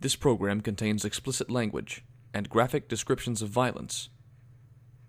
[0.00, 4.08] This program contains explicit language and graphic descriptions of violence.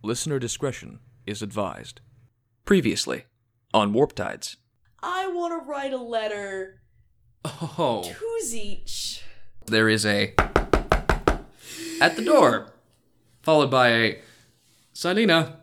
[0.04, 2.02] Listener discretion is advised.
[2.66, 3.24] Previously,
[3.74, 4.58] on Warp Tides.
[5.02, 6.82] I want to write a letter
[7.46, 8.04] Oh.
[8.04, 9.24] to each.
[9.66, 10.34] There is a.
[12.02, 12.73] At the door,
[13.42, 14.20] followed by a.
[14.94, 15.55] Silena.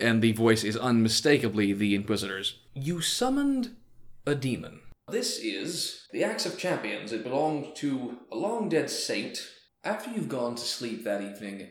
[0.00, 2.60] And the voice is unmistakably the Inquisitor's.
[2.72, 3.76] You summoned
[4.24, 4.80] a demon.
[5.10, 7.12] This is the Axe of Champions.
[7.12, 9.40] It belonged to a long dead saint.
[9.82, 11.70] After you've gone to sleep that evening,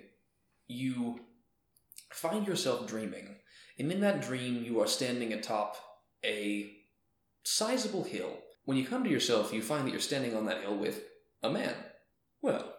[0.68, 1.20] you
[2.12, 3.36] find yourself dreaming.
[3.78, 5.78] And in that dream, you are standing atop
[6.26, 6.72] a
[7.44, 8.40] sizable hill.
[8.66, 11.04] When you come to yourself, you find that you're standing on that hill with
[11.44, 11.76] a man.
[12.42, 12.74] Well,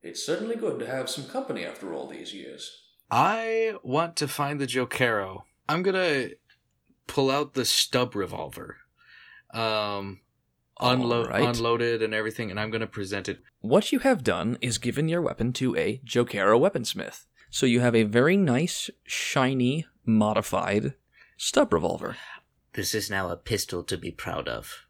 [0.00, 2.70] it's certainly good to have some company after all these years.
[3.10, 5.42] I want to find the Jokaero.
[5.68, 6.28] I'm gonna
[7.08, 8.76] pull out the stub revolver,
[9.52, 10.20] um,
[10.80, 11.56] unload, Alright.
[11.56, 13.40] unloaded, and everything, and I'm gonna present it.
[13.60, 17.26] What you have done is given your weapon to a Jokaero weaponsmith.
[17.50, 20.94] So you have a very nice, shiny, modified
[21.36, 22.16] stub revolver.
[22.74, 24.86] This is now a pistol to be proud of.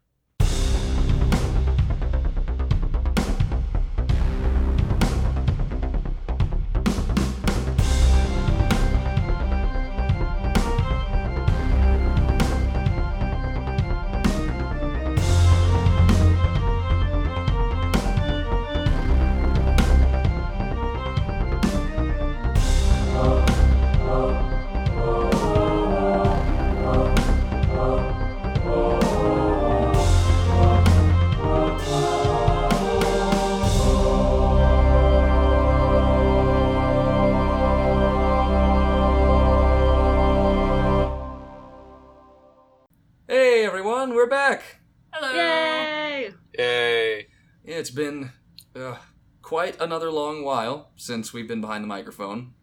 [51.09, 52.53] Since we've been behind the microphone,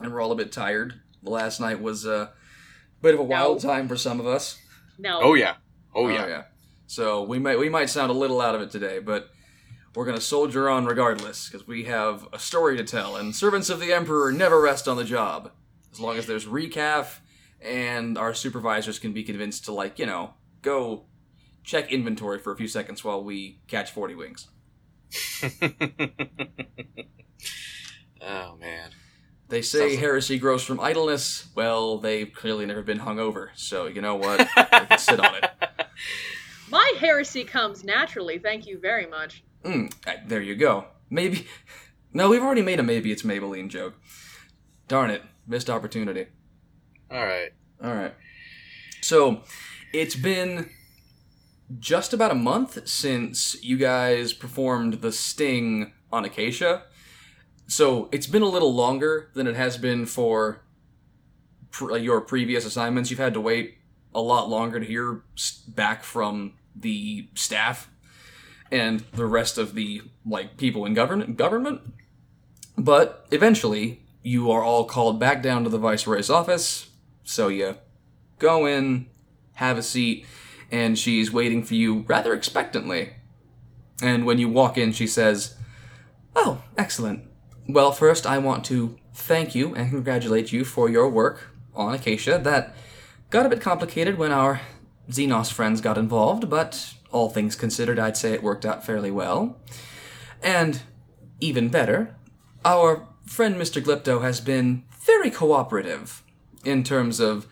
[0.00, 1.00] and we're all a bit tired.
[1.22, 2.32] The last night was a
[3.00, 4.58] bit of a wild time for some of us.
[4.98, 5.20] No.
[5.22, 5.54] Oh yeah!
[5.94, 6.26] Oh, oh yeah!
[6.26, 6.42] yeah.
[6.88, 9.30] So we might we might sound a little out of it today, but
[9.94, 13.78] we're gonna soldier on regardless because we have a story to tell, and servants of
[13.78, 15.52] the emperor never rest on the job.
[15.92, 17.20] As long as there's recaf,
[17.62, 21.04] and our supervisors can be convinced to like you know go
[21.62, 24.48] check inventory for a few seconds while we catch forty wings.
[28.20, 28.90] oh man!
[29.48, 31.48] They say Sounds- heresy grows from idleness.
[31.54, 34.38] Well, they've clearly never been hungover, so you know what?
[34.56, 35.44] they can sit on it.
[36.70, 38.38] My heresy comes naturally.
[38.38, 39.42] Thank you very much.
[39.64, 39.92] Mm,
[40.28, 40.86] there you go.
[41.10, 41.46] Maybe.
[42.10, 43.92] No, we've already made a maybe it's Maybelline joke.
[44.88, 45.22] Darn it.
[45.46, 46.26] Missed opportunity.
[47.10, 47.50] All right.
[47.84, 48.14] Alright.
[49.02, 49.42] So,
[49.92, 50.70] it's been
[51.78, 56.84] just about a month since you guys performed the sting on Acacia.
[57.68, 60.62] So, it's been a little longer than it has been for
[61.80, 63.10] your previous assignments.
[63.10, 63.78] You've had to wait
[64.14, 65.22] a lot longer to hear
[65.68, 67.90] back from the staff
[68.70, 71.82] and the rest of the like people in govern- government.
[72.76, 76.90] But eventually, you are all called back down to the viceroy's office.
[77.22, 77.76] So you
[78.38, 79.06] go in,
[79.54, 80.24] have a seat,
[80.70, 83.14] and she's waiting for you rather expectantly.
[84.00, 85.56] And when you walk in, she says,
[86.34, 87.27] "Oh, excellent.
[87.70, 92.38] Well, first I want to thank you and congratulate you for your work on Acacia.
[92.38, 92.74] That
[93.28, 94.62] got a bit complicated when our
[95.10, 99.60] Xenos friends got involved, but all things considered, I'd say it worked out fairly well.
[100.42, 100.80] And
[101.40, 102.16] even better,
[102.64, 103.82] our friend Mr.
[103.82, 106.22] Glypto has been very cooperative
[106.64, 107.46] in terms of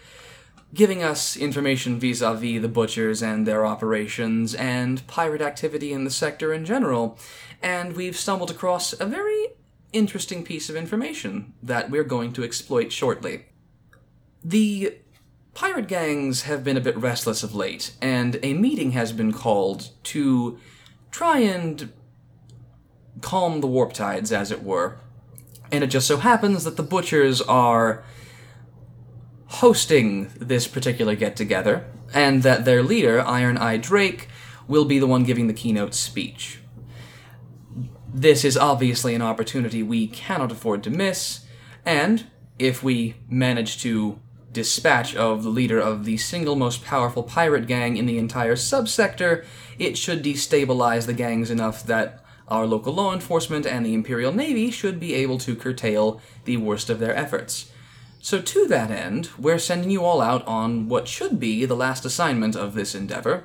[0.73, 6.05] giving us information vis a vis the butchers and their operations and pirate activity in
[6.05, 7.19] the sector in general.
[7.63, 9.49] And we've stumbled across a very
[9.93, 13.47] interesting piece of information that we're going to exploit shortly.
[14.45, 14.97] The
[15.55, 19.91] pirate gangs have been a bit restless of late, and a meeting has been called
[20.05, 20.59] to
[21.11, 21.93] try and
[23.23, 24.99] calm the warp tides, as it were.
[25.73, 28.05] And it just so happens that the butchers are
[29.47, 34.29] hosting this particular get together, and that their leader, Iron Eye Drake,
[34.69, 36.59] will be the one giving the keynote speech.
[38.17, 41.45] This is obviously an opportunity we cannot afford to miss,
[41.85, 42.25] and
[42.59, 44.19] if we manage to
[44.51, 49.45] dispatch of the leader of the single most powerful pirate gang in the entire subsector,
[49.79, 54.71] it should destabilize the gangs enough that our local law enforcement and the Imperial Navy
[54.71, 57.71] should be able to curtail the worst of their efforts.
[58.23, 62.07] So, to that end, we're sending you all out on what should be the last
[62.07, 63.45] assignment of this endeavor.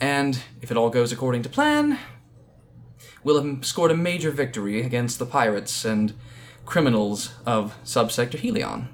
[0.00, 1.98] And if it all goes according to plan,
[3.24, 6.12] will have scored a major victory against the pirates and
[6.64, 8.88] criminals of subsector Helion.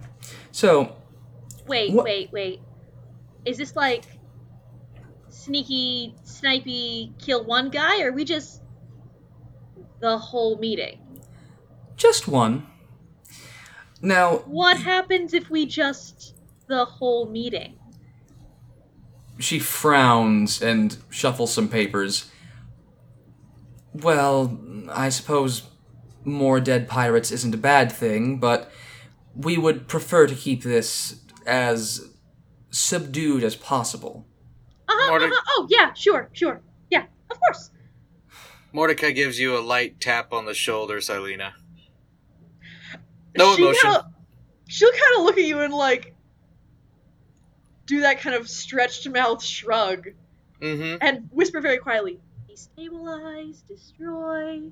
[0.52, 0.96] So,
[1.66, 2.60] Wait, What- wait, wait.
[3.44, 4.04] Is this like
[5.28, 8.62] sneaky, snipey, kill one guy, or are we just
[10.00, 10.98] the whole meeting?
[11.96, 12.64] just one.
[14.00, 16.34] Now, What happens if we just
[16.69, 17.74] the whole meeting?
[19.40, 22.31] she frowns and shuffles some papers.
[24.02, 24.58] Well,
[24.90, 25.62] I suppose
[26.24, 28.70] more dead pirates isn't a bad thing, but
[29.34, 32.12] we would prefer to keep this as
[32.70, 34.26] subdued as possible.
[34.88, 35.42] Uh-huh, Morde- uh-huh.
[35.56, 36.60] Oh, yeah, sure, sure.
[36.90, 37.70] Yeah, of course.
[38.72, 41.52] Mordecai gives you a light tap on the shoulder, Silena.
[43.36, 43.80] No She emotion.
[43.90, 44.10] kinda-
[44.68, 46.14] she'll kind of look at you and like
[47.86, 50.08] do that kind of stretched mouth shrug
[50.60, 50.96] Mm-hmm.
[51.00, 52.20] and whisper very quietly,
[52.58, 54.70] "Destabilize, destroy,"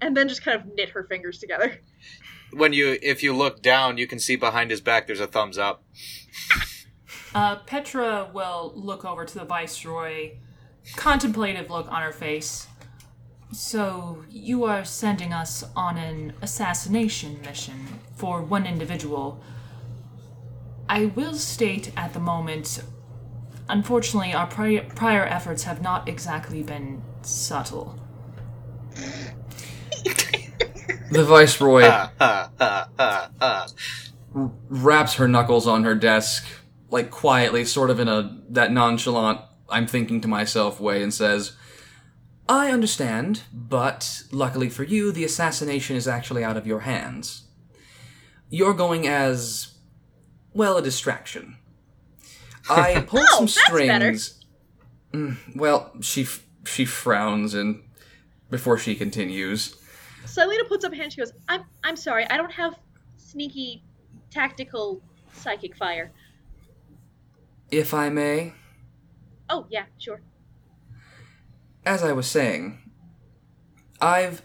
[0.00, 1.78] and then just kind of knit her fingers together.
[2.52, 5.06] When you, if you look down, you can see behind his back.
[5.06, 5.84] There's a thumbs up.
[7.34, 10.36] Uh, Petra will look over to the Viceroy,
[10.96, 12.66] contemplative look on her face.
[13.52, 19.42] So, you are sending us on an assassination mission for one individual.
[20.88, 22.82] I will state at the moment,
[23.68, 27.98] unfortunately, our pri- prior efforts have not exactly been subtle.
[31.10, 33.66] The Viceroy Ha ha ha ha ha.
[34.32, 36.46] wraps her knuckles on her desk,
[36.90, 41.56] like quietly, sort of in a that nonchalant, I'm thinking to myself way, and says,
[42.48, 47.48] I understand, but luckily for you, the assassination is actually out of your hands.
[48.48, 49.74] You're going as,
[50.52, 51.55] well, a distraction.
[52.70, 54.44] I pulled Oh, some strings.
[55.12, 57.82] Mm, well, she f- she frowns and
[58.50, 59.76] before she continues.
[60.24, 61.12] Silena puts up a hand.
[61.12, 62.26] She goes, "I'm I'm sorry.
[62.28, 62.74] I don't have
[63.16, 63.84] sneaky,
[64.30, 65.00] tactical,
[65.32, 66.12] psychic fire."
[67.70, 68.52] If I may,
[69.48, 70.20] Oh yeah, sure.
[71.84, 72.78] as I was saying,
[74.00, 74.42] I've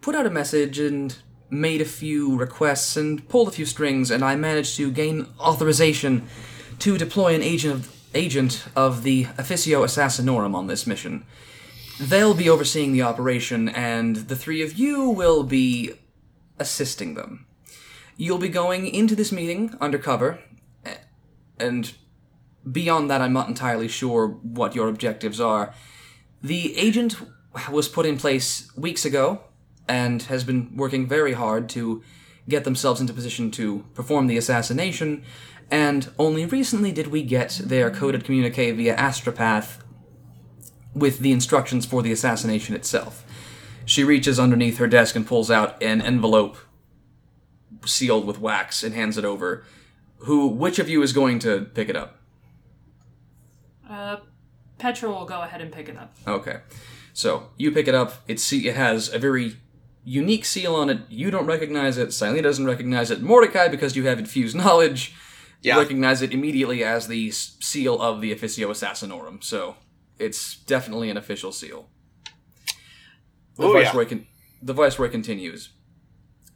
[0.00, 1.16] put out a message and
[1.50, 6.26] made a few requests and pulled a few strings, and I managed to gain authorization
[6.80, 11.24] to deploy an agent of, agent of the Officio Assassinorum on this mission.
[12.00, 15.92] They'll be overseeing the operation, and the three of you will be
[16.58, 17.46] assisting them.
[18.16, 20.40] You'll be going into this meeting undercover,
[21.58, 21.92] and
[22.70, 25.74] beyond that, I'm not entirely sure what your objectives are.
[26.42, 27.16] The agent
[27.70, 29.42] was put in place weeks ago
[29.86, 32.02] and has been working very hard to
[32.48, 35.22] get themselves into position to perform the assassination,
[35.70, 39.78] and only recently did we get their coded communique via Astropath
[40.94, 43.24] with the instructions for the assassination itself.
[43.84, 46.56] She reaches underneath her desk and pulls out an envelope
[47.84, 49.64] sealed with wax and hands it over.
[50.18, 52.18] Who which of you is going to pick it up?
[53.88, 54.18] Uh,
[54.78, 56.14] Petra will go ahead and pick it up.
[56.26, 56.60] Okay.
[57.12, 58.14] So you pick it up.
[58.28, 59.56] It see it has a very
[60.04, 61.00] unique seal on it.
[61.08, 62.08] You don't recognize it.
[62.08, 63.22] Silena doesn't recognize it.
[63.22, 65.14] Mordecai, because you have infused knowledge,
[65.62, 65.76] Yeah.
[65.78, 69.42] recognize it immediately as the seal of the Officio Assassinorum.
[69.44, 69.76] So
[70.18, 71.88] it's definitely an official seal.
[73.56, 74.04] The Oh, yeah.
[74.04, 74.26] con-
[74.62, 75.70] the viceroy continues.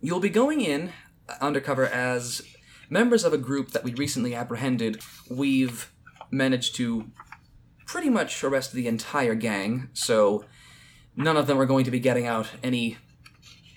[0.00, 0.92] You'll be going in
[1.28, 2.42] uh, undercover as
[2.90, 5.00] members of a group that we recently apprehended.
[5.30, 5.90] We've
[6.30, 7.10] managed to
[7.86, 10.44] pretty much arrest the entire gang, so
[11.16, 12.96] none of them are going to be getting out any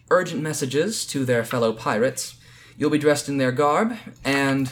[0.09, 2.35] urgent messages to their fellow pirates.
[2.77, 4.71] You'll be dressed in their garb, and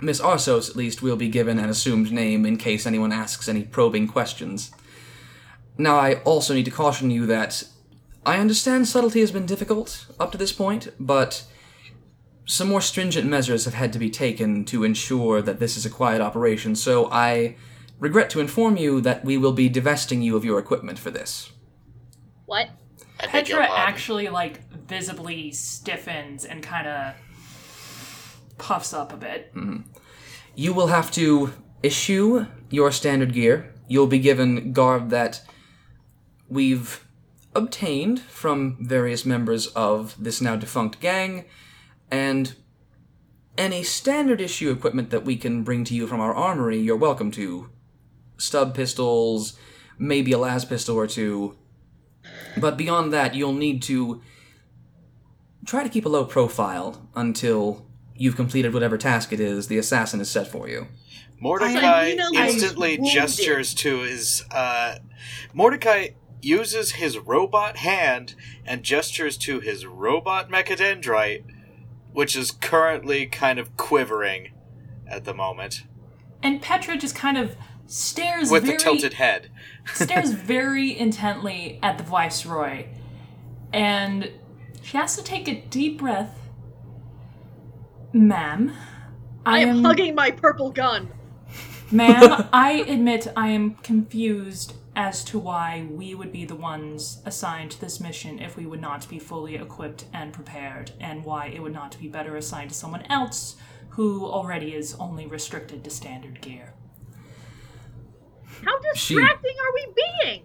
[0.00, 3.62] Miss Arsos, at least, will be given an assumed name in case anyone asks any
[3.62, 4.70] probing questions.
[5.78, 7.64] Now, I also need to caution you that
[8.24, 11.44] I understand subtlety has been difficult up to this point, but
[12.44, 15.90] some more stringent measures have had to be taken to ensure that this is a
[15.90, 17.56] quiet operation, so I
[17.98, 21.52] regret to inform you that we will be divesting you of your equipment for this.
[22.44, 22.68] What?
[23.18, 27.14] I beg your Petra actually like visibly stiffens and kind of
[28.58, 29.54] puffs up a bit.
[29.54, 29.82] Mm-hmm.
[30.54, 33.74] You will have to issue your standard gear.
[33.88, 35.42] You'll be given garb that
[36.48, 37.04] we've
[37.54, 41.44] obtained from various members of this now defunct gang,
[42.10, 42.54] and
[43.58, 47.30] any standard issue equipment that we can bring to you from our armory, you're welcome
[47.32, 47.70] to.
[48.36, 49.58] Stub pistols,
[49.98, 51.56] maybe a las pistol or two.
[52.56, 54.20] But beyond that, you'll need to
[55.64, 57.85] try to keep a low profile until
[58.16, 60.86] you've completed whatever task it is the assassin has set for you.
[61.38, 64.44] Mordecai Silena lies instantly gestures to his.
[64.50, 64.98] Uh,
[65.52, 66.08] Mordecai,
[66.42, 71.44] uses his robot hand and gestures to his robot mechadendrite,
[72.12, 74.52] which is currently kind of quivering
[75.08, 75.82] at the moment
[76.42, 77.56] And Petra just kind of
[77.86, 79.50] stares with very the tilted head.
[79.94, 82.86] stares very intently at the viceroy,
[83.72, 84.30] and
[84.82, 86.45] she has to take a deep breath.
[88.16, 88.72] Ma'am,
[89.44, 91.10] I am hugging my purple gun.
[91.92, 97.72] Ma'am, I admit I am confused as to why we would be the ones assigned
[97.72, 101.60] to this mission if we would not be fully equipped and prepared, and why it
[101.60, 103.56] would not be better assigned to someone else
[103.90, 106.72] who already is only restricted to standard gear.
[108.64, 109.86] How She- distracting are we
[110.22, 110.42] being?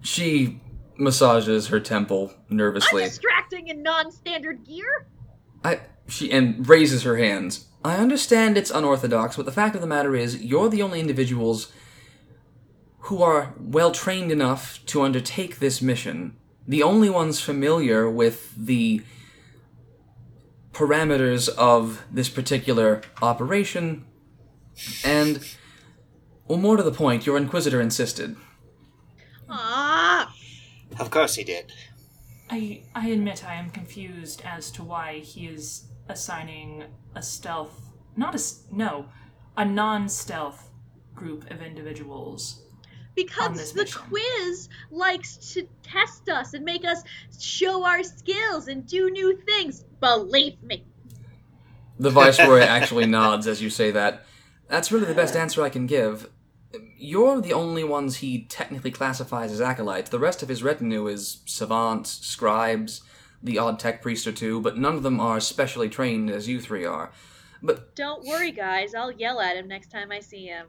[0.00, 0.62] She
[0.96, 2.48] massages her temple nervously.
[2.48, 3.04] I'm nervously.
[3.04, 5.06] distracting in non-standard gear.
[5.62, 5.80] I
[6.10, 7.66] she and raises her hands.
[7.84, 11.72] I understand it's unorthodox, but the fact of the matter is, you're the only individuals
[13.04, 16.36] who are well trained enough to undertake this mission.
[16.68, 19.02] The only ones familiar with the
[20.72, 24.04] parameters of this particular operation,
[25.04, 25.44] and,
[26.46, 28.36] well, more to the point, your Inquisitor insisted.
[29.48, 30.32] Ah,
[30.98, 31.72] Of course he did.
[32.50, 38.34] I I admit I am confused as to why he is assigning a stealth, not
[38.34, 39.06] a s- no,
[39.56, 40.70] a non-stealth
[41.14, 42.62] group of individuals.
[42.62, 44.02] On because this the mission.
[44.08, 47.02] quiz likes to test us and make us
[47.38, 49.84] show our skills and do new things.
[50.00, 50.84] Believe me.
[51.98, 54.24] The Viceroy actually nods as you say that.
[54.68, 56.30] That's really the best answer I can give.
[56.96, 60.08] You're the only ones he technically classifies as acolytes.
[60.10, 63.02] The rest of his retinue is savants, scribes,
[63.42, 66.60] the odd tech priest or two, but none of them are specially trained as you
[66.60, 67.12] three are.
[67.62, 68.94] But Don't worry, guys.
[68.94, 70.66] I'll yell at him next time I see him.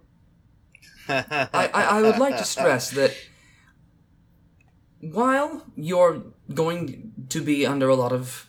[1.08, 3.16] I, I, I would like to stress that
[5.00, 6.24] while you're
[6.54, 8.48] going to be under a lot of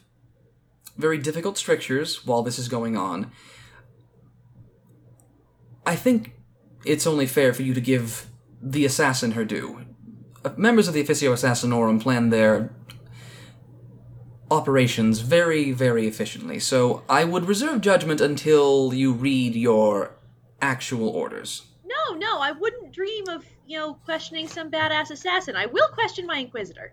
[0.96, 3.30] very difficult strictures while this is going on,
[5.86, 6.34] I think
[6.84, 8.26] it's only fair for you to give
[8.60, 9.84] the assassin her due.
[10.44, 12.74] Uh, Members of the Officio Assassinorum plan their
[14.52, 20.12] operations very, very efficiently, so I would reserve judgment until you read your
[20.60, 21.66] actual orders.
[21.84, 25.56] No, no, I wouldn't dream of, you know, questioning some badass assassin.
[25.56, 26.92] I will question my inquisitor.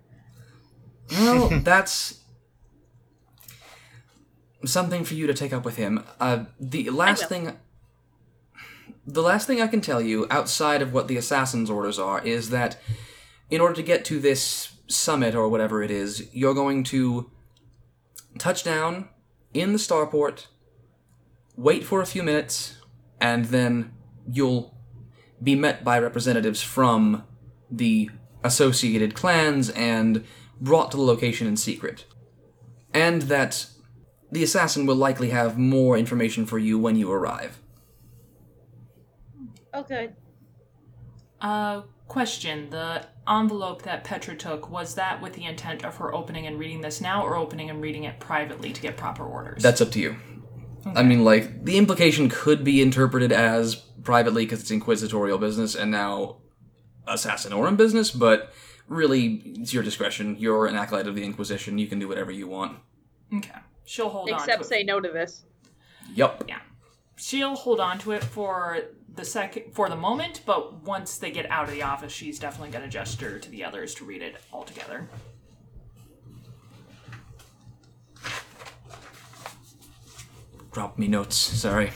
[1.12, 2.20] Well, that's
[4.66, 6.04] something for you to take up with him.
[6.20, 7.58] Uh, the last thing,
[9.06, 12.50] the last thing I can tell you outside of what the assassin's orders are is
[12.50, 12.78] that
[13.50, 17.30] in order to get to this summit or whatever it is, you're going to
[18.38, 19.10] touch down
[19.54, 20.48] in the starport,
[21.56, 22.78] wait for a few minutes,
[23.20, 23.92] and then
[24.32, 24.78] you'll
[25.42, 27.24] be met by representatives from
[27.72, 28.10] the
[28.44, 30.24] associated clans and
[30.62, 32.06] brought to the location in secret.
[32.94, 33.68] And that
[34.32, 37.60] the assassin will likely have more information for you when you arrive.
[39.74, 40.16] Oh, good.
[41.40, 46.48] Uh, question: The envelope that Petra took was that with the intent of her opening
[46.48, 49.62] and reading this now, or opening and reading it privately to get proper orders?
[49.62, 50.16] That's up to you.
[50.96, 55.92] I mean, like, the implication could be interpreted as privately because it's inquisitorial business and
[55.92, 56.38] now
[57.08, 58.54] assassinorum business, but
[58.88, 60.36] really, it's your discretion.
[60.40, 61.78] You're an acolyte of the Inquisition.
[61.78, 62.80] You can do whatever you want.
[63.34, 63.52] okay.
[63.86, 64.40] She'll hold on.
[64.40, 64.86] Except say it.
[64.86, 65.46] no to this.
[66.14, 66.44] Yup.
[66.48, 66.60] Yeah.
[67.16, 68.80] She'll hold on to it for
[69.20, 72.72] the second for the moment, but once they get out of the office, she's definitely
[72.72, 75.10] going to gesture to the others to read it all together.
[80.72, 81.36] Drop me notes.
[81.36, 81.92] Sorry.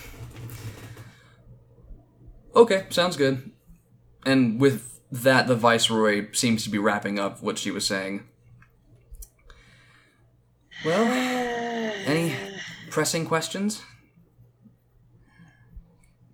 [2.55, 3.51] Okay, sounds good.
[4.25, 8.27] And with that, the Viceroy seems to be wrapping up what she was saying.
[10.83, 11.05] Well,
[12.05, 12.35] any
[12.89, 13.81] pressing questions?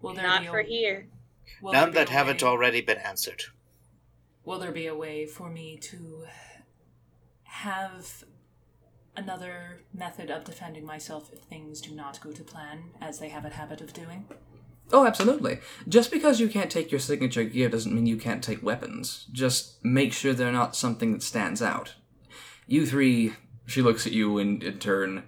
[0.01, 1.07] Will there Not be a, for here.
[1.61, 3.43] will None that haven't way- already been answered.
[4.45, 6.25] Will there be a way for me to
[7.43, 8.23] have
[9.15, 13.45] another method of defending myself if things do not go to plan, as they have
[13.45, 14.25] a habit of doing?
[14.91, 15.59] Oh, absolutely.
[15.87, 19.27] Just because you can't take your signature gear doesn't mean you can't take weapons.
[19.31, 21.93] Just make sure they're not something that stands out.
[22.65, 23.33] You three,
[23.67, 25.23] she looks at you in, in turn,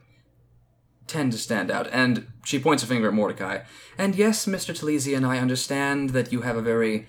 [1.11, 3.59] tend to stand out, and she points a finger at Mordecai.
[3.97, 4.73] And yes, Mr.
[4.73, 7.07] Talesian, I understand that you have a very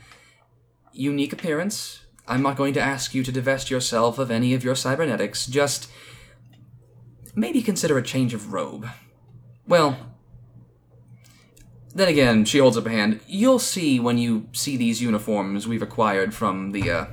[0.93, 2.05] unique appearance.
[2.27, 5.89] I'm not going to ask you to divest yourself of any of your cybernetics, just
[7.35, 8.89] maybe consider a change of robe.
[9.67, 9.97] Well,
[11.95, 13.21] then again, she holds up a hand.
[13.27, 17.07] You'll see when you see these uniforms we've acquired from the uh,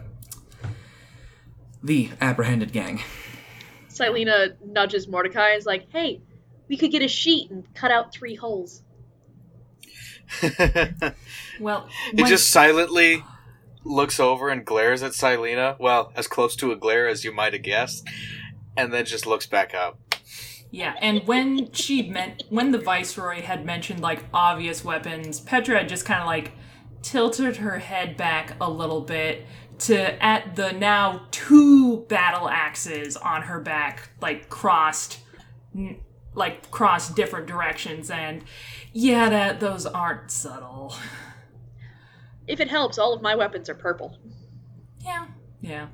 [1.84, 3.02] The apprehended gang.
[3.90, 6.22] Silena nudges Mordecai and is like, hey,
[6.70, 8.84] we could get a sheet and cut out three holes.
[10.42, 11.16] it
[11.60, 13.24] Well, when- just silently
[13.84, 15.78] looks over and glares at Silena.
[15.80, 18.08] Well, as close to a glare as you might have guessed,
[18.78, 20.00] and then just looks back up.
[20.72, 25.90] Yeah, and when she meant when the viceroy had mentioned like obvious weapons, Petra had
[25.90, 26.52] just kind of like
[27.02, 29.46] tilted her head back a little bit
[29.80, 35.20] to at the now two battle axes on her back like crossed
[35.74, 36.02] n-
[36.40, 38.44] like cross different directions and
[38.94, 40.96] yeah that those aren't subtle.
[42.48, 44.18] If it helps, all of my weapons are purple.
[45.02, 45.28] Yeah.
[45.62, 45.88] Yeah.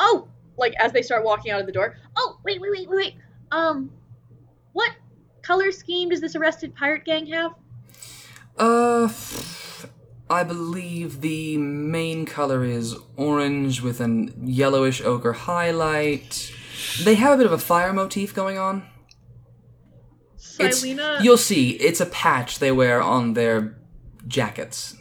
[0.00, 0.28] Oh,
[0.58, 1.96] like as they start walking out of the door.
[2.16, 3.14] Oh, wait, wait, wait, wait, wait.
[3.52, 3.92] Um,
[4.72, 4.90] what
[5.42, 7.52] color scheme does this arrested pirate gang have?
[8.58, 9.08] Uh,
[10.28, 16.52] I believe the main color is orange with an yellowish ochre highlight.
[17.02, 18.86] They have a bit of a fire motif going on.
[20.58, 23.78] It's, Silena, you'll see, it's a patch they wear on their
[24.26, 24.96] jackets.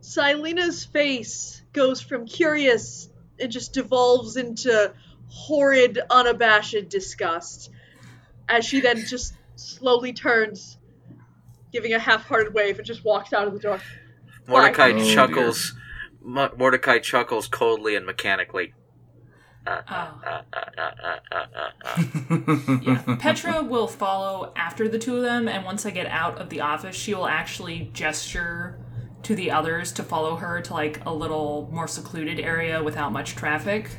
[0.00, 4.92] Silena's face goes from curious it just devolves into
[5.28, 7.70] horrid, unabashed disgust
[8.48, 10.76] as she then just slowly turns,
[11.72, 13.80] giving a half-hearted wave, and just walks out of the door.
[14.46, 15.74] Mordecai Oh, chuckles.
[16.20, 18.74] Mo- Mordecai chuckles coldly and mechanically.
[19.66, 20.20] Oh.
[22.82, 26.48] Yeah, Petra will follow after the two of them, and once I get out of
[26.48, 28.78] the office, she will actually gesture
[29.22, 33.36] to the others to follow her to like a little more secluded area without much
[33.36, 33.90] traffic.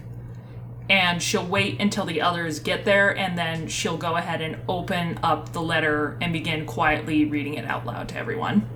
[0.89, 5.20] And she'll wait until the others get there, and then she'll go ahead and open
[5.24, 8.68] up the letter and begin quietly reading it out loud to everyone.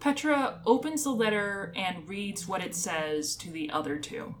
[0.00, 4.34] Petra opens the letter and reads what it says to the other two.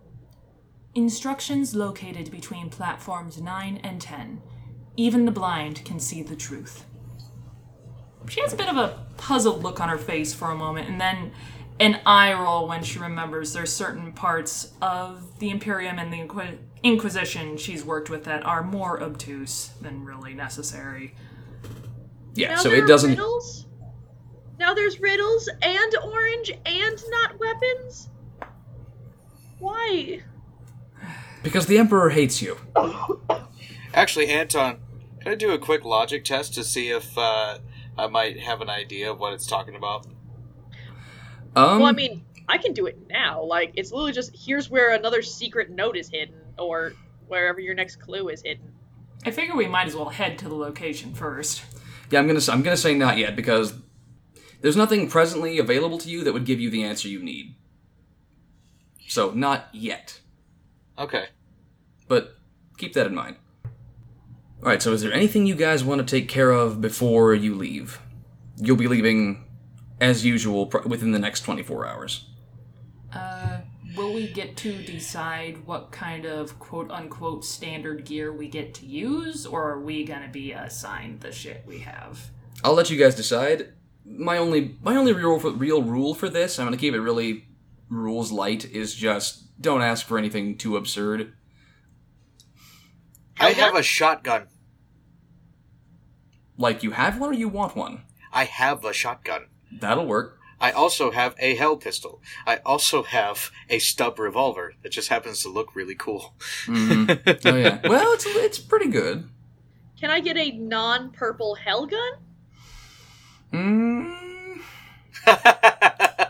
[0.98, 4.42] Instructions located between platforms 9 and 10.
[4.96, 6.86] Even the blind can see the truth.
[8.28, 11.00] She has a bit of a puzzled look on her face for a moment, and
[11.00, 11.30] then
[11.78, 16.58] an eye roll when she remembers there's certain parts of the Imperium and the Inqui-
[16.82, 21.14] Inquisition she's worked with that are more obtuse than really necessary.
[22.34, 23.10] Yeah, now so there it are doesn't.
[23.10, 23.66] Riddles?
[24.58, 28.08] Now there's riddles and orange and not weapons.
[29.60, 30.22] Why?
[31.42, 32.56] Because the Emperor hates you.
[33.94, 34.78] Actually, Anton,
[35.20, 37.58] can I do a quick logic test to see if uh,
[37.96, 40.06] I might have an idea of what it's talking about?
[41.56, 43.42] Um, well, I mean, I can do it now.
[43.42, 46.92] Like, it's literally just here's where another secret note is hidden, or
[47.26, 48.72] wherever your next clue is hidden.
[49.24, 51.62] I figure we might as well head to the location first.
[52.10, 52.40] yeah, I'm gonna.
[52.50, 53.74] I'm gonna say not yet because
[54.60, 57.56] there's nothing presently available to you that would give you the answer you need.
[59.08, 60.20] So not yet,
[60.98, 61.26] Okay.
[62.08, 62.36] but
[62.76, 63.36] keep that in mind.
[63.64, 64.82] All right.
[64.82, 68.00] So is there anything you guys want to take care of before you leave?
[68.56, 69.44] You'll be leaving,
[70.00, 72.24] as usual, pr- within the next 24 hours.
[73.12, 73.58] Uh,
[73.96, 78.86] will we get to decide what kind of quote unquote standard gear we get to
[78.86, 82.30] use, or are we gonna be assigned the shit we have?
[82.64, 83.72] I'll let you guys decide.
[84.04, 87.44] My only my only real real rule for this, I'm gonna keep it really
[87.88, 91.32] rules light, is just don't ask for anything too absurd.
[93.40, 94.48] I have a shotgun.
[96.56, 98.02] Like you have one or you want one.
[98.32, 99.46] I have a shotgun.
[99.72, 100.38] That'll work.
[100.60, 102.20] I also have a hell pistol.
[102.44, 106.34] I also have a stub revolver that just happens to look really cool.
[106.66, 107.04] hmm
[107.44, 107.80] Oh yeah.
[107.86, 109.28] Well, it's it's pretty good.
[110.00, 112.12] Can I get a non-purple hell gun?
[113.52, 114.60] Mm,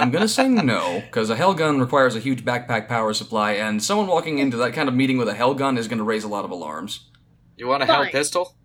[0.00, 3.82] I'm gonna say no because a hell gun requires a huge backpack power supply, and
[3.82, 6.28] someone walking into that kind of meeting with a hell gun is gonna raise a
[6.28, 7.08] lot of alarms.
[7.56, 8.12] you want a hell Fine.
[8.12, 8.56] pistol?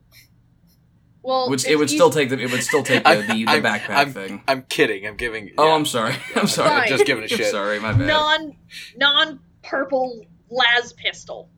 [1.21, 3.47] Well, It would, it would still take the it would still take the, the, the
[3.47, 4.43] I'm- backpack I'm, thing.
[4.47, 5.05] I'm kidding.
[5.07, 5.51] I'm giving.
[5.57, 5.73] Oh, yeah.
[5.73, 6.15] I'm sorry.
[6.35, 6.69] I'm sorry.
[6.69, 6.87] Fine.
[6.89, 7.51] Just giving a I'm shit.
[7.51, 7.79] sorry.
[7.79, 8.07] My bad.
[8.07, 8.55] non
[8.97, 11.49] non-purple las pistol.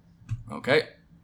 [0.51, 0.83] Okay.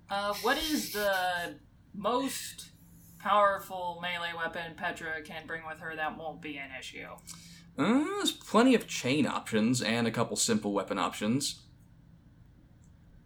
[0.09, 1.55] Uh, what is the
[1.95, 2.71] most
[3.19, 7.07] powerful melee weapon Petra can bring with her that won't be an issue?
[7.77, 11.61] Uh, there's plenty of chain options and a couple simple weapon options.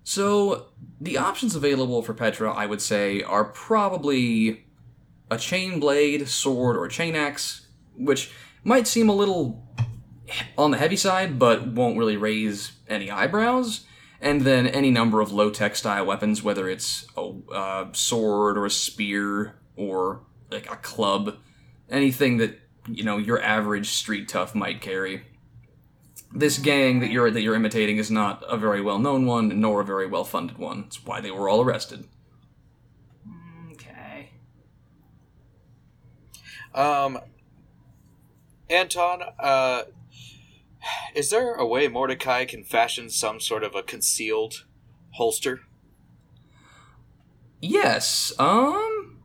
[0.04, 0.68] So,
[1.02, 4.66] the options available for Petra, I would say, are probably
[5.30, 8.32] a chain blade, sword, or chain axe, which
[8.64, 9.68] might seem a little
[10.58, 13.86] on the heavy side, but won't really raise any eyebrows.
[14.20, 18.66] And then any number of low tech style weapons, whether it's a uh, sword or
[18.66, 21.36] a spear or like a club,
[21.90, 25.24] anything that you know your average street tough might carry.
[26.34, 29.82] this gang that you're that you're imitating is not a very well known one, nor
[29.82, 30.84] a very well funded one.
[30.88, 32.06] It's why they were all arrested.
[33.72, 34.32] Okay.
[36.74, 37.20] Um,
[38.70, 39.84] Anton, uh,
[41.16, 44.66] is there a way Mordecai can fashion some sort of a concealed
[45.12, 45.62] holster?
[47.62, 48.34] Yes.
[48.38, 49.17] Um.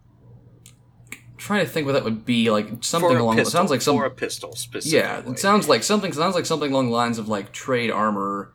[1.42, 2.68] Trying to think what that would be like.
[2.85, 3.37] Something along.
[3.37, 3.96] pistol, It sounds like some.
[3.96, 4.98] for a pistol specifically.
[5.00, 6.12] Yeah, it sounds like something.
[6.12, 8.52] Sounds like something along the lines of like trade armor.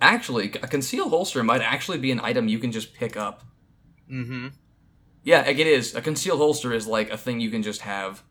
[0.00, 3.42] Actually, a concealed holster might actually be an item you can just pick up.
[4.10, 4.48] Mm-hmm.
[5.22, 5.94] Yeah, like it is.
[5.94, 8.22] A concealed holster is like a thing you can just have.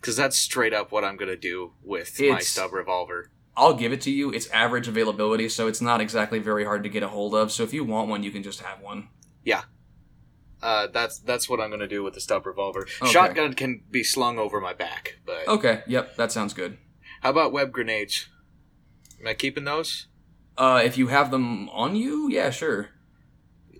[0.00, 3.30] Because that's straight up what I'm gonna do with my It's- stub revolver.
[3.54, 4.30] I'll give it to you.
[4.32, 7.50] It's average availability, so it's not exactly very hard to get a hold of.
[7.52, 9.08] So if you want one, you can just have one.
[10.62, 12.86] Uh, that's that's what I'm gonna do with the stub revolver.
[13.00, 13.10] Okay.
[13.12, 15.82] Shotgun can be slung over my back, but Okay.
[15.86, 16.78] Yep, that sounds good.
[17.22, 18.28] how about web grenades?
[19.20, 20.06] Am I keeping those?
[20.56, 22.88] Uh, if you have them on you, yeah, sure.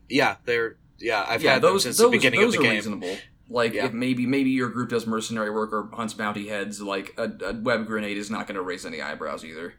[0.08, 1.24] Yeah, they're yeah.
[1.28, 2.76] I've yeah, had those them since those, the beginning those of the are game.
[2.76, 3.16] reasonable.
[3.50, 3.86] Like Yeah.
[3.86, 7.54] if maybe maybe your group does mercenary work or hunts bounty heads, like a, a
[7.54, 9.74] web grenade is not going to raise any eyebrows either.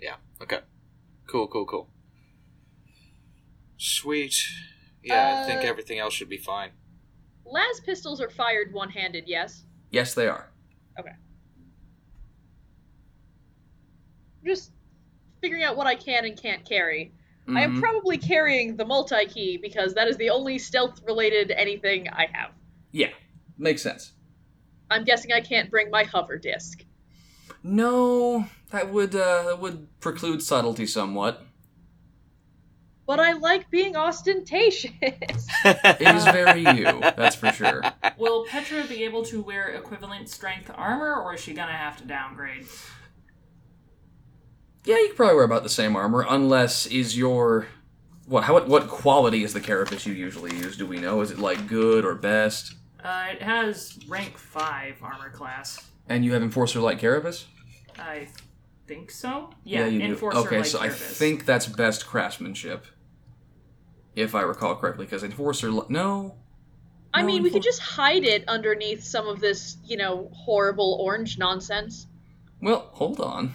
[0.00, 0.16] Yeah.
[0.42, 0.60] Okay.
[1.26, 1.48] Cool.
[1.48, 1.66] Cool.
[1.66, 1.88] Cool.
[3.76, 4.34] Sweet.
[5.08, 6.70] Yeah, I think Uh, everything else should be fine.
[7.46, 9.64] Las pistols are fired one-handed, yes.
[9.90, 10.50] Yes, they are.
[10.98, 11.12] Okay.
[14.44, 14.72] Just
[15.40, 17.12] figuring out what I can and can't carry.
[17.48, 17.80] I am Mhm.
[17.80, 22.52] probably carrying the multi-key because that is the only stealth-related anything I have.
[22.92, 23.12] yeah,
[23.58, 24.12] makes sense.
[24.90, 26.84] I'm guessing I can't bring my hover disc.
[27.62, 31.44] No, that would uh, that would preclude subtlety somewhat.
[33.08, 34.92] But I like being ostentatious.
[35.64, 37.82] It is very you, that's for sure.
[38.18, 42.04] Will Petra be able to wear equivalent strength armor, or is she gonna have to
[42.04, 42.66] downgrade?
[44.84, 47.68] Yeah, you could probably wear about the same armor, unless is your
[48.26, 50.76] what how what quality is the carapace you usually use?
[50.76, 51.22] Do we know?
[51.22, 52.74] Is it like good or best?
[53.02, 55.82] Uh, it has rank five armor class.
[56.10, 57.46] And you have enforcer like carapace?
[57.98, 58.28] I
[58.86, 59.50] think so.
[59.64, 60.04] Yeah, you do.
[60.04, 62.86] enforcer Okay, like so I think that's best craftsmanship,
[64.18, 65.04] if I recall correctly.
[65.06, 66.34] Because enforcer, li- no.
[67.14, 70.98] I No, mean, we could just hide it underneath some of this, you know, horrible
[71.00, 72.06] orange nonsense.
[72.60, 73.54] Well, hold on.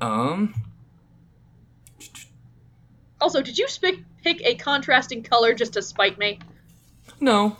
[0.00, 0.54] Um,
[3.20, 6.38] Also, did you spick, pick a contrasting color just to spite me?
[7.20, 7.56] no.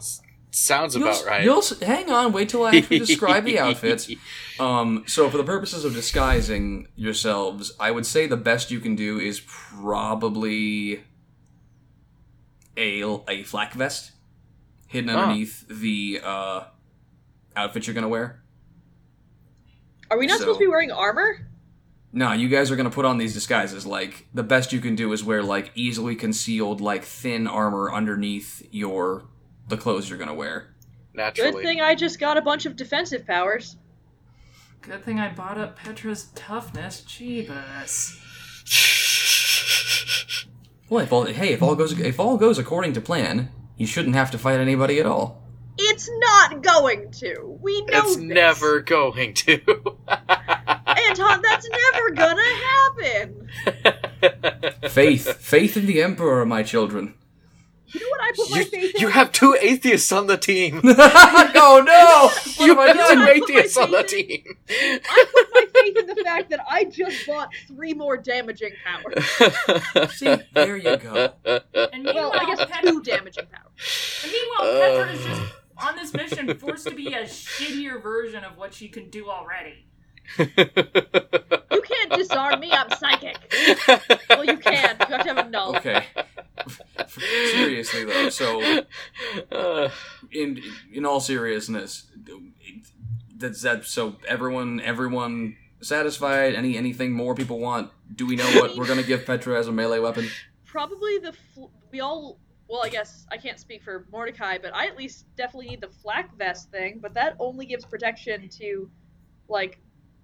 [0.50, 1.44] Sounds You'll, about right.
[1.44, 2.32] You'll hang on.
[2.32, 4.10] Wait till I actually describe the outfits.
[4.58, 8.96] Um, so for the purposes of disguising yourselves, I would say the best you can
[8.96, 11.04] do is probably
[12.78, 14.12] a a flak vest
[14.86, 15.24] hidden Ah.
[15.24, 16.60] underneath the uh,
[17.56, 18.42] outfit you're gonna wear.
[20.10, 21.44] Are we not So- supposed to be wearing armor?
[22.10, 23.84] No, you guys are gonna put on these disguises.
[23.84, 28.66] Like the best you can do is wear like easily concealed, like thin armor underneath
[28.70, 29.24] your
[29.68, 30.74] the clothes you're gonna wear.
[31.12, 31.52] Naturally.
[31.52, 33.76] Good thing I just got a bunch of defensive powers.
[34.80, 37.02] Good thing I bought up Petra's toughness.
[37.06, 38.14] Jeebus.
[40.88, 44.14] Well, if all hey, if all goes if all goes according to plan, you shouldn't
[44.14, 45.42] have to fight anybody at all.
[45.76, 47.58] It's not going to.
[47.60, 48.24] We know it's this.
[48.24, 49.60] never going to.
[50.08, 53.48] Anton, that's never gonna happen.
[54.88, 57.14] Faith, faith in the emperor, my children.
[57.90, 59.00] You know what I put my faith in?
[59.00, 60.80] you have two atheists on the team.
[60.84, 61.82] oh
[62.58, 62.64] no!
[62.66, 64.42] you have have two atheists on the team.
[64.68, 70.12] I put my faith in the fact that I just bought three more damaging powers.
[70.16, 71.32] See, there you go.
[71.44, 74.20] And Well, I guess Petra, two damaging powers.
[74.22, 75.86] and meanwhile, Petra is just uh.
[75.88, 79.86] on this mission forced to be a shittier version of what she can do already.
[80.38, 80.46] You
[81.82, 82.70] can't disarm me.
[82.70, 83.36] I'm psychic.
[84.28, 84.96] Well, you can.
[85.00, 85.76] You have to have a null.
[85.76, 86.04] Okay.
[87.08, 88.84] Seriously though, so
[89.50, 89.88] Uh,
[90.32, 92.10] in in all seriousness,
[93.36, 93.84] that's that.
[93.84, 96.54] So everyone, everyone satisfied?
[96.54, 97.90] Any anything more people want?
[98.14, 100.28] Do we know what we're gonna give Petra as a melee weapon?
[100.64, 102.38] Probably the fl- we all.
[102.68, 105.88] Well, I guess I can't speak for Mordecai, but I at least definitely need the
[105.88, 106.98] flak vest thing.
[107.00, 108.90] But that only gives protection to,
[109.48, 109.78] like,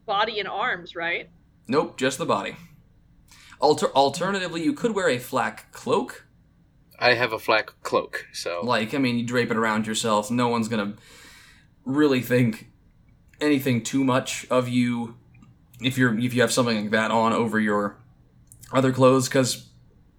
[0.04, 1.30] body and arms, right?
[1.68, 2.54] Nope, just the body.
[3.60, 6.26] Alter- alternatively, you could wear a flak cloak.
[6.98, 10.30] I have a flak cloak, so Like, I mean, you drape it around yourself.
[10.30, 10.94] No one's gonna
[11.84, 12.70] really think
[13.40, 15.16] anything too much of you
[15.80, 17.96] if you're if you have something like that on over your
[18.72, 19.68] other clothes, because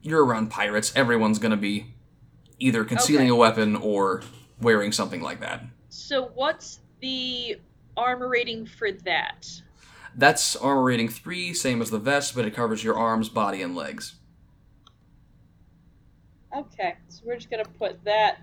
[0.01, 0.91] you're around pirates.
[0.95, 1.95] Everyone's gonna be
[2.59, 3.31] either concealing Okay.
[3.31, 4.21] a weapon or
[4.61, 5.63] wearing something like that.
[5.89, 7.57] So what's the
[7.97, 9.47] armor rating for that?
[10.17, 13.75] That's armor rating three, same as the vest, but it covers your arms, body, and
[13.75, 14.15] legs.
[16.55, 18.37] Okay, so we're just gonna put that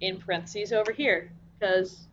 [0.00, 2.08] in parentheses over here, because,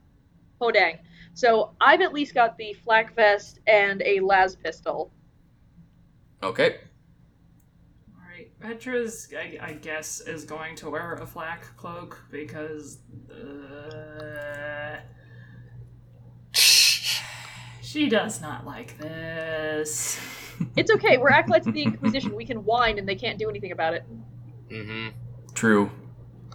[0.61, 0.99] oh dang.
[1.33, 5.11] So I've at least got the flak vest and a las pistol.
[6.43, 6.77] Okay.
[8.15, 12.99] Alright, Petra's, I, I guess, is going to wear a flak cloak because.
[13.31, 14.64] Uh,
[17.95, 20.19] she does not like this.
[20.77, 22.33] It's okay, we're acolytes of the Inquisition.
[22.33, 24.05] We can whine and they can't do anything about it.
[24.69, 25.09] Mm-hmm.
[25.53, 25.91] True.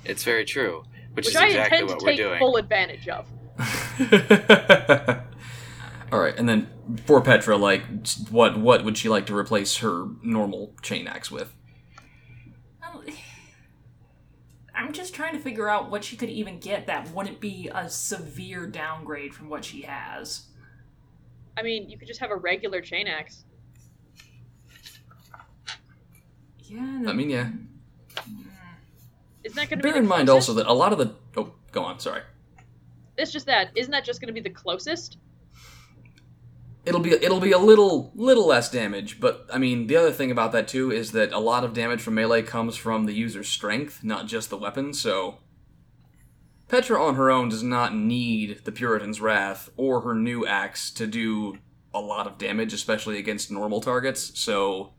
[0.07, 0.85] It's very true.
[1.13, 2.39] Which, Which is I exactly intend what to we're take doing.
[2.39, 3.27] full advantage of.
[6.13, 6.67] All right, and then
[7.05, 7.83] for Petra, like,
[8.31, 11.55] what what would she like to replace her normal chain axe with?
[14.75, 17.91] I'm just trying to figure out what she could even get that wouldn't be a
[17.91, 20.47] severe downgrade from what she has.
[21.61, 23.45] I mean, you could just have a regular chain axe.
[26.61, 27.03] Yeah.
[27.07, 27.51] I mean, yeah.
[29.45, 30.49] Isn't that going to Bear the in mind closest?
[30.49, 32.01] also that a lot of the oh, go on.
[32.01, 32.23] Sorry.
[33.19, 33.73] It's just that.
[33.75, 35.19] Isn't that just going to be the closest?
[36.87, 40.31] It'll be it'll be a little little less damage, but I mean the other thing
[40.31, 43.49] about that too is that a lot of damage from melee comes from the user's
[43.49, 44.95] strength, not just the weapon.
[44.95, 45.39] So
[46.71, 51.07] Petra on her own does not need the Puritan's Wrath or her new axe to
[51.07, 51.59] do
[51.93, 54.39] a lot of damage, especially against normal targets.
[54.39, 54.93] So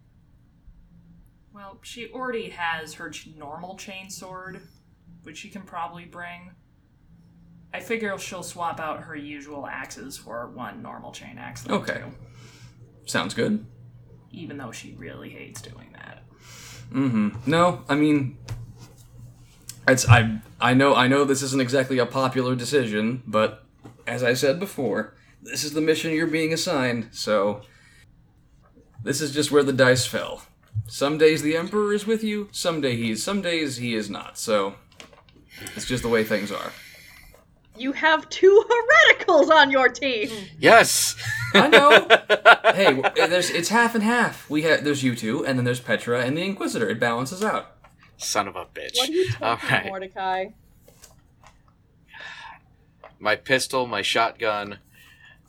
[1.54, 4.60] Well, she already has her normal chainsword,
[5.24, 6.52] which she can probably bring.
[7.74, 11.66] I figure she'll swap out her usual axes for one normal chain axe.
[11.70, 12.04] Okay.
[13.06, 13.66] sounds good.
[14.34, 16.24] even though she really hates doing that.
[16.92, 17.50] Mm-hmm.
[17.50, 18.38] No, I mean,
[19.88, 23.64] it's I I know I know this isn't exactly a popular decision, but
[24.08, 27.10] as I said before, this is the mission you're being assigned.
[27.12, 27.62] So
[29.04, 30.44] this is just where the dice fell.
[30.88, 34.10] Some days the Emperor is with you, some day he is, some days he is
[34.10, 34.38] not.
[34.38, 34.76] So
[35.76, 36.72] it's just the way things are.
[37.78, 40.30] You have two hereticals on your team.
[40.60, 41.16] Yes.
[41.54, 42.08] I know.
[42.76, 44.50] hey, there's it's half and half.
[44.50, 46.90] We have there's you two, and then there's Petra and the Inquisitor.
[46.90, 47.76] It balances out.
[48.24, 48.96] Son of a bitch.
[48.98, 49.86] What are you talking, right.
[49.88, 50.46] Mordecai?
[53.20, 54.80] My pistol, my shotgun,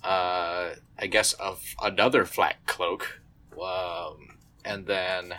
[0.03, 3.21] uh, I guess of another flak cloak,
[3.63, 5.35] um, and then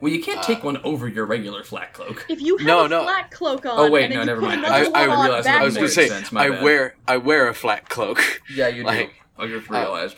[0.00, 2.26] Well, you can't Uh, take one over your regular flak cloak.
[2.28, 3.02] If you have No, a no.
[3.04, 4.66] flak cloak on, Oh, wait, and no, you never put mind.
[4.66, 6.62] I, I, realized that I was going to say sense, I bad.
[6.62, 8.42] wear I wear a flak cloak.
[8.54, 8.86] Yeah, you do.
[8.86, 10.16] Like- I just realized.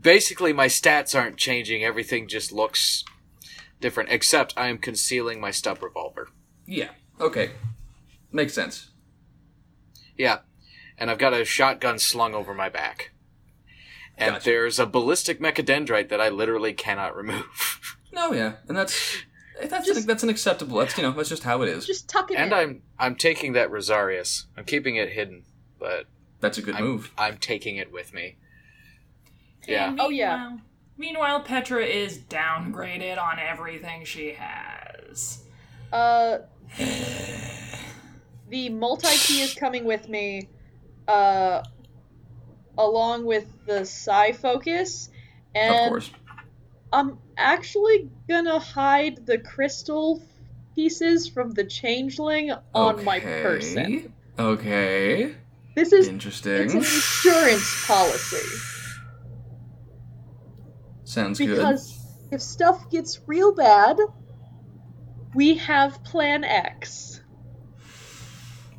[0.00, 1.84] Basically, my stats aren't changing.
[1.84, 3.04] Everything just looks
[3.80, 6.28] different, except I am concealing my stub revolver.
[6.66, 6.90] yeah.
[7.20, 7.50] Okay.
[8.32, 8.90] Makes sense.
[10.16, 10.38] Yeah,
[10.96, 13.10] and I've got a shotgun slung over my back.
[14.16, 14.44] And Gotcha.
[14.44, 17.96] there's a ballistic mechadendrite that I literally cannot remove.
[18.12, 19.16] No, yeah, and that's
[19.60, 20.78] eh, that's Just- an, that's an acceptable.
[20.78, 21.86] That's you know that's just how it is.
[21.86, 22.58] Just tuck it and in.
[22.58, 24.44] I'm I'm taking that Rosarius.
[24.56, 25.44] I'm keeping it hidden,
[25.78, 26.06] but
[26.40, 27.10] That's a good I'm, move.
[27.18, 28.36] I'm taking it with me.
[29.66, 29.88] Yeah.
[29.90, 30.36] And Oh, yeah.
[30.38, 30.60] meanwhile-
[31.00, 35.42] Meanwhile, Petra is downgraded on everything she has.
[35.90, 36.40] Uh,
[38.50, 40.50] the multi key is coming with me,
[41.08, 41.62] uh,
[42.76, 45.12] along with the psi focus, Of
[45.54, 46.10] and course.
[46.92, 50.22] I'm actually gonna hide the crystal
[50.74, 54.12] pieces from the changeling on my person.
[54.38, 55.34] Okay.
[55.74, 56.52] This is interesting.
[56.56, 58.69] it's an insurance policy
[61.10, 61.48] Sounds good.
[61.48, 61.98] because
[62.30, 63.98] if stuff gets real bad,
[65.34, 67.20] we have Plan X.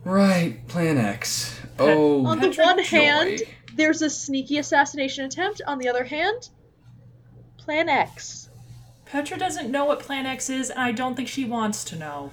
[0.06, 0.66] Right.
[0.70, 1.60] Plan X.
[1.78, 2.26] Oh.
[2.26, 2.84] On the Petra one joy.
[2.84, 3.42] hand,
[3.76, 5.62] there's a sneaky assassination attempt.
[5.68, 6.52] On the other hand,
[7.58, 8.50] Plan X.
[9.04, 12.32] Petra doesn't know what Plan X is, and I don't think she wants to know.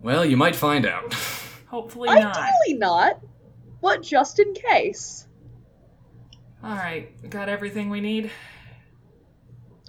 [0.00, 1.12] Well, you might find out.
[1.66, 2.36] Hopefully not.
[2.36, 3.20] Ideally not,
[3.82, 5.26] but just in case.
[6.62, 8.30] Alright, got everything we need?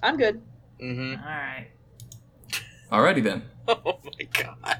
[0.03, 0.41] I'm good.
[0.81, 1.21] Mm-hmm.
[1.23, 1.71] Alright.
[2.91, 3.43] Alrighty then.
[3.67, 4.79] Oh my god.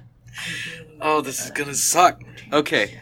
[1.02, 2.22] Oh, this is gonna suck.
[2.54, 3.00] Okay.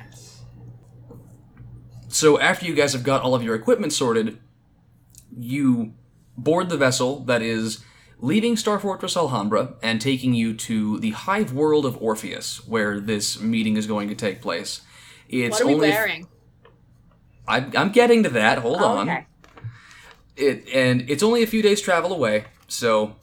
[2.08, 4.40] So after you guys have got all of your equipment sorted,
[5.36, 5.94] you
[6.38, 7.84] board the vessel that is
[8.20, 13.42] leaving Star Fortress Alhambra and taking you to the hive world of Orpheus, where this
[13.42, 14.82] meeting is going to take place.
[15.28, 16.28] It's what are we only wearing?
[17.46, 18.60] I, I'm getting to that.
[18.60, 19.10] Hold Oh, on.
[19.10, 19.26] okay.
[20.36, 23.16] It and it's only a few days travel away, so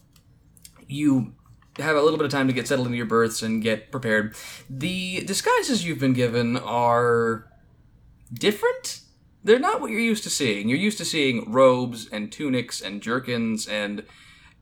[0.87, 1.35] you
[1.79, 4.35] have a little bit of time to get settled into your berths and get prepared.
[4.69, 7.47] The disguises you've been given are
[8.33, 9.01] different.
[9.43, 10.69] they're not what you're used to seeing.
[10.69, 14.05] You're used to seeing robes and tunics and jerkins and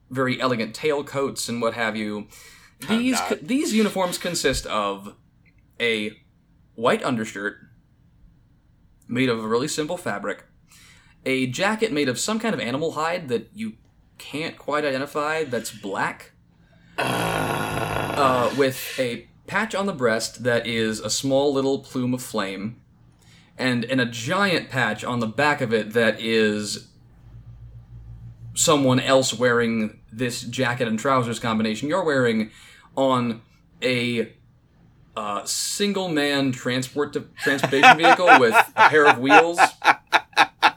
[0.09, 2.27] very elegant tailcoats and what have you.
[2.87, 5.15] These co- these uniforms consist of
[5.79, 6.13] a
[6.75, 7.57] white undershirt
[9.07, 10.45] made of a really simple fabric,
[11.25, 13.73] a jacket made of some kind of animal hide that you
[14.17, 16.31] can't quite identify that's black,
[16.97, 22.81] uh, with a patch on the breast that is a small little plume of flame,
[23.57, 26.87] and and a giant patch on the back of it that is
[28.53, 32.51] someone else wearing this jacket and trousers combination you're wearing
[32.97, 33.41] on
[33.81, 34.33] a
[35.15, 39.59] uh, single man transport transportation vehicle with a pair of wheels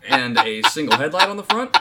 [0.08, 1.76] and a single headlight on the front.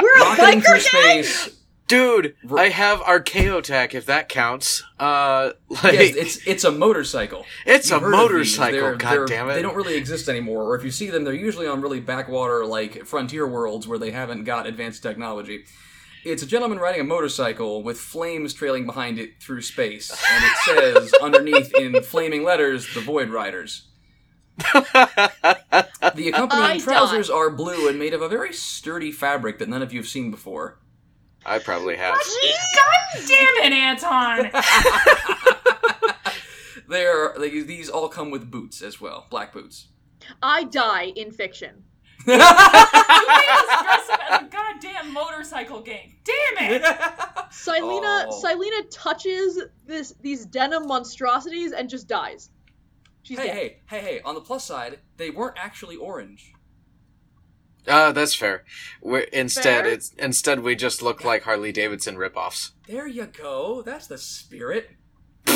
[0.00, 1.22] We're a Rocketing through biker gang!
[1.24, 1.58] space.
[1.88, 4.82] Dude, R- I have Archaeotech if that counts.
[4.98, 7.44] Uh, like Yes, it's it's a motorcycle.
[7.66, 8.30] It's You've a heard of these.
[8.58, 9.54] motorcycle, They're- God they're- damn it.
[9.54, 12.64] They don't really exist anymore, or if you see them, they're usually on really backwater,
[12.64, 15.64] like frontier worlds where they haven't got advanced technology.
[16.24, 20.52] It's a gentleman riding a motorcycle with flames trailing behind it through space, and it
[20.64, 23.82] says underneath in flaming letters, "The Void Riders."
[24.58, 29.82] The accompanying I trousers are blue and made of a very sturdy fabric that none
[29.82, 30.78] of you have seen before.
[31.44, 32.14] I probably have.
[32.14, 34.50] God damn it, Anton!
[36.88, 39.88] They're, they, these all come with boots as well, black boots.
[40.42, 41.84] I die in fiction.
[42.26, 46.16] you made us dress up as a goddamn motorcycle gang.
[46.24, 46.82] Damn it!
[47.50, 48.42] Silena, Oh.
[48.44, 52.50] Silena touches this these denim monstrosities and just dies.
[53.22, 53.56] She's Hey, dead.
[53.56, 54.20] hey, hey, hey!
[54.24, 56.52] On the plus side, they weren't actually orange.
[57.86, 58.64] Uh, that's fair.
[59.00, 59.92] We're, instead, Fair.
[59.92, 62.70] it's instead we just look like Harley Davidson ripoffs.
[62.86, 63.82] There you go.
[63.82, 64.90] That's the spirit.
[65.46, 65.54] We're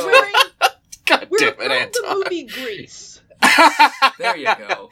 [0.00, 0.32] So- wearing
[1.06, 2.14] God we're damn it, from the Anton.
[2.20, 3.20] movie Grease.
[4.18, 4.88] There you go.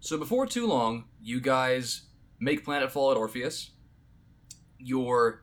[0.00, 2.02] So before too long, you guys
[2.38, 3.70] make planetfall at Orpheus.
[4.78, 5.42] You're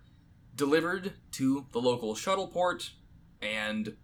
[0.56, 2.92] delivered to the local shuttle port
[3.42, 3.96] and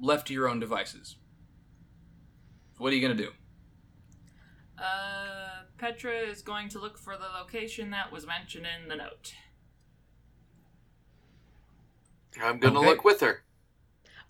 [0.00, 1.16] left to your own devices.
[2.78, 3.32] What are you gonna do?
[4.78, 9.34] Uh, Petra is going to look for the location that was mentioned in the note.
[12.40, 12.86] I'm gonna Okay.
[12.86, 13.42] look with her.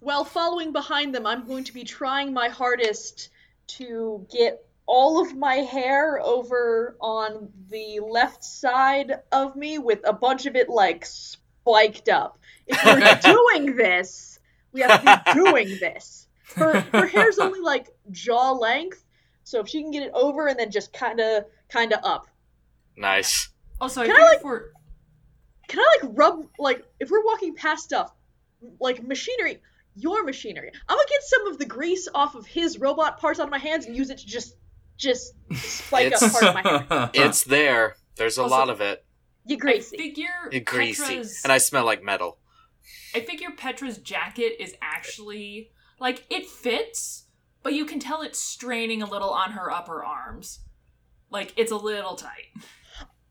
[0.00, 3.28] While following behind them, I'm going to be trying my hardest
[3.78, 10.12] to get all of my hair over on the left side of me with a
[10.12, 12.38] bunch of it like spiked up.
[12.66, 13.00] If you're
[13.56, 14.27] doing this,
[14.72, 16.26] we have to be doing this.
[16.54, 19.04] Her her hair's only like jaw length,
[19.44, 22.26] so if she can get it over and then just kind of kind of up.
[22.96, 23.50] Nice.
[23.80, 24.72] Also, I Can I, think like- for
[25.68, 28.12] Can I like rub like if we're walking past stuff
[28.80, 29.60] like machinery,
[29.94, 30.72] your machinery?
[30.88, 33.58] I'm gonna get some of the grease off of his robot parts out of my
[33.58, 34.54] hands and use it to just
[34.96, 36.62] just spike up It's- part of my
[36.96, 37.10] hair.
[37.14, 37.96] It's there.
[38.16, 39.04] There's a Also- lot of it.
[39.46, 39.96] You I greasy.
[39.96, 42.38] figure It greasy, Petra's, and I smell like metal.
[43.14, 47.24] I figure Petra's jacket is actually like it fits,
[47.62, 50.60] but you can tell it's straining a little on her upper arms.
[51.30, 52.46] Like it's a little tight.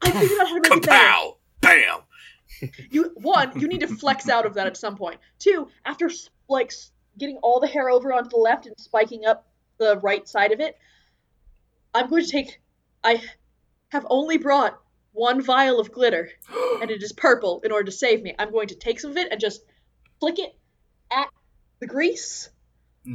[0.02, 1.08] I figured out how to make it better.
[1.08, 1.36] Kapow!
[1.62, 2.00] Bam!
[2.90, 5.20] You one, you need to flex out of that at some point.
[5.40, 6.72] Two, after s- like
[7.18, 10.60] getting all the hair over onto the left and spiking up the right side of
[10.60, 10.78] it,
[11.94, 12.62] I'm going to take.
[13.04, 13.22] I
[13.90, 14.80] have only brought
[15.18, 16.30] one vial of glitter,
[16.82, 17.62] and it is purple.
[17.64, 19.62] In order to save me, I'm going to take some of it and just
[20.20, 20.56] flick it
[21.12, 21.30] at
[21.80, 22.50] the grease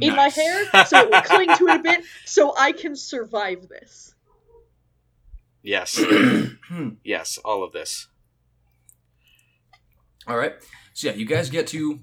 [0.01, 3.67] in my hair, so it will cling to it a bit, so I can survive
[3.69, 4.15] this.
[5.61, 6.03] Yes.
[7.03, 8.07] yes, all of this.
[10.27, 10.53] All right.
[10.93, 11.99] So yeah, you guys get to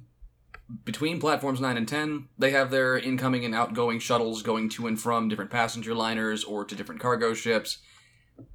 [0.84, 2.28] between platforms 9 and 10.
[2.38, 6.64] They have their incoming and outgoing shuttles going to and from different passenger liners or
[6.64, 7.78] to different cargo ships.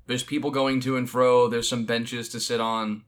[0.07, 1.47] There's people going to and fro.
[1.47, 3.03] There's some benches to sit on.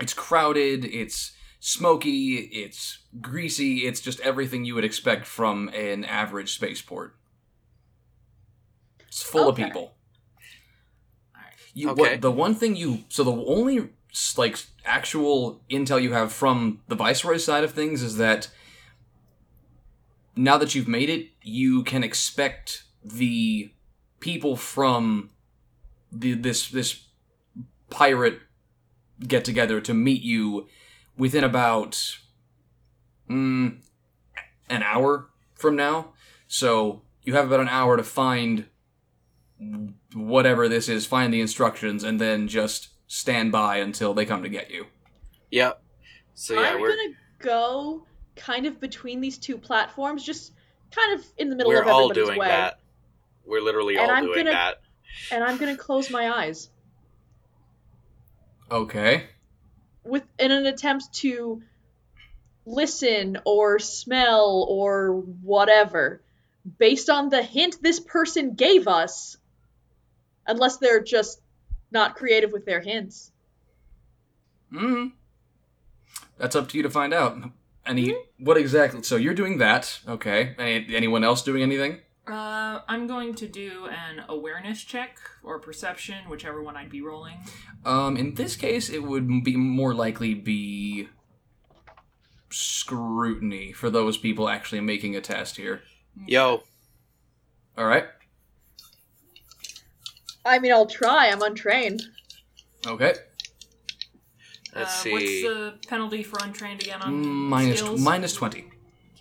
[0.00, 6.54] It's crowded, it's smoky, it's greasy, it's just everything you would expect from an average
[6.54, 7.16] spaceport.
[9.06, 9.62] It's full Okay.
[9.62, 9.94] of people.
[11.74, 12.00] You, Okay.
[12.00, 13.90] what, the one thing you so the only
[14.36, 18.48] like actual intel you have from the viceroy side of things is that
[20.36, 23.72] now that you've made it, you can expect the
[24.20, 25.30] people from
[26.16, 27.06] the this this
[27.90, 28.40] pirate
[29.26, 30.66] get together to meet you
[31.16, 32.16] within about
[33.30, 33.76] mm,
[34.68, 36.12] an hour from now.
[36.48, 38.66] So you have about an hour to find
[40.14, 44.48] whatever this is, find the instructions, and then just stand by until they come to
[44.48, 44.86] get you.
[45.50, 45.82] Yep.
[46.34, 48.06] So yeah, I'm we're gonna go
[48.36, 50.52] kind of between these two platforms, just
[50.90, 52.80] kind of in the middle We're of all doing way, that.
[53.46, 54.80] We're literally And all I'm doing gonna- that.
[55.30, 56.68] And I'm gonna close my eyes
[58.70, 59.26] Okay.
[60.04, 61.62] with in an attempt to
[62.66, 65.12] listen or smell or
[65.42, 66.22] whatever
[66.78, 69.36] based on the hint this person gave us
[70.46, 71.40] unless they're just
[71.90, 73.30] not creative with their hints
[74.72, 75.08] Hmm.
[76.36, 77.38] That's up to you to find out.
[77.86, 79.04] Any what exactly?
[79.04, 80.56] So you're doing that, okay?
[80.58, 82.00] Any, anyone else doing anything?
[82.26, 87.38] Uh, I'm going to do an awareness check or perception, whichever one I'd be rolling.
[87.84, 91.08] Um, in this case, it would be more likely be
[92.50, 95.82] scrutiny for those people actually making a test here.
[96.26, 96.62] Yo,
[97.76, 98.04] All right.
[100.46, 102.02] i mean i'll try i'm untrained
[102.86, 103.14] Okay.
[104.76, 105.12] let's uh, see.
[105.12, 108.00] What's the penalty for untrained again on Minus skills?
[108.00, 108.66] minus twenty.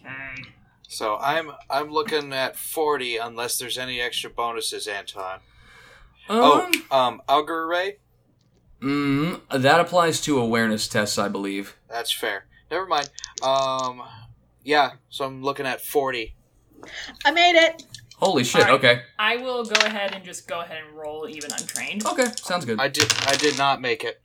[0.05, 0.49] Okay.
[0.93, 5.39] So I'm I'm looking at forty unless there's any extra bonuses, Anton.
[6.29, 7.97] Um, oh, um, auger array.
[8.81, 11.75] mm, that applies to awareness tests, I believe.
[11.89, 12.45] That's fair.
[12.71, 13.09] Never mind.
[13.41, 14.03] Um,
[14.63, 14.91] yeah.
[15.09, 16.35] So I'm looking at forty.
[17.25, 17.85] i made it
[18.23, 18.61] Holy shit!
[18.61, 18.75] Alright.
[18.75, 19.01] Okay.
[19.19, 22.05] I will go ahead and just go ahead and roll even untrained.
[22.05, 22.27] Okay.
[22.37, 22.79] Sounds good.
[22.79, 24.21] I did I did not make it.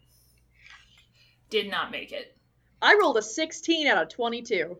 [1.50, 2.36] Did not make it.
[2.80, 4.76] i rolled a 16 out of 22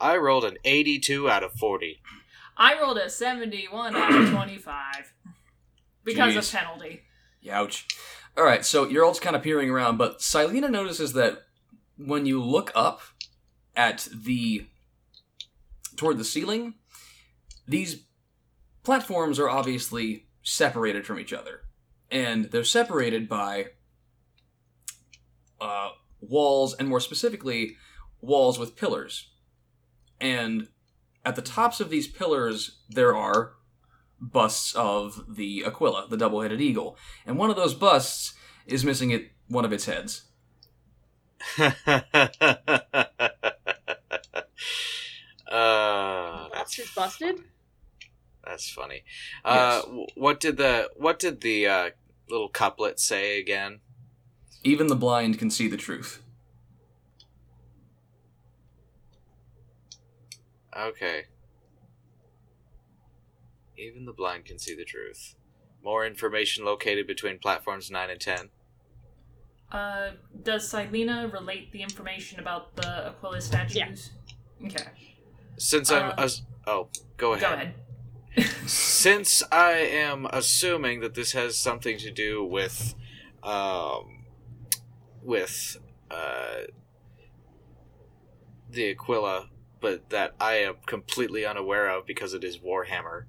[0.00, 2.00] I rolled an eighty-two out of forty.
[2.58, 5.14] I rolled a 71 out of 25
[6.02, 6.38] because Jeez.
[6.38, 7.02] of penalty.
[7.48, 7.86] Ouch.
[8.36, 11.38] All right, so you're all just kind of peering around, but Silena notices that
[11.96, 13.00] when you look up
[13.76, 14.66] at the
[15.96, 16.74] toward the ceiling,
[17.66, 18.04] these
[18.82, 21.62] platforms are obviously separated from each other,
[22.10, 23.66] and they're separated by
[25.60, 25.90] uh,
[26.20, 27.76] walls, and more specifically,
[28.20, 29.30] walls with pillars.
[30.20, 30.68] And
[31.24, 33.54] at the tops of these pillars, there are
[34.20, 38.34] busts of the Aquila, the double-headed eagle, and one of those busts
[38.66, 40.24] is missing it one of its heads.
[41.58, 41.70] uh,
[45.48, 47.44] that's monster's busted
[48.48, 49.04] that's funny.
[49.44, 51.90] Uh, w what did the what did the uh,
[52.30, 53.80] little couplet say again?
[54.64, 56.22] Even the blind can see the truth.
[60.78, 61.24] Okay.
[63.76, 65.34] Even the blind can see the truth.
[65.82, 68.50] More information located between platforms 9 and 10.
[69.70, 70.10] Uh,
[70.42, 74.10] does Silena relate the information about the Aquila statues?
[74.60, 74.66] Yeah.
[74.66, 74.84] Okay.
[75.58, 76.10] Since I'm.
[76.10, 77.74] Uh, As- oh, go ahead.
[78.36, 78.50] Go ahead.
[78.68, 82.94] Since I am assuming that this has something to do with.
[83.42, 84.24] Um,
[85.22, 85.78] with.
[86.10, 86.62] Uh,
[88.70, 89.48] the Aquila,
[89.80, 93.24] but that I am completely unaware of because it is Warhammer.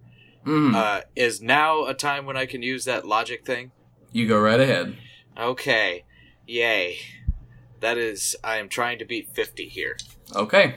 [0.45, 0.73] Mhm.
[0.75, 3.71] Uh, is now a time when I can use that logic thing?
[4.11, 4.97] you go right ahead.
[5.37, 6.03] Okay.
[6.47, 6.97] Yay.
[7.79, 9.97] That is, I am trying to beat 50 here.
[10.35, 10.75] Okay.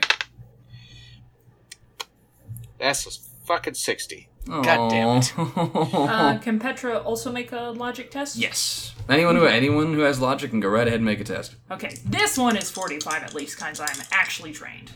[2.79, 3.11] That's a
[3.45, 4.29] fucking 60.
[4.47, 5.33] God damn it.
[5.37, 8.35] Uh, can Petra also make a logic test?
[8.35, 8.93] yes.
[9.09, 11.55] Anyone who anyone who has logic can go right ahead and make a test.
[11.71, 14.91] Okay, this one is 45 at least, because I'm actually trained.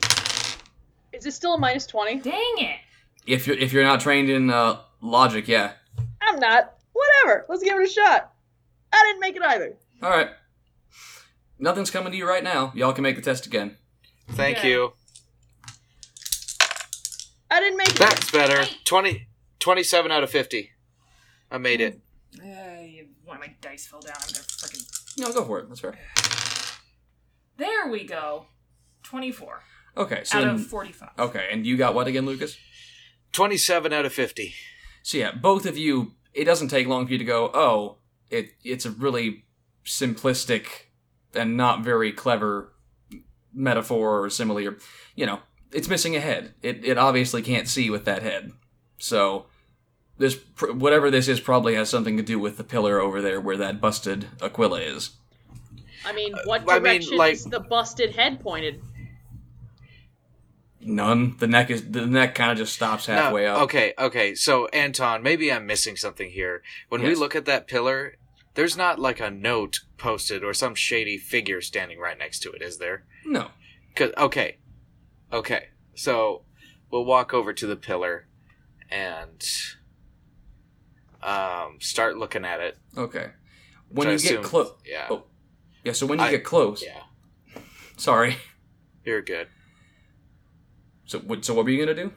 [1.18, 2.78] Is it still a minus 20 Dang it!
[3.26, 5.74] If you're if you're not trained in uh, logic, yeah.
[6.22, 8.34] i'm not whatever let's give it a shot
[8.94, 10.30] i didn't make it either All right.
[11.60, 12.72] Nothing's coming to you right now.
[12.76, 13.78] Y'all can make the test again.
[14.30, 14.70] Thank Okay.
[14.70, 14.94] you.
[17.50, 18.64] i didn't make it That's better.
[18.86, 19.28] 20,
[19.60, 20.70] 27 out of 50.
[21.50, 22.00] I made it.
[22.40, 22.46] Uh,
[23.26, 24.14] one of my dice fell down.
[24.22, 25.18] I'm gonna freaking.
[25.20, 25.68] No, go for it.
[25.68, 25.96] That's fair.
[27.58, 28.46] There we go.
[29.02, 29.64] 24
[29.98, 30.22] Okay.
[30.24, 31.10] So out then, of 45.
[31.18, 32.58] okay, and you got what again, Lucas?
[33.34, 34.54] 27 out of 50.
[35.04, 36.14] So yeah, both of you.
[36.34, 37.50] It doesn't take long for you to go.
[37.54, 37.98] Oh,
[38.30, 39.46] it it's a really
[39.86, 40.68] simplistic
[41.34, 42.74] and not very clever
[43.54, 44.78] metaphor or simile, or
[45.16, 45.40] you know,
[45.72, 46.54] it's missing a head.
[46.62, 48.52] It it obviously can't see with that head.
[49.00, 49.46] So
[50.18, 53.42] this pr- whatever this is probably has something to do with the pillar over there
[53.42, 55.12] where that busted Aquila is.
[56.06, 58.82] I mean, what uh, I mean, like- is the busted head pointed?
[60.90, 61.36] None.
[61.38, 63.62] The neck is the neck kind of just stops halfway No, up.
[63.64, 64.34] Okay, okay.
[64.36, 66.64] So, Anton, maybe I'm missing something here.
[66.88, 68.16] When we look at that pillar,
[68.54, 72.62] there's not like a note posted or some shady figure standing right next to it,
[72.62, 73.04] is there?
[73.26, 73.50] No.
[73.96, 74.58] 'Cause- okay.
[75.34, 75.68] Okay.
[75.94, 76.44] So,
[76.90, 78.28] we'll walk over to the pillar
[78.90, 79.44] and
[81.22, 82.78] um, start looking at it.
[82.98, 83.32] Okay.
[83.90, 85.08] When you I get close, Yeah.
[85.10, 85.24] Oh.
[85.84, 85.92] yeah.
[85.94, 87.04] So when you I- get close, Yeah.
[87.98, 88.38] sorry.
[89.04, 89.48] You're good.
[91.08, 91.44] So what?
[91.44, 92.14] So what were you gonna do?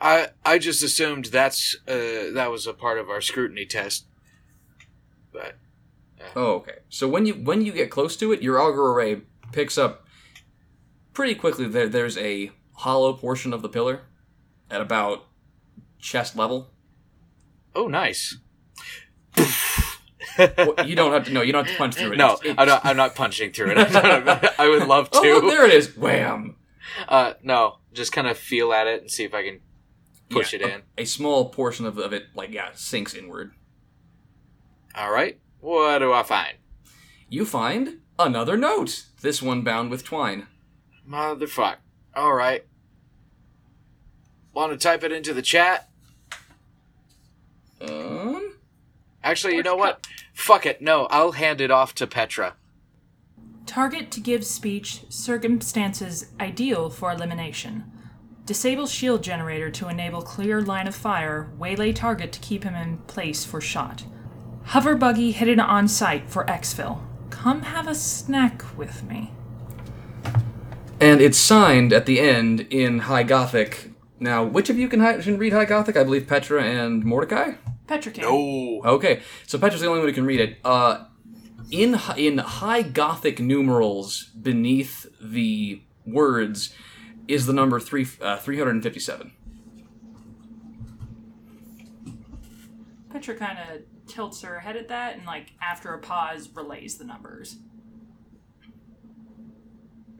[0.00, 4.06] I I just assumed that's uh, that was a part of our scrutiny test.
[5.32, 5.58] But
[6.36, 6.78] Oh, okay.
[6.88, 9.22] So when you when you get close to it, your auger array
[9.52, 10.06] picks up
[11.14, 11.66] pretty quickly.
[11.68, 14.02] There, there's a hollow portion of the pillar
[14.70, 15.26] at about
[15.98, 16.70] chest level.
[17.74, 18.38] oh, nice.
[20.38, 21.32] Well, you don't have to.
[21.32, 22.16] No, you don't have to punch through it.
[22.16, 22.84] No, It's- I'm not.
[22.84, 23.78] I'm not punching through it.
[24.58, 25.18] I would love to.
[25.18, 25.96] Oh, look, there it is.
[25.96, 26.56] Wham!
[27.08, 29.60] Uh, no, just kind of feel at it and see if I can
[30.28, 30.82] push Yeah, it in.
[30.98, 33.52] A, a small portion of, of it, like yeah, sinks inward.
[34.94, 35.38] All right.
[35.60, 36.56] What do I find?
[37.28, 39.04] You find another note.
[39.20, 40.46] This one bound with twine.
[41.08, 41.76] Motherfuck.
[42.14, 42.64] All right.
[44.52, 45.88] Want to type it into the chat?
[47.80, 48.54] Um,
[49.22, 50.06] Actually, you know what?
[50.34, 50.82] Fuck it.
[50.82, 52.54] No, I'll hand it off to Petra.
[53.70, 57.84] Target to give speech circumstances ideal for elimination.
[58.44, 61.52] Disable shield generator to enable clear line of fire.
[61.56, 64.02] Waylay target to keep him in place for shot.
[64.64, 66.98] Hover buggy hidden on site for exfil.
[67.30, 69.30] Come have a snack with me.
[71.00, 73.92] and it's signed at the end in High Gothic.
[74.18, 75.96] Now, which of you can, hi- can read High Gothic?
[75.96, 77.52] I believe Petra and Mordecai.
[77.86, 78.24] Petra can.
[78.24, 78.82] No.
[78.84, 80.58] Okay, so Petra's the only one who can read it.
[80.64, 81.04] Uh,
[81.70, 86.74] in in High Gothic numerals beneath the words
[87.28, 89.32] is the number three uh, three hundred and fifty seven.
[93.10, 97.04] Petra kind of tilts her head at that and, like, after a pause, relays the
[97.04, 97.56] numbers.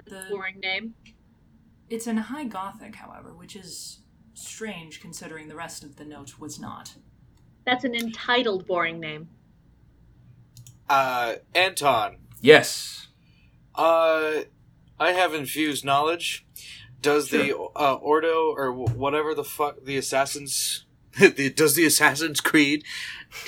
[0.07, 0.95] The, Boring name.
[1.89, 4.01] it's in High Gothic, however, which is
[4.35, 6.95] strange considering the rest of the note was not.
[7.65, 9.29] That's an entitled boring name.
[10.91, 12.17] Uh, Anton.
[12.41, 13.07] Yes.
[13.77, 14.43] Uh,
[14.99, 16.45] I have infused knowledge.
[17.01, 20.85] Does the uh, Ordo or whatever the fuck the assassins
[21.19, 22.85] the, does the Assassin's Creed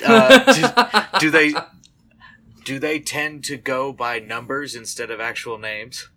[0.03, 1.53] uh, do, do they
[2.63, 6.09] do they tend to go by numbers instead of actual names?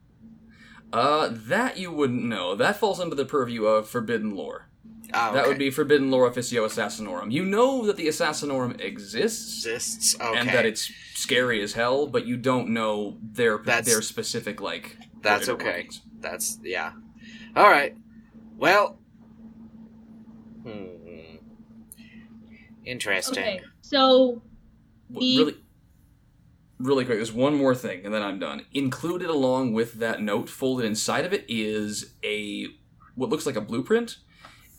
[0.93, 2.55] Uh, that you wouldn't know.
[2.55, 4.66] That falls under the purview of Forbidden Lore.
[5.15, 7.31] Ah, That would be Forbidden Lore Officio Assassinorum.
[7.31, 10.21] You know that the Assassinorum exists exists.
[10.21, 14.61] Okay, and that it's scary as hell, but you don't know their That's- their specific
[14.61, 14.97] like.
[15.23, 15.65] that's okay.
[15.65, 16.03] workings.
[16.21, 16.93] That's yeah.
[17.55, 17.97] All right.
[18.57, 18.99] Well.
[20.65, 21.37] Hmm.
[22.85, 23.39] Interesting.
[23.43, 24.43] Okay, so
[25.11, 25.55] The- Really,
[26.79, 27.19] really quick.
[27.19, 28.63] There's one more thing, and then I'm done.
[28.73, 32.67] Included along with that note, folded inside of it, is a
[33.15, 34.19] what looks like a blueprint.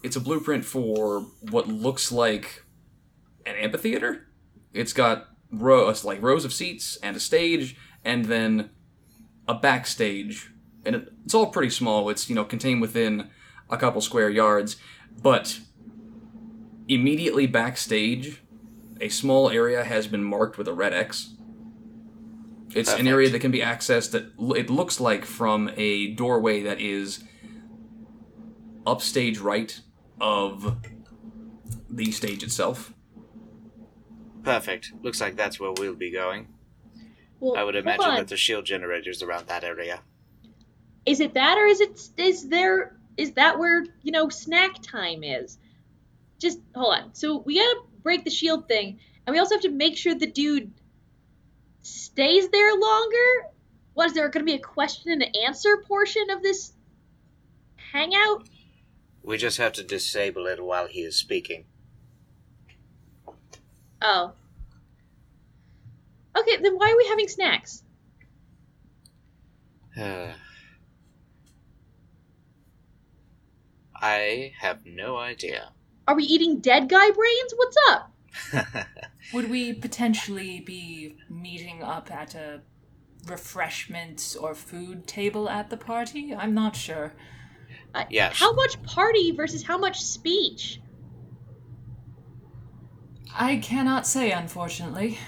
[0.03, 2.63] It's a blueprint for what looks like
[3.45, 4.27] an amphitheater.
[4.73, 8.69] It's got rows uh, like rows of seats and a stage, and then
[9.47, 10.51] a backstage,
[10.85, 12.09] and it, it's all pretty small.
[12.09, 13.29] It's you know contained within
[13.69, 14.77] a couple square yards,
[15.21, 15.59] but
[16.87, 18.41] immediately backstage
[19.01, 21.33] a small area has been marked with a red X.
[22.73, 26.79] It's an area that can be accessed that it looks like from a doorway that
[26.79, 27.23] is
[28.85, 29.81] upstage right
[30.19, 30.77] of
[31.89, 32.93] the stage itself.
[34.43, 34.93] Perfect.
[35.01, 36.47] Looks like that's where we'll be going.
[37.39, 38.15] well, I would imagine on.
[38.15, 40.01] that the shield generators around that area.
[41.05, 45.23] Is it that, or is it is there is that where you know snack time
[45.23, 45.57] is?
[46.39, 47.13] Just hold on.
[47.13, 50.27] So we gotta break the shield thing, and we also have to make sure the
[50.27, 50.71] dude
[51.81, 53.47] stays there longer.
[53.93, 56.73] What is there going to be a question and answer portion of this
[57.91, 58.47] hangout?
[59.27, 61.65] We just have to disable it while he is speaking.
[64.01, 64.31] Oh.
[66.33, 67.83] Okay, then why are we having snacks?
[74.01, 75.73] I have no idea.
[76.07, 77.53] Are we eating dead guy brains?
[77.53, 78.13] What's up?
[79.33, 82.61] Would we potentially be meeting up at a
[83.25, 86.33] refreshments or food table at the party?
[86.33, 87.11] I'm not sure.
[87.95, 88.37] Uh, Yes.
[88.39, 90.81] How much party versus how much speech?
[93.33, 95.19] I cannot say, unfortunately.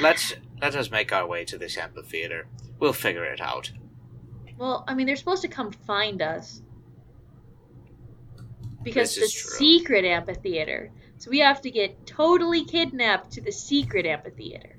[0.00, 2.46] Let's let us make our way to this amphitheater.
[2.78, 3.70] We'll figure it out.
[4.58, 6.62] Well, I mean, they're supposed to come find us.
[8.82, 9.50] Because This the is true.
[9.58, 10.90] secret amphitheater.
[11.18, 14.76] So we have to get totally kidnapped to the secret amphitheater.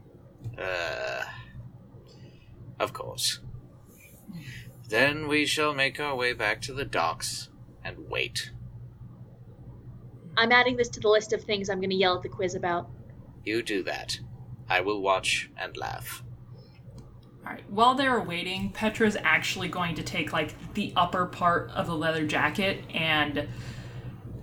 [0.58, 1.24] Uh,
[2.80, 3.40] of course.
[4.94, 7.50] Then we shall make our way back to the docks
[7.84, 8.52] and wait.
[10.38, 12.54] I'm adding this to the list of things I'm going to yell at the quiz
[12.54, 12.92] about.
[13.44, 14.20] You do that.
[14.70, 16.24] I will watch and laugh.
[17.44, 21.96] Alright, while they're waiting, Petra's actually going to take, like, the upper part of the
[21.96, 23.48] leather jacket and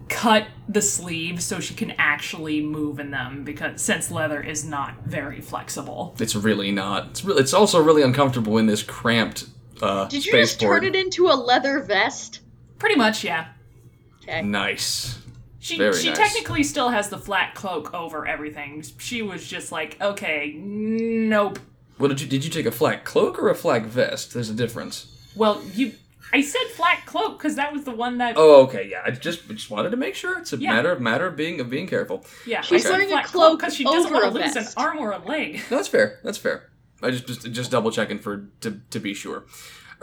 [0.08, 5.04] cut the sleeves so she can actually move in them because since leather is not
[5.04, 6.16] very flexible.
[6.18, 7.10] It's really not.
[7.10, 7.40] It's really.
[7.40, 9.44] It's also really uncomfortable in this cramped
[9.82, 10.82] uh, Did you just spaceport.
[10.82, 12.40] turn it into a leather vest?
[12.78, 13.48] Pretty much, yeah.
[14.22, 14.42] Okay.
[14.42, 15.18] Nice.
[15.58, 16.16] She Very she nice.
[16.18, 18.82] technically still has the flak cloak over everything.
[18.98, 21.58] She was just like, okay, nope.
[21.98, 22.26] What did you?
[22.26, 24.32] Did you take a flak cloak or a flak vest?
[24.32, 25.30] There's a difference.
[25.36, 25.92] Well, you
[26.32, 28.88] I said flak cloak because that was the one that Oh, okay.
[28.90, 29.02] Yeah.
[29.04, 30.38] I just just wanted to make sure.
[30.38, 30.72] It's a Yeah.
[30.72, 32.24] matter matter of being of being careful.
[32.46, 32.62] yeah.
[32.62, 35.10] She's I said wearing a cloak because she doesn't want to lose an arm or
[35.12, 35.56] a leg.
[35.70, 36.20] No, that's fair.
[36.24, 36.69] That's fair.
[37.02, 39.44] I just just just double checking for to to be sure.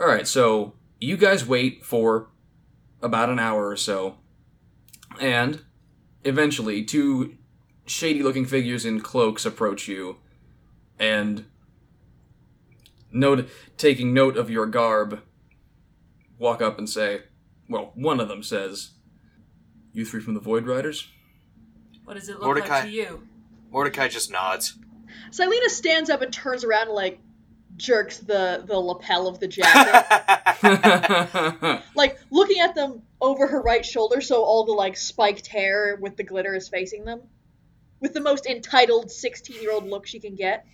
[0.00, 2.28] All right, so you guys wait for
[3.02, 4.16] about an hour or so,
[5.20, 5.62] and
[6.24, 7.36] eventually, two
[7.86, 10.18] shady-looking figures in cloaks approach you,
[10.98, 11.44] and
[13.12, 15.20] note taking note of your garb,
[16.38, 17.22] walk up and say,
[17.68, 18.90] "Well, one of them says."
[19.92, 21.08] You three from the Void Riders?
[22.04, 22.68] What does it look Mordecai.
[22.68, 23.26] like to you?
[23.70, 24.78] Mordecai just nods.
[25.30, 27.20] Silena stands up and turns around and like
[27.76, 30.04] jerks the the lapel of the jacket,
[31.94, 36.16] like looking at them over her right shoulder, so all the like spiked hair with
[36.16, 37.22] the glitter is facing them,
[38.00, 40.66] with the most entitled sixteen year old look she can get.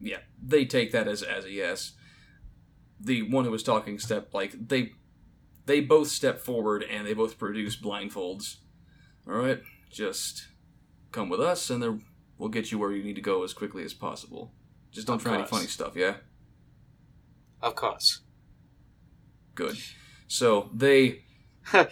[0.00, 1.92] yeah, they take that as as a yes.
[2.98, 4.92] The one who was talking step like they
[5.66, 8.56] they both step forward and they both produce blindfolds.
[9.28, 9.60] All right,
[9.90, 10.46] just
[11.12, 12.04] come with us and then
[12.38, 14.52] we'll get you where you need to go as quickly as possible.
[14.92, 16.16] Just don't Of try any funny stuff, yeah?
[17.62, 18.20] of course.
[19.54, 19.76] Good.
[20.28, 21.22] So they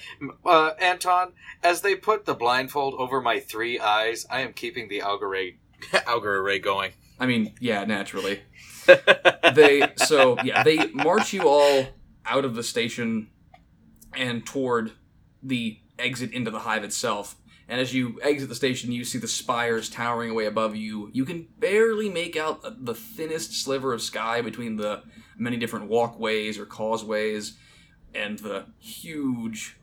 [0.44, 1.32] Uh, Anton,
[1.62, 5.56] as they put the blindfold over my three eyes, I am keeping the auger array,
[6.06, 6.92] auger array going.
[7.18, 8.42] I mean, yeah, naturally.
[9.54, 11.86] they so yeah they march you all
[12.26, 13.28] out of the station
[14.14, 14.92] and toward
[15.42, 17.36] the exit into the hive itself
[17.68, 21.24] and as you exit the station you see the spires towering away above you you
[21.24, 25.02] can barely make out the thinnest sliver of sky between the
[25.36, 27.56] many different walkways or causeways
[28.14, 29.76] and the huge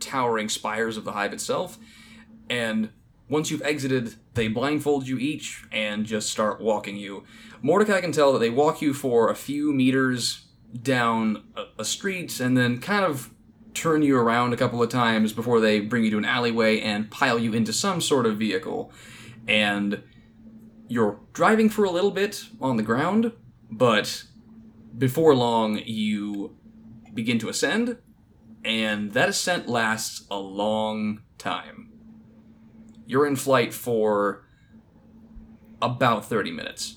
[0.00, 1.78] towering spires of the hive itself
[2.48, 2.90] and
[3.28, 7.24] once you've exited, they blindfold you each and just start walking you.
[7.60, 10.46] Mordecai can tell that they walk you for a few meters
[10.82, 11.42] down
[11.78, 13.30] a, street and then kind of
[13.76, 17.10] turn you around a couple of times before they bring you to an alleyway and
[17.10, 18.90] pile you into some sort of vehicle.
[19.46, 20.02] And
[20.88, 23.32] you're driving for a little bit on the ground,
[23.70, 24.24] but
[24.96, 26.56] before long you
[27.14, 27.98] begin to ascend,
[28.64, 31.86] and that ascent lasts a long time
[33.06, 34.44] you're in flight for
[35.80, 36.96] about 30 minutes.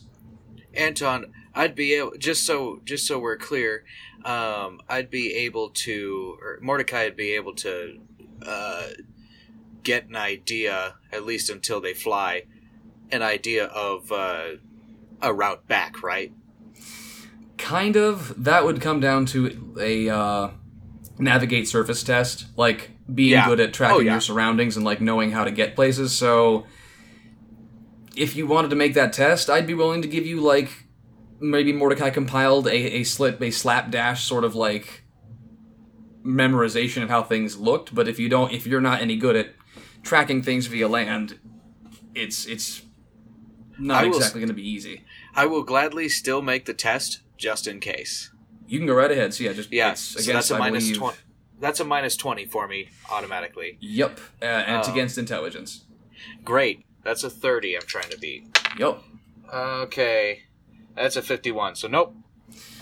[0.73, 3.83] Anton, I'd be able just so just so we're clear,
[4.23, 7.99] um, I'd be able to, or Mordecai would be able to
[8.45, 8.87] uh,
[9.83, 12.43] get an idea, at least until they fly,
[13.11, 14.49] an idea of uh,
[15.21, 16.31] a route back, right?
[17.57, 18.41] Kind of.
[18.43, 20.49] That would come down to a uh,
[21.17, 23.47] navigate surface test, like being Yeah.
[23.47, 24.11] good at tracking Oh, yeah.
[24.13, 26.15] your surroundings and like knowing how to get places.
[26.17, 26.65] So,
[28.15, 30.69] if you wanted to make that test, I'd be willing to give you like
[31.39, 35.03] maybe Mordecai compiled a a slip a slapdash sort of like
[36.23, 37.93] memorization of how things looked.
[37.95, 39.53] But if you don't, if you're not any good at
[40.03, 41.39] tracking things via land,
[42.15, 42.83] it's it's
[43.77, 45.03] not will exactly going to be easy.
[45.35, 48.31] I will gladly still make the test just in case.
[48.67, 49.33] You can go right ahead.
[49.33, 51.17] So yeah, just Yeah, it's so against, that's a I believe- twenty.
[51.61, 53.77] That's a minus twenty for me automatically.
[53.81, 54.91] Yep, uh, and it's Oh.
[54.93, 55.83] against intelligence.
[56.45, 57.75] Great, that's a thirty.
[57.75, 58.45] I'm trying to beat.
[58.77, 59.01] Yep.
[59.53, 60.43] Okay,
[61.01, 61.75] that's a fifty-one.
[61.75, 62.15] So nope.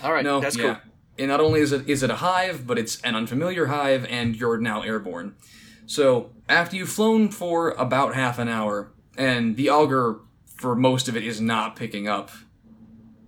[0.02, 0.64] All right, No, that's yeah.
[0.74, 0.76] cool.
[1.18, 4.36] And not only is it is it a hive, but it's an unfamiliar hive, and
[4.36, 5.34] you're now airborne.
[5.86, 10.20] So after you've flown for about half an hour, and the auger
[10.56, 12.30] for most of it is not picking up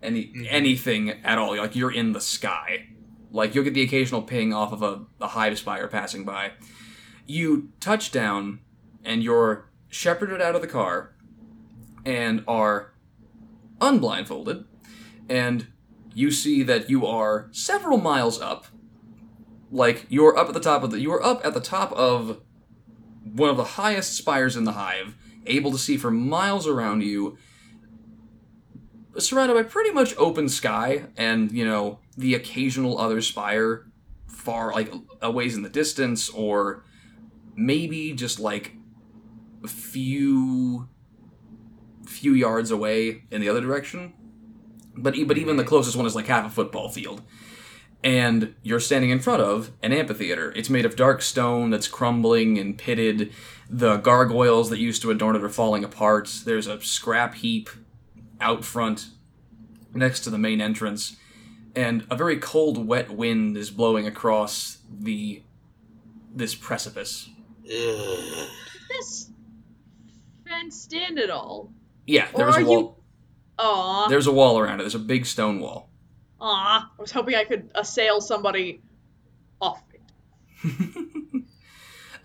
[0.03, 0.45] any Mm-hmm.
[0.49, 1.57] anything at all.
[1.57, 2.86] Like you're in the sky.
[3.32, 6.53] Like you'll get the occasional ping off of a, a hive spire passing by.
[7.26, 8.61] You touch down,
[9.05, 11.14] and you're shepherded out of the car,
[12.05, 12.93] and are
[13.80, 14.64] unblindfolded,
[15.31, 15.68] and
[16.12, 18.66] you see that you are several miles up.
[19.70, 22.41] Like you're up at the top of the you are up at the top of
[23.22, 25.14] one of the highest spires in the hive,
[25.47, 27.39] able to see for miles around you,
[29.18, 33.87] surrounded by pretty much open sky and, you know, the occasional other spire
[34.26, 36.83] far like a ways in the distance or
[37.55, 38.74] maybe just like
[39.62, 40.89] a few
[42.07, 44.12] few yards away in the other direction
[45.03, 47.22] but e- but even the closest one is like half a football field.
[48.03, 50.53] and you're standing in front of an amphitheater.
[50.57, 53.30] It's made of dark stone that's crumbling and pitted.
[53.68, 56.30] The gargoyles that used to adorn it are falling apart.
[56.46, 57.68] There's a scrap heap
[58.40, 59.09] out front
[59.92, 61.16] next to the main entrance,
[61.76, 65.42] and a very cold, wet wind is blowing across the
[66.34, 67.28] this precipice.
[67.66, 68.48] Ugh.
[68.88, 69.30] This
[70.48, 71.70] fenced in at all?
[72.07, 72.99] Yeah, Or there's are a wall.
[73.62, 73.68] You?
[73.68, 74.84] Aw, There's a wall around it.
[74.84, 75.90] There's a big stone wall.
[76.40, 76.90] aw.
[76.98, 78.82] I was hoping I could assail somebody
[79.61, 80.00] off it.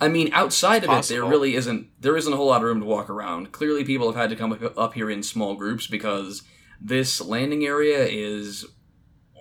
[0.01, 1.87] I mean, outside of it, there really isn't.
[2.01, 3.51] There isn't a whole lot of room to walk around.
[3.53, 6.43] Clearly, people have had to come up- up here in small groups because
[6.81, 8.65] this landing area is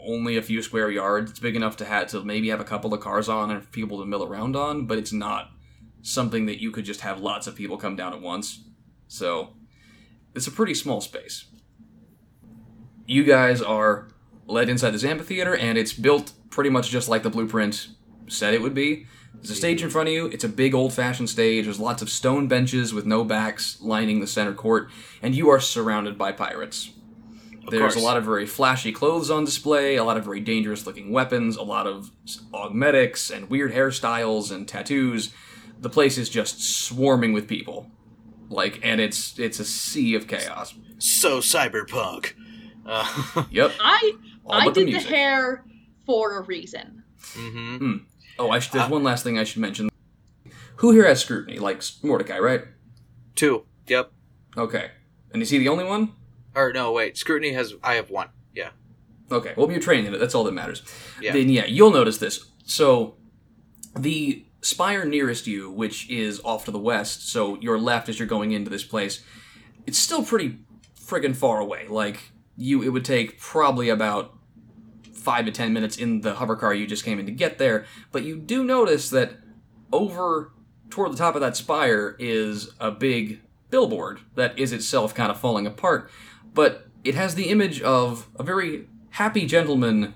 [0.07, 1.32] only a few square yards.
[1.32, 3.99] It's big enough to have to maybe have a couple of cars on and people
[3.99, 5.51] to mill around on, but it's not
[6.03, 8.62] something that you could just have lots of people come down at once.
[9.09, 9.55] So,
[10.36, 11.47] it's a pretty small space.
[13.07, 14.09] You guys are
[14.47, 17.89] led inside this amphitheater, and it's built pretty much just like the blueprint
[18.29, 19.07] said it would be.
[19.35, 20.27] There's a stage in front of you.
[20.27, 21.65] It's a big old fashioned stage.
[21.65, 24.91] There's lots of stone benches with no backs lining the center court,
[25.21, 26.91] and you are surrounded by pirates.
[27.71, 27.97] There's course.
[27.97, 31.57] a lot of very flashy clothes on display, a lot of very dangerous looking weapons,
[31.57, 32.11] a lot of
[32.53, 35.33] augmetics and weird hairstyles and tattoos.
[35.81, 37.91] The place is just swarming with people.
[38.51, 40.75] Like and it's it's a sea of chaos.
[40.99, 42.35] So cyberpunk.
[42.87, 43.72] Uh, Yep.
[43.80, 44.12] I
[44.45, 45.64] All I but the did the hair
[46.07, 47.03] for a reason.
[47.32, 47.97] hmm
[48.39, 49.89] Oh, I should, there's one last thing I should mention.
[50.76, 51.59] Who here has scrutiny?
[51.59, 52.64] Like Mordecai, right?
[53.37, 53.64] Two.
[53.87, 54.11] Yep.
[54.57, 54.91] Okay.
[55.32, 56.12] And is he the only one?
[56.55, 57.16] Or no, wait.
[57.16, 57.74] Scrutiny has.
[57.82, 58.28] I have one.
[58.55, 58.70] Yeah.
[59.30, 60.18] Okay, well, you're trained in it.
[60.18, 60.82] That's all that matters.
[61.20, 61.32] Yeah.
[61.32, 62.45] Then, yeah, you'll notice this.
[62.64, 63.16] So,
[63.97, 68.28] the spire nearest you, which is off to the west, so your left as you're
[68.28, 69.24] going into this place,
[69.87, 70.59] it's still pretty
[70.99, 71.87] friggin' far away.
[71.89, 74.37] Like, you, it would take probably about
[75.13, 77.87] five to ten minutes in the hover car you just came in to get there.
[78.13, 79.33] But you do notice that
[79.93, 80.53] over
[80.91, 83.41] toward the top of that spire is a big
[83.71, 86.11] billboard that is itself kind of falling apart,
[86.53, 90.15] but it has the image of a very happy gentleman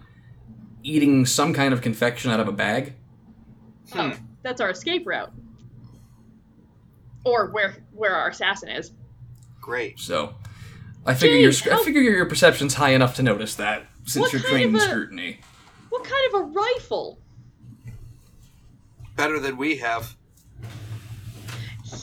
[0.83, 2.95] eating some kind of confection out of a bag.
[3.95, 5.33] Oh, that's our escape route.
[7.25, 8.93] Or where where our assassin is.
[9.61, 9.99] Great.
[9.99, 10.35] So,
[11.09, 14.25] I figure your Jeez, I how- figure your perception's high enough to notice that since
[14.25, 15.41] What you're trained in scrutiny.
[15.89, 17.19] What kind of a rifle?
[19.17, 20.15] Better than we have.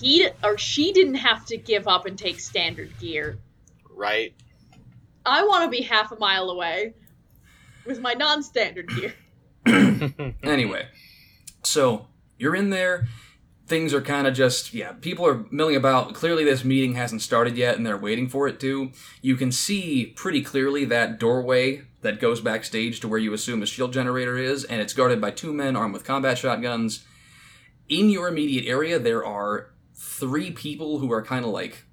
[0.02, 3.38] He or she didn't have to give up and take standard gear.
[3.94, 4.34] Right.
[5.24, 6.96] I want to be half a mile away
[7.86, 9.14] with my non-standard gear.
[10.44, 10.88] Anyway,
[11.64, 13.08] so you're in there.
[13.68, 16.14] Things are kind of just, yeah, people are milling about.
[16.14, 18.92] Clearly, this meeting hasn't started yet, and they're waiting for it to.
[19.22, 23.66] You can see pretty clearly that doorway that goes backstage to where you assume a
[23.66, 27.06] shield generator is, and it's guarded by two men armed with combat shotguns.
[27.90, 31.86] In your immediate area, there are three people who are kind of like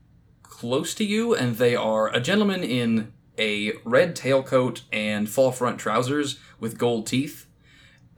[0.43, 5.79] close to you, and they are a gentleman in a red tailcoat and fall front
[5.79, 7.47] trousers with gold teeth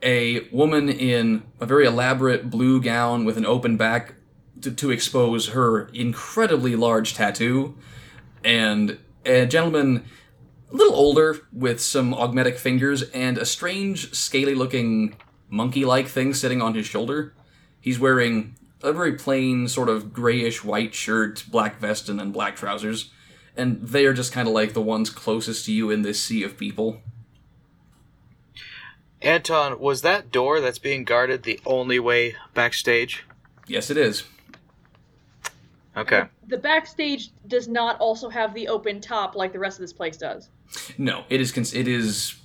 [0.05, 4.13] a woman in a very elaborate blue gown with an open back
[4.61, 7.75] to, to expose her incredibly large tattoo,
[8.43, 10.05] and a gentleman
[10.71, 15.15] a little older with some augmetic fingers and a strange, scaly looking
[15.49, 17.33] monkey like thing sitting on his shoulder.
[17.79, 22.55] He's wearing a very plain, sort of grayish white shirt, black vest, and then black
[22.55, 23.11] trousers.
[23.57, 26.43] And they are just kind of like the ones closest to you in this sea
[26.43, 27.01] of people.
[29.21, 33.23] Anton, was that door that's being guarded the only way backstage?
[33.67, 34.23] Yes, it is.
[35.97, 36.23] Okay.
[36.47, 40.17] The backstage does not also have the open top like the rest of this place
[40.17, 40.49] does.
[40.97, 41.51] No, it is.
[41.51, 42.35] Con- it is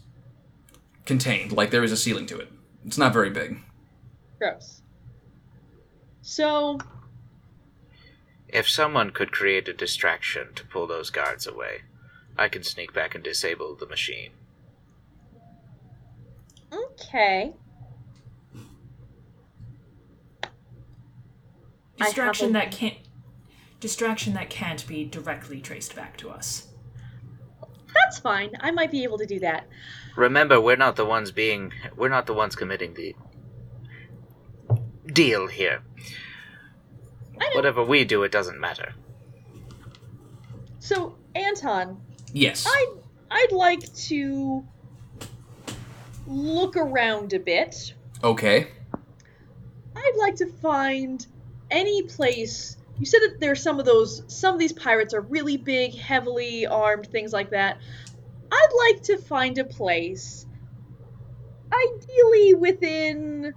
[1.04, 1.52] contained.
[1.52, 2.50] Like there is a ceiling to it.
[2.86, 3.58] It's not very big.
[4.38, 4.82] Gross.
[6.22, 6.78] So,
[8.48, 11.82] If someone could create a distraction to pull those guards away,
[12.38, 14.30] I can sneak back and disable the machine.
[16.72, 17.54] Okay.
[21.96, 22.96] Distraction that can't
[23.78, 26.68] distraction that can't be directly traced back to us.
[27.94, 28.50] That's fine.
[28.60, 29.66] I might be able to do that.
[30.16, 31.72] Remember, we're not the ones being.
[31.96, 33.14] We're not the ones committing the
[35.06, 35.82] deal here.
[37.54, 38.94] Whatever we do, it doesn't matter.
[40.78, 42.00] So, Anton,
[42.32, 42.66] Yes.
[42.66, 42.94] I'd,
[43.30, 44.64] I'd like to
[46.31, 47.93] look around a bit.
[48.22, 48.68] Okay.
[49.97, 51.26] I'd like to find
[51.70, 52.76] any place.
[52.99, 54.22] You said that there's some of those.
[54.28, 57.78] Some of these pirates are really big, heavily armed, things like that.
[58.53, 60.47] I'd like to find a place
[61.72, 63.55] ideally within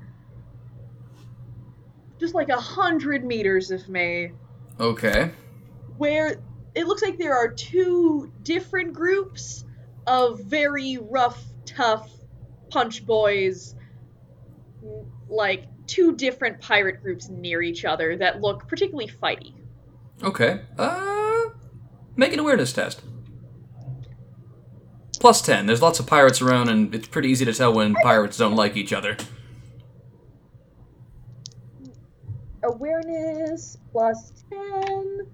[2.20, 4.32] just like a hundred meters of me,
[4.80, 5.32] Okay.
[5.98, 6.38] where
[6.76, 9.66] it looks like there are two different groups
[10.08, 12.10] of very rough, tough
[12.74, 13.76] punch boys,
[15.30, 19.54] like two different pirate groups near each other that look particularly fighty.
[20.24, 20.62] Okay.
[20.78, 21.50] Uh,
[22.16, 23.04] make an awareness test.
[25.20, 25.68] Plus 10.
[25.68, 28.76] There's lots of pirates around, and it's pretty easy to tell when pirates don't like
[28.76, 29.16] each other.
[32.64, 35.28] Awareness plus ten,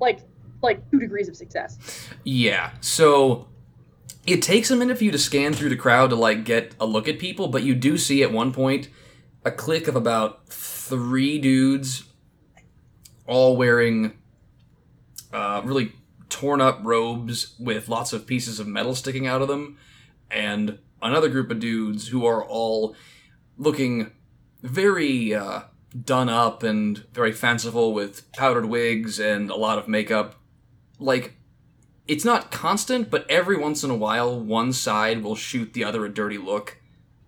[0.00, 0.20] like
[0.62, 2.08] like two degrees of success.
[2.24, 3.48] Yeah, so
[4.26, 6.86] it takes a minute for you to scan through the crowd to like get a
[6.86, 8.88] look at people, but you do see at one point
[9.44, 12.04] a clique of about three dudes,
[13.26, 14.12] all wearing
[15.32, 15.92] uh, really
[16.28, 19.78] torn up robes with lots of pieces of metal sticking out of them,
[20.30, 22.96] and another group of dudes who are all
[23.56, 24.10] looking
[24.62, 25.60] very uh,
[26.04, 30.34] done up and very fanciful with powdered wigs and a lot of makeup.
[30.98, 31.35] Like,
[32.08, 36.04] it's not constant, but every once in a while, one side will shoot the other
[36.04, 36.78] a dirty look,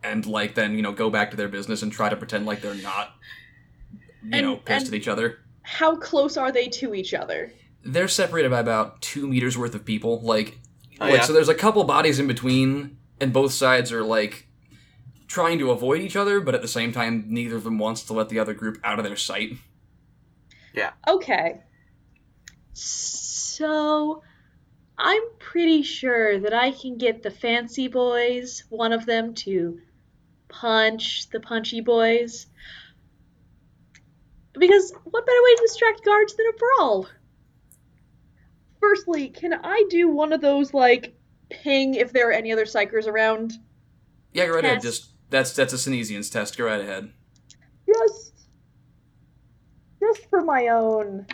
[0.03, 2.61] and like then you know go back to their business and try to pretend like
[2.61, 3.15] they're not,
[4.23, 5.39] you And- know, pissed and- at each other.
[5.63, 7.53] How close are they to each other?
[7.85, 10.21] They're separated by about two meters worth of people.
[10.23, 10.59] Like,
[11.01, 11.23] Oh, like yeah.
[11.25, 14.47] so there's a couple bodies in between, and both sides are like
[15.27, 18.15] trying to avoid each other, but at the same time, neither of them wants to
[18.15, 19.59] let the other group out of their sight.
[20.73, 20.93] Yeah.
[21.07, 21.61] Okay.
[22.73, 24.23] So,
[24.99, 29.79] I'm pretty sure that I can get the fancy boys, one of them, to
[30.49, 32.47] punch the punchy boys.
[34.59, 37.07] Because what better way to distract guards than a brawl?
[38.81, 41.15] Firstly, can I do one of those, like,
[41.49, 43.53] ping if there are any other psykers around?
[44.33, 44.83] Yeah, go right ahead.
[44.83, 44.85] Test.
[44.85, 46.57] Just that's that's a Psyniscience test.
[46.59, 47.13] Go right ahead.
[47.87, 48.33] just
[50.01, 51.27] just for my own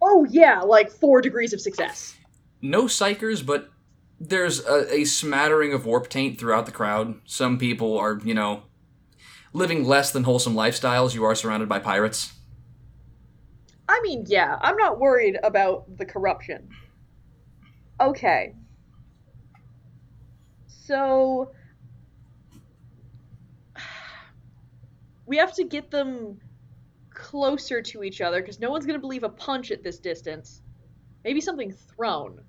[0.00, 2.16] oh yeah like four degrees of success
[2.62, 3.70] no psykers, but
[4.18, 7.20] there's a, a smattering of warp taint throughout the crowd.
[7.24, 8.62] Some people are, you know,
[9.52, 11.14] living less than wholesome lifestyles.
[11.14, 12.32] You are surrounded by pirates.
[13.88, 16.68] i mean yeah i'm not worried about the corruption
[18.00, 18.54] okay
[20.66, 21.50] so
[25.26, 26.40] we have to get them
[27.10, 30.62] closer to each other because no one's going to believe a punch at this distance
[31.26, 32.40] maybe something thrown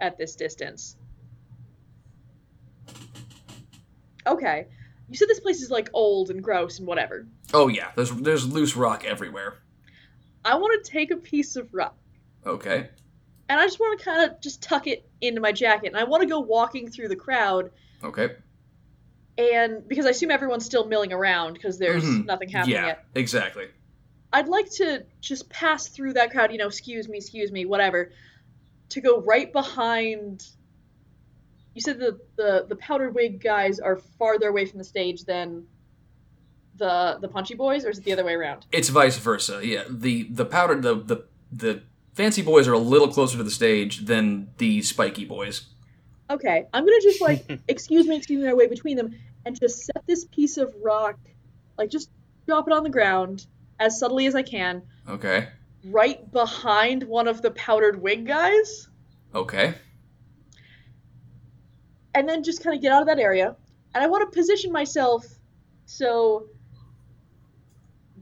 [0.00, 0.96] at this distance
[4.26, 4.66] okay
[5.08, 8.46] you said this place is like old and gross and whatever Oh yeah, there's there's
[8.46, 9.54] loose rock everywhere.
[10.44, 11.96] I want to take a piece of rock
[12.46, 12.88] Okay.
[13.48, 16.04] and I just want to kind of just tuck it into my jacket and I
[16.04, 17.72] want to go walking through the crowd
[18.04, 18.36] Okay.
[19.36, 22.26] and because I assume everyone's still milling around because there's Mhm.
[22.26, 23.04] nothing happening yeah, yet.
[23.16, 23.66] exactly.
[24.32, 28.12] I'd like to just pass through that crowd, you know, excuse me, excuse me, whatever,
[28.90, 30.46] to go right behind.
[31.74, 35.66] You said the the the powdered wig guys are farther away from the stage than
[36.76, 38.66] the the punchy boys, or is it the other way around?
[38.72, 39.60] It's vice versa.
[39.64, 41.82] Yeah, the the powdered the the the
[42.14, 45.66] fancy boys are a little closer to the stage than the spiky boys.
[46.28, 49.84] Okay, I'm gonna just like excuse me, excuse me, my way between them, and just
[49.84, 51.18] set this piece of rock,
[51.78, 52.10] like just
[52.46, 53.46] drop it on the ground
[53.80, 55.48] as subtly as I can, Okay.
[55.84, 58.88] right behind one of the powdered wig guys,
[59.34, 59.74] Okay.
[62.14, 63.56] and then just kind of get out of that area.
[63.94, 65.26] And I want to position myself
[65.86, 66.46] so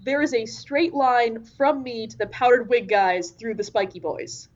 [0.05, 4.01] there is a straight line from me to the powdered wig guys through the spiky
[4.01, 4.49] boys.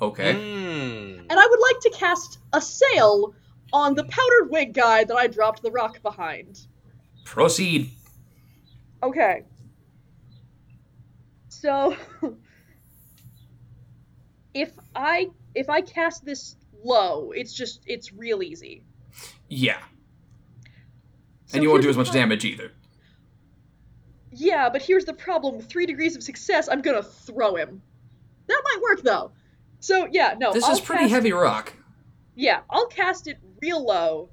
[0.00, 0.32] Okay.
[0.32, 1.18] Mm.
[1.28, 3.34] And I would like to cast Assail
[3.72, 6.66] on the powdered wig guy that I dropped the rock behind.
[7.24, 7.90] Proceed.
[9.02, 9.44] Okay.
[11.60, 11.94] So
[14.54, 18.82] if I if I cast this low, it's just it's real easy.
[19.48, 19.78] Yeah.
[21.46, 22.72] So and you won't do as much the pro- damage either.
[24.32, 25.58] Yeah, but here's the problem.
[25.58, 27.82] With three degrees of success, I'm gonna throw him.
[28.46, 29.32] That might work though.
[29.80, 30.54] So yeah, no.
[30.54, 31.74] This I'll is pretty heavy rock.
[32.36, 34.30] Yeah, I'll cast it real low,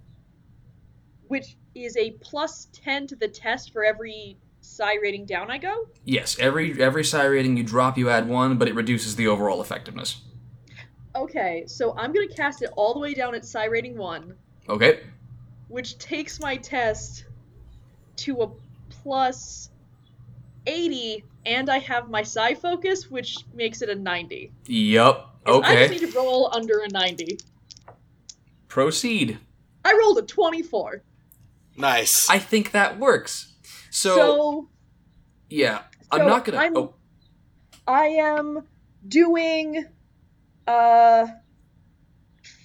[1.28, 4.38] which is a plus ten to the test for every
[4.68, 5.88] psi rating down I go.
[6.05, 9.61] Yes, every every psi rating you drop, you add one, but it reduces the overall
[9.61, 10.22] effectiveness.
[11.15, 14.36] Okay, so I'm gonna cast it all the way down at psi rating one.
[14.70, 14.99] Okay.
[15.70, 17.26] which takes my test
[18.15, 18.49] to a
[18.89, 19.70] plus
[20.65, 24.51] 80, and I have my psi focus, which makes it a 90.
[24.68, 25.36] Yup.
[25.45, 27.38] 'Cause I just need to roll under a 90.
[28.70, 29.39] Proceed.
[29.84, 31.03] I rolled a 24.
[31.76, 32.30] Nice.
[32.30, 33.46] I think that works.
[33.89, 34.69] So, So,
[35.49, 36.57] yeah, so I'm not gonna.
[36.57, 36.95] I'm- oh,
[37.88, 38.67] I am
[39.07, 39.85] doing
[40.67, 41.27] uh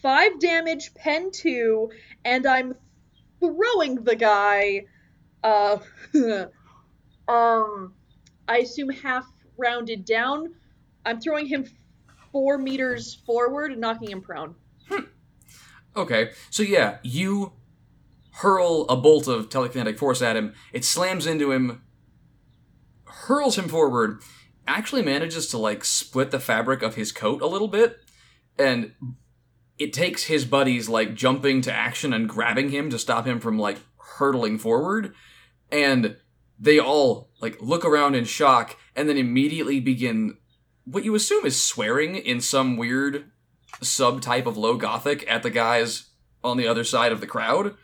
[0.02, 1.90] five damage, pen two,
[2.24, 2.74] and I'm
[3.40, 4.86] throwing the guy
[5.42, 5.78] uh
[7.28, 7.94] um
[8.48, 10.54] I assume half rounded down.
[11.04, 11.66] I'm throwing him
[12.32, 14.54] four meters forward and knocking him prone.
[15.94, 17.52] Okay, so yeah, you
[18.36, 20.54] hurl a bolt of telekinetic force at him.
[20.72, 21.82] It slams into him,
[23.04, 24.22] hurls him forward,
[24.66, 27.98] actually manages to like split the fabric of his coat a little bit,
[28.58, 28.92] and
[29.78, 33.58] it takes his buddies like jumping to action and grabbing him to stop him from
[33.58, 35.14] like hurtling forward,
[35.70, 36.16] and
[36.58, 40.36] they all like look around in shock and then immediately begin
[40.84, 43.30] what you assume is swearing in some weird
[43.80, 46.10] subtype of low gothic at the guys
[46.44, 47.74] on the other side of the crowd.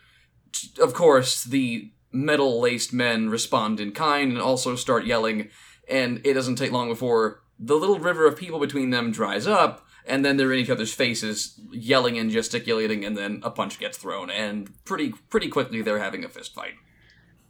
[0.79, 5.49] Of course, the metal laced men respond in kind and also start yelling,
[5.87, 9.85] and it doesn't take long before the little river of people between them dries up,
[10.05, 13.97] and then they're in each other's faces, yelling and gesticulating, and then a punch gets
[13.97, 16.73] thrown, and pretty pretty quickly they're having a fist fight.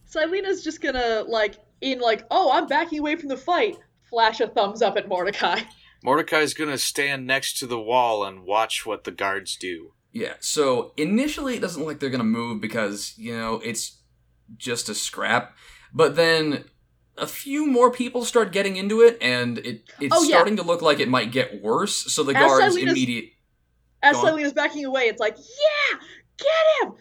[0.06, 3.78] Silena's just gonna like in like, oh, I'm backing away from the fight.
[4.10, 5.62] Flash a thumbs up at Mordecai.
[6.04, 9.94] Mordecai's gonna stand next to the wall and watch what the guards do.
[10.12, 13.98] Yeah, so initially it doesn't look like they're gonna move because, you know, it's
[14.58, 15.56] just a scrap.
[15.94, 16.66] But then
[17.18, 20.30] a few more people start getting into it and it it's Oh, yeah.
[20.38, 23.32] starting to look like it might get worse, so the As guards immediate
[24.02, 24.16] As.
[24.16, 26.00] Silena's backing away, it's like, yeah,
[26.38, 26.94] get him,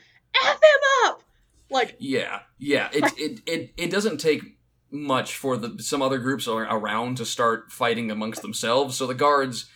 [0.45, 1.23] f him up.
[1.71, 2.89] Like, Yeah, yeah.
[2.93, 4.43] It it, it it doesn't take
[4.91, 8.97] much for the some other groups around to start fighting amongst themselves.
[8.97, 9.67] So the guards,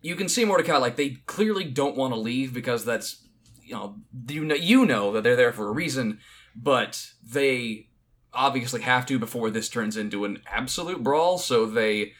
[0.00, 3.26] you can see Mordecai like they clearly don't want to leave because that's
[3.62, 3.96] you know
[4.28, 6.20] you know you know that they're there for a reason,
[6.54, 7.88] but they
[8.32, 11.38] obviously have to before this turns into an absolute brawl.
[11.38, 12.12] So they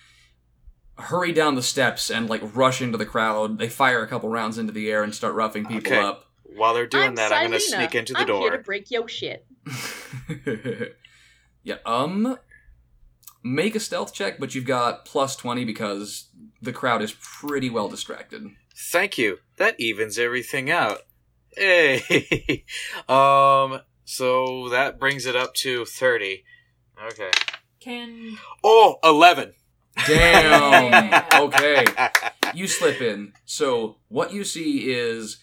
[0.96, 3.58] hurry down the steps and like rush into the crowd.
[3.58, 6.00] They fire a couple rounds into the air and start roughing people Okay.
[6.00, 6.24] up.
[6.42, 8.40] While they're doing I'm that, I'm gonna sneak into the I'm door.
[8.40, 9.46] here to break your shit.
[11.62, 12.36] yeah, um
[13.54, 16.28] make a stealth check, but you've got plus 20 because
[16.60, 18.44] the crowd is pretty well distracted.
[18.90, 19.38] Thank you.
[19.56, 20.98] That evens everything out.
[21.56, 22.64] Hey.
[23.08, 23.80] um.
[24.04, 26.44] So that brings it up to thirty.
[27.10, 27.30] Okay.
[27.80, 29.52] Can Oh, 11.
[30.06, 31.24] Damn.
[31.34, 31.84] Okay.
[32.54, 33.32] You slip in.
[33.44, 35.38] So what you see is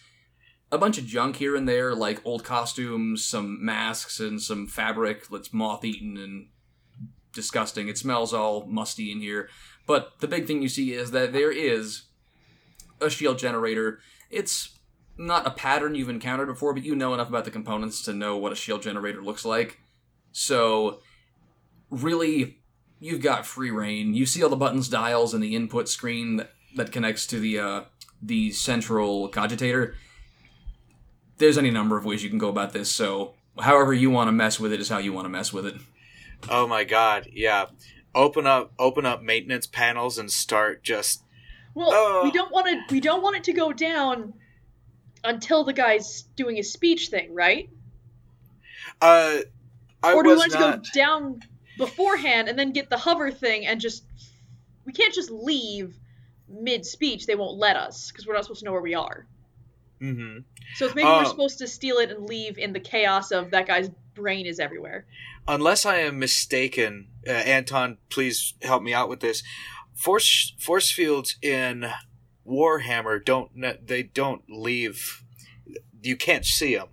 [0.72, 5.28] a bunch of junk here and there, like old costumes, some masks, and some fabric
[5.28, 6.48] that's moth-eaten and
[7.36, 7.88] disgusting.
[7.88, 9.48] It smells all musty in here.
[9.86, 12.02] But the big thing you see is that there is
[13.00, 14.00] a shield generator.
[14.30, 14.76] It's
[15.16, 18.36] not a pattern you've encountered before, but you know enough about the components to know
[18.36, 19.78] what a shield generator looks like.
[20.32, 21.00] So,
[21.88, 22.58] really,
[23.00, 24.14] you've got free reign.
[24.14, 27.58] You see all the buttons, dials, and the input screen that, that connects to the
[27.58, 27.82] uh,
[28.20, 29.94] the central cogitator.
[31.38, 32.90] There's any number of ways you can go about this.
[32.90, 35.66] So, however you want to mess with it is how you want to mess with
[35.66, 35.76] it.
[36.48, 37.66] Oh my god, yeah.
[38.14, 41.22] Open up open up maintenance panels and start just
[41.74, 42.20] Well, Oh.
[42.24, 42.94] we don't want to.
[42.94, 44.32] We don't want it to go down
[45.24, 47.68] until the guy's doing his speech thing, right?
[49.02, 49.38] uh
[50.02, 51.40] I or do we want it not to go down
[51.78, 54.04] beforehand and then get the hover thing and just?
[54.86, 55.98] We can't just leave
[56.48, 57.26] mid speech.
[57.26, 59.26] They won't let us because we're not supposed to know where we are.
[60.00, 60.38] Mm-hmm.
[60.76, 61.24] So maybe we're Oh.
[61.24, 65.06] supposed to steal it and leave in the chaos of that guy's brain is everywhere.
[65.46, 69.42] Unless I am mistaken, uh, Anton, please help me out with this.
[69.94, 71.86] Force force fields in
[72.46, 73.50] Warhammer don't
[73.86, 75.22] they don't leave.
[76.02, 76.88] You can't see them.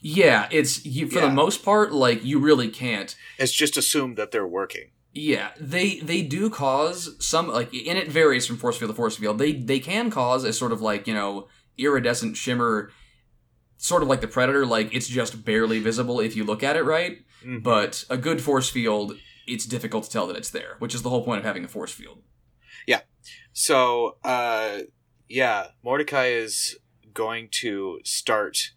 [0.00, 1.26] Yeah, it's you, for Yeah.
[1.28, 3.14] the most part like you really can't.
[3.38, 4.90] It's just assumed that they're working.
[5.12, 9.16] Yeah, they they do cause some like and it varies from force field to force
[9.16, 9.38] field.
[9.38, 11.48] They they can cause a sort of like, you know,
[11.78, 12.90] iridescent shimmer
[13.84, 16.82] sort of like the predator like it's just barely visible if you look at it
[16.84, 17.62] right, Mhm.
[17.62, 21.10] but a good force field it's difficult to tell that it's there, which is the
[21.10, 22.22] whole point of having a force field.
[22.86, 23.02] Yeah.
[23.52, 24.78] So, uh,
[25.28, 26.78] yeah, Mordecai is
[27.12, 28.72] going to start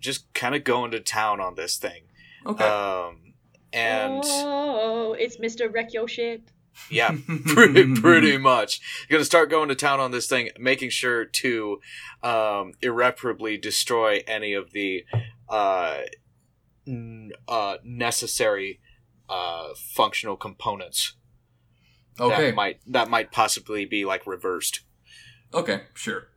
[0.00, 2.02] just kind of going to town on this thing.
[2.44, 2.64] Okay.
[2.64, 3.34] Um,
[3.72, 5.72] and oh, it's Mr.
[5.72, 6.42] Wreck Yo Shit.
[6.90, 7.14] Yeah,
[7.46, 8.80] pretty, pretty much.
[9.08, 11.80] You're going to start going to town on this thing, making sure to
[12.22, 15.04] um, irreparably destroy any of the
[15.48, 15.98] uh,
[16.86, 18.80] n- uh, necessary
[19.28, 21.14] uh, functional components
[22.18, 22.46] okay.
[22.46, 24.80] that might that might possibly be like reversed.
[25.52, 26.28] Okay, sure.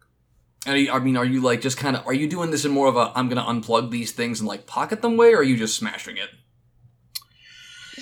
[0.66, 2.06] And are you, I mean, are you like just kind of?
[2.08, 4.66] Are you doing this in more of a I'm gonna unplug these things and like
[4.66, 6.30] pocket them way, or are you just smashing it?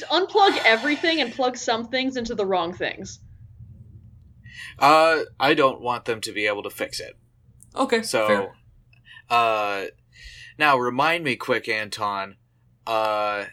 [0.02, 3.20] Just unplug everything and plug some things into the wrong things.
[4.80, 7.18] Uh, I don't want them to be able to fix it.
[7.76, 8.52] Okay, So, fair.
[9.30, 9.86] uh,
[10.58, 12.38] now remind me quick, Anton.
[12.88, 13.46] Uh,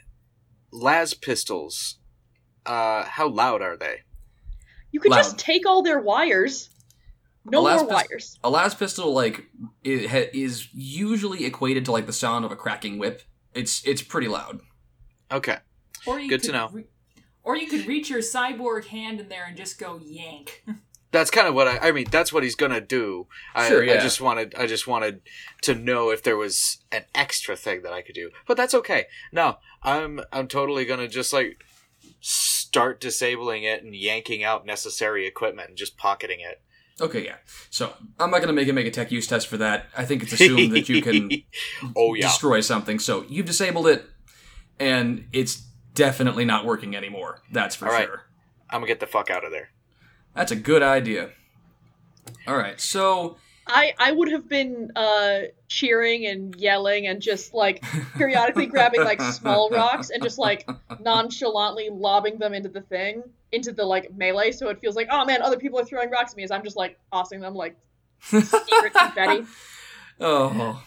[0.73, 1.99] las pistols.
[2.65, 4.01] Uh, how loud are they?
[4.91, 5.19] You could Loud.
[5.19, 6.71] just take all their wires.
[7.45, 8.39] No Alas more pis- wires.
[8.45, 9.47] A las pistol like
[9.85, 13.23] it ha- is usually equated to like the sound of a cracking whip.
[13.55, 14.61] It's it's pretty loud.
[15.31, 15.59] Okay.
[16.07, 16.69] Or you Good to could know.
[16.73, 16.85] re-
[17.45, 20.65] or you could reach your cyborg hand in there and just go yank.
[21.11, 21.89] That's kind of what I.
[21.89, 23.29] I mean, that's what he's gonna do.
[23.55, 23.95] I, Sure, yeah.
[23.95, 24.55] I just wanted.
[24.57, 25.23] I just wanted
[25.63, 29.07] to know if there was an extra thing that I could do, but that's okay.
[29.33, 30.21] No, I'm.
[30.31, 31.65] I'm totally gonna just like
[32.21, 36.61] start disabling it and yanking out necessary equipment and just pocketing it.
[37.01, 37.37] Okay, yeah.
[37.71, 39.87] So I'm not gonna make him make a tech use test for that.
[39.97, 41.31] I think it's assumed that you can
[41.97, 42.27] oh yeah.
[42.27, 42.99] destroy something.
[42.99, 44.05] So you've disabled it,
[44.79, 45.63] and it's
[45.99, 47.41] definitely not working anymore.
[47.51, 48.07] That's for All right.
[48.07, 48.23] sure.
[48.71, 49.71] I'm gonna get the fuck out of there.
[50.35, 51.31] That's a good idea.
[52.47, 53.37] All right, so
[53.67, 57.83] I I would have been uh cheering and yelling and just like
[58.17, 60.69] periodically grabbing like small rocks and just like
[61.01, 63.23] nonchalantly lobbing them into the thing
[63.53, 66.33] into the like melee so it feels like oh man other people are throwing rocks
[66.33, 67.77] at me as I'm just like tossing them like
[68.21, 69.47] secret confetti.
[70.21, 70.83] oh,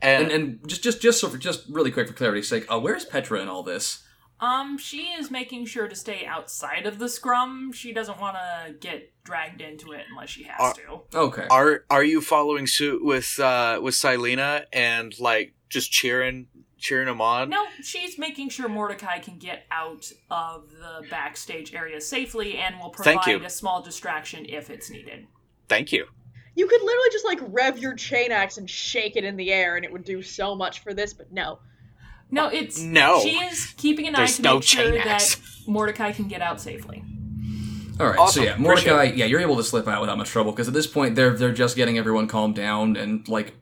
[0.00, 2.78] And, and and just just just so for just really quick for clarity's sake, uh,
[2.78, 4.01] where's Petra in all this?
[4.42, 7.70] Um, she is making sure to stay outside of the scrum.
[7.72, 11.00] She doesn't want to get dragged into it unless she has Uh, to.
[11.14, 17.06] Okay, are are you following suit with uh with Silena and like just cheering cheering
[17.06, 17.50] them on?
[17.50, 22.92] No, she's making sure Mordecai can get out of the backstage area safely and will
[22.92, 23.46] Thank provide you.
[23.46, 25.28] a small distraction if it's needed.
[25.68, 26.06] Thank you.
[26.56, 29.76] You could literally just like rev your chain axe and shake it in the air
[29.76, 31.60] and it would do so much for this but no.
[32.32, 33.20] No, it's No.
[33.22, 35.36] She is keeping an eye to no make sure chain axe.
[35.36, 37.04] that Mordecai can get out safely.
[38.00, 38.18] all right.
[38.18, 38.40] Awesome.
[38.42, 40.74] So yeah, Appreciate Mordecai, yeah, you're able to slip out without much trouble because at
[40.74, 43.54] this point they're they're just getting everyone calmed down and like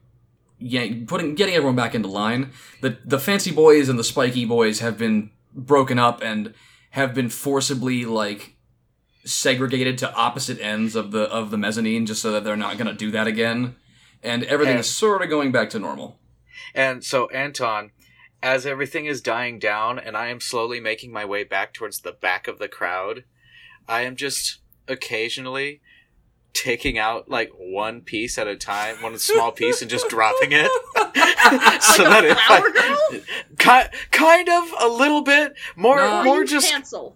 [0.57, 2.51] yeah, putting getting everyone back into line.
[2.81, 6.53] The the fancy boys and the spiky boys have been broken up and
[6.91, 8.55] have been forcibly like
[9.25, 12.87] segregated to opposite ends of the of the mezzanine just so that they're not going
[12.87, 13.75] to do that again.
[14.23, 16.17] And everything And- is sort of going back to normal.
[16.75, 17.91] And so, Anton,
[18.43, 22.11] as everything is dying down and I am slowly making my way back towards the
[22.11, 23.23] back of the crowd,
[23.87, 25.81] I am just occasionally
[26.53, 30.69] taking out like one piece at a time, one small piece, and just dropping it.
[31.81, 33.21] so that if Flower I, girl?
[33.57, 36.23] ki- kind of a little bit more, No.
[36.23, 37.15] more just cancel.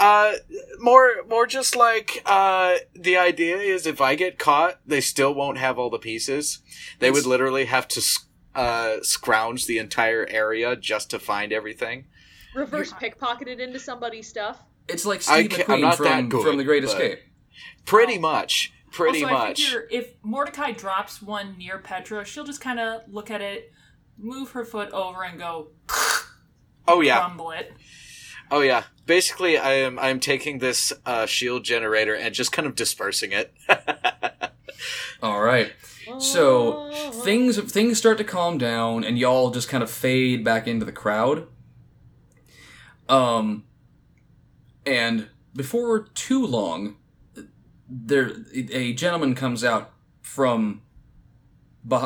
[0.00, 0.32] uh,
[0.78, 5.58] more, more just like uh, the idea is if I get caught, they still won't
[5.58, 6.60] have all the pieces.
[6.98, 8.00] They It's- would literally have to
[8.54, 12.06] uh, scrounge the entire area just to find everything.
[12.54, 14.62] Reverse pickpocketed into somebody's stuff.
[14.88, 17.20] It's like I Steve ca- I'm McQueen not from that good, from The Great Escape.
[17.84, 19.62] Pretty much, pretty also, I much.
[19.64, 23.72] figure if Mordecai drops one near Petra, she'll just kind of look at it,
[24.18, 25.68] move her foot over, and go
[26.88, 27.72] Oh yeah, crumble it.
[28.50, 28.84] oh yeah.
[29.06, 33.32] Basically, I am I am taking this uh, shield generator and just kind of dispersing
[33.32, 33.52] it.
[35.22, 35.72] All right.
[36.18, 36.90] So
[37.24, 40.92] things things start to calm down, and y'all just kind of fade back into the
[40.92, 41.46] crowd.
[43.08, 43.64] Um,
[44.86, 46.96] and before too long,
[47.88, 50.82] there a gentleman comes out from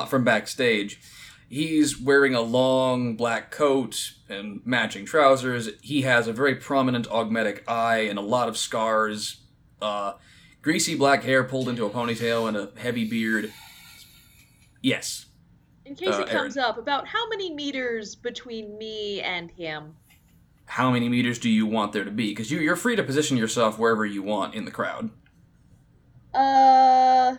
[0.09, 1.01] from backstage.
[1.49, 5.71] He's wearing a long black coat and matching trousers.
[5.81, 9.43] He has a very prominent augmetic eye and a lot of scars.
[9.81, 10.15] Uh,
[10.61, 13.53] greasy black hair pulled into a ponytail and a heavy beard.
[14.87, 15.27] Yes.
[15.85, 19.97] In case Uh, it comes up, about how many meters between me and him?
[20.67, 22.29] How many meters do you want there to be?
[22.31, 25.11] Because you, you're free to position yourself wherever you want in the crowd.
[26.33, 27.35] Uh,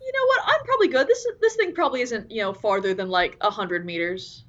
[0.00, 0.42] you know what?
[0.46, 1.08] I'm probably good.
[1.08, 4.44] This this thing probably isn't you know farther than like a hundred meters,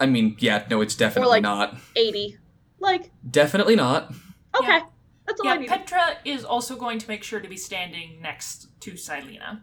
[0.00, 1.76] I mean, yeah, no, it's definitely like- not.
[1.94, 2.38] eighty.
[2.78, 4.14] Like Definitely not.
[4.58, 4.86] okay, Yeah.
[5.30, 5.68] That's all I Yeah, need.
[5.68, 9.62] Petra is also going to make sure to be standing next to Silena,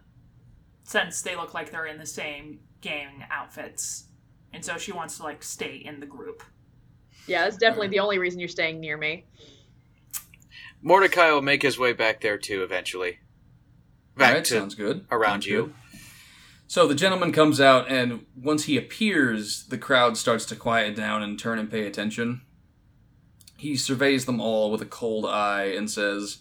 [0.84, 4.06] since they look like they're in the same gang outfits,
[4.52, 6.42] and so she wants to like stay in the group.
[7.26, 9.26] yeah, that's definitely the only reason you're staying near me.
[10.82, 13.18] Mordecai will make his way back there too eventually.
[14.20, 15.06] All Back right, to sounds good.
[15.10, 15.62] around Sounds you.
[15.66, 15.74] good.
[16.66, 21.22] So the gentleman comes out, and once he appears, the crowd starts to quiet down
[21.22, 22.42] and turn and pay attention.
[23.58, 26.38] He surveys them all with a cold eye and says,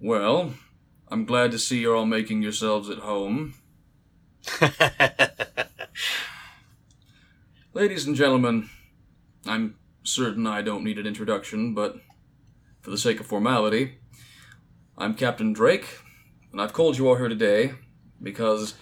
[0.00, 0.54] Well,
[1.08, 3.52] I'm glad to see you're all making yourselves at home.
[7.74, 8.70] Ladies and gentlemen,
[9.44, 11.96] I'm certain I don't need an introduction, but
[12.80, 13.98] for the sake of formality,
[14.96, 15.98] I'm Captain Drake,
[16.52, 17.74] and I've called you all here today
[18.22, 18.74] because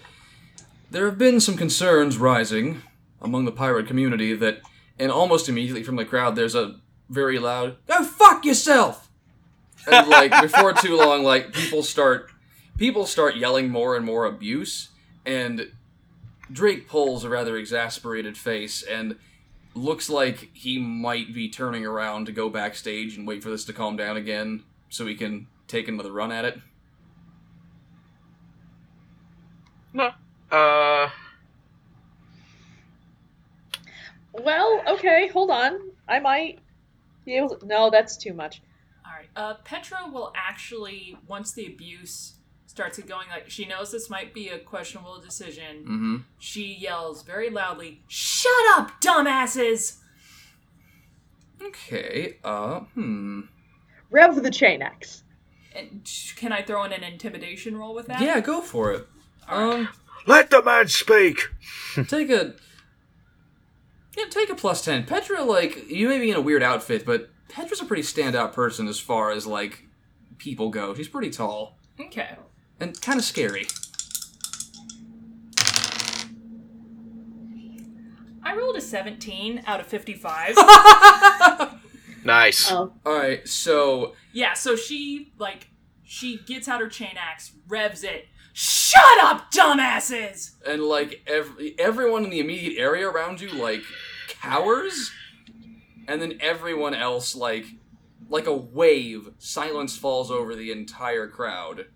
[0.93, 2.83] there have been some concerns rising
[3.21, 4.61] among the pirate community that,
[4.97, 9.09] and almost immediately from the crowd, there's a very loud, Go fuck yourself!
[9.91, 12.31] And like, before too long, like, people start,
[12.79, 14.91] people start yelling more and more abuse,
[15.27, 15.73] and
[16.51, 19.17] Drake pulls a rather exasperated face and
[19.75, 23.73] looks like he might be turning around to go backstage and wait for this to
[23.73, 26.61] calm down again so he can take another run at it.
[29.95, 30.11] no.
[30.51, 31.09] Uh,
[34.33, 35.79] Well, okay, hold on.
[36.09, 36.59] I might
[37.25, 37.67] be able to.
[37.67, 38.63] No, that's too much.
[39.05, 39.29] All right.
[39.35, 42.35] Uh, Petra will actually, once the abuse
[42.67, 45.83] starts going, like she knows this might be a questionable decision.
[45.83, 46.17] Mm-hmm.
[46.39, 49.99] She yells very loudly, "Shut up, dumbasses!"
[51.63, 53.43] Okay, uh, hmm.
[54.11, 55.23] Rev the chain axe.
[55.75, 58.21] And can I throw in an intimidation roll with that?
[58.21, 59.07] Yeah, go for it.
[59.49, 59.89] Um,
[60.27, 61.49] Let the man speak.
[62.09, 62.55] take a.
[64.17, 65.05] Yeah, take a plus 10.
[65.07, 68.87] Petra, like, you may be in a weird outfit, but Petra's a pretty standout person
[68.89, 69.85] as far as, like,
[70.39, 70.95] people go.
[70.95, 72.37] She's pretty tall Okay.
[72.81, 73.67] and kind of scary.
[78.45, 80.57] I rolled a 17 out of 55.
[82.25, 82.71] nice.
[82.71, 84.15] Oh, Alright, so.
[84.33, 85.69] yeah, so she, like,
[86.03, 88.27] she gets out her chain axe, revs it.
[88.53, 90.53] Shut up, dumbasses!
[90.67, 93.83] And, like, every, everyone in the immediate area around you, like,
[94.29, 95.11] cowers.
[96.09, 97.65] And then everyone else, like,
[98.29, 101.87] like a wave, silence falls over the entire crowd.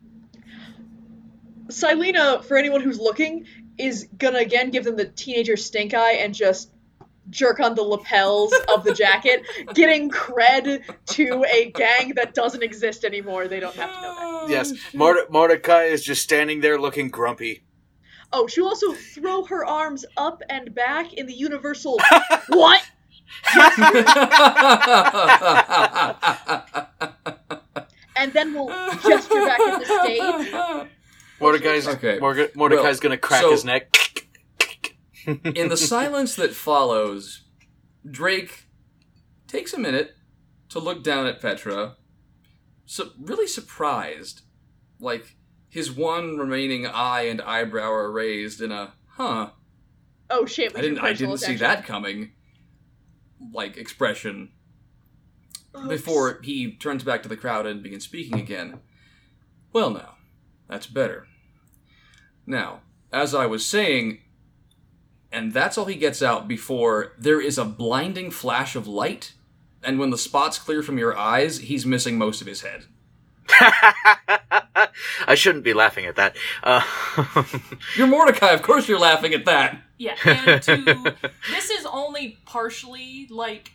[1.68, 3.46] Silena, for anyone who's looking,
[3.78, 6.70] is gonna again give them the teenager stink eye and just
[7.30, 9.42] jerk on the lapels of the jacket,
[9.74, 13.48] getting cred to a gang that doesn't exist anymore.
[13.48, 14.22] They don't have to know that.
[14.22, 17.62] Oh, yes, Morde- Mordecai is just standing there looking grumpy.
[18.32, 21.98] Oh, she'll also throw her arms up and back in the universal
[22.48, 22.82] what?
[28.18, 30.88] And then we'll gesture back at the stage.
[31.40, 33.94] Mordecai's Okay, Morga- Mordecai's well, gonna crack so- his neck.
[35.26, 37.42] In the silence that follows,
[38.08, 38.66] Drake
[39.48, 40.14] takes a minute
[40.68, 41.96] to look down at Petra,
[42.84, 44.42] so really surprised.
[45.00, 45.36] Like
[45.68, 49.50] his one remaining eye and eyebrow are raised in a huh.
[50.30, 50.72] Oh shit!
[50.74, 52.32] we I didn't I didn't see that coming.
[53.52, 54.52] Like expression
[55.76, 55.88] Oops.
[55.88, 58.80] before he turns back to the crowd and begins speaking again.
[59.72, 60.14] Well, now,
[60.68, 61.26] that's better.
[62.46, 62.80] Now,
[63.12, 64.20] as I was saying,
[65.36, 69.34] and that's all he gets out before there is a blinding flash of light,
[69.82, 72.86] and when the spots clear from your eyes, he's missing most of his head.
[75.28, 76.36] I shouldn't be laughing at that.
[76.62, 76.82] Uh,
[77.96, 79.78] You're Mordecai, of course you're laughing at that.
[79.98, 81.14] Yeah, and to
[81.50, 83.72] this is only partially like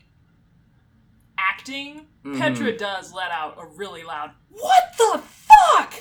[1.38, 2.08] acting.
[2.26, 2.38] Mhm.
[2.40, 5.94] Petra does let out a really loud "What the fuck?"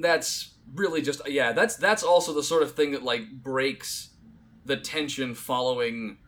[0.00, 4.10] That's really just yeah, that's that's also the sort of thing that like breaks
[4.64, 6.18] the tension following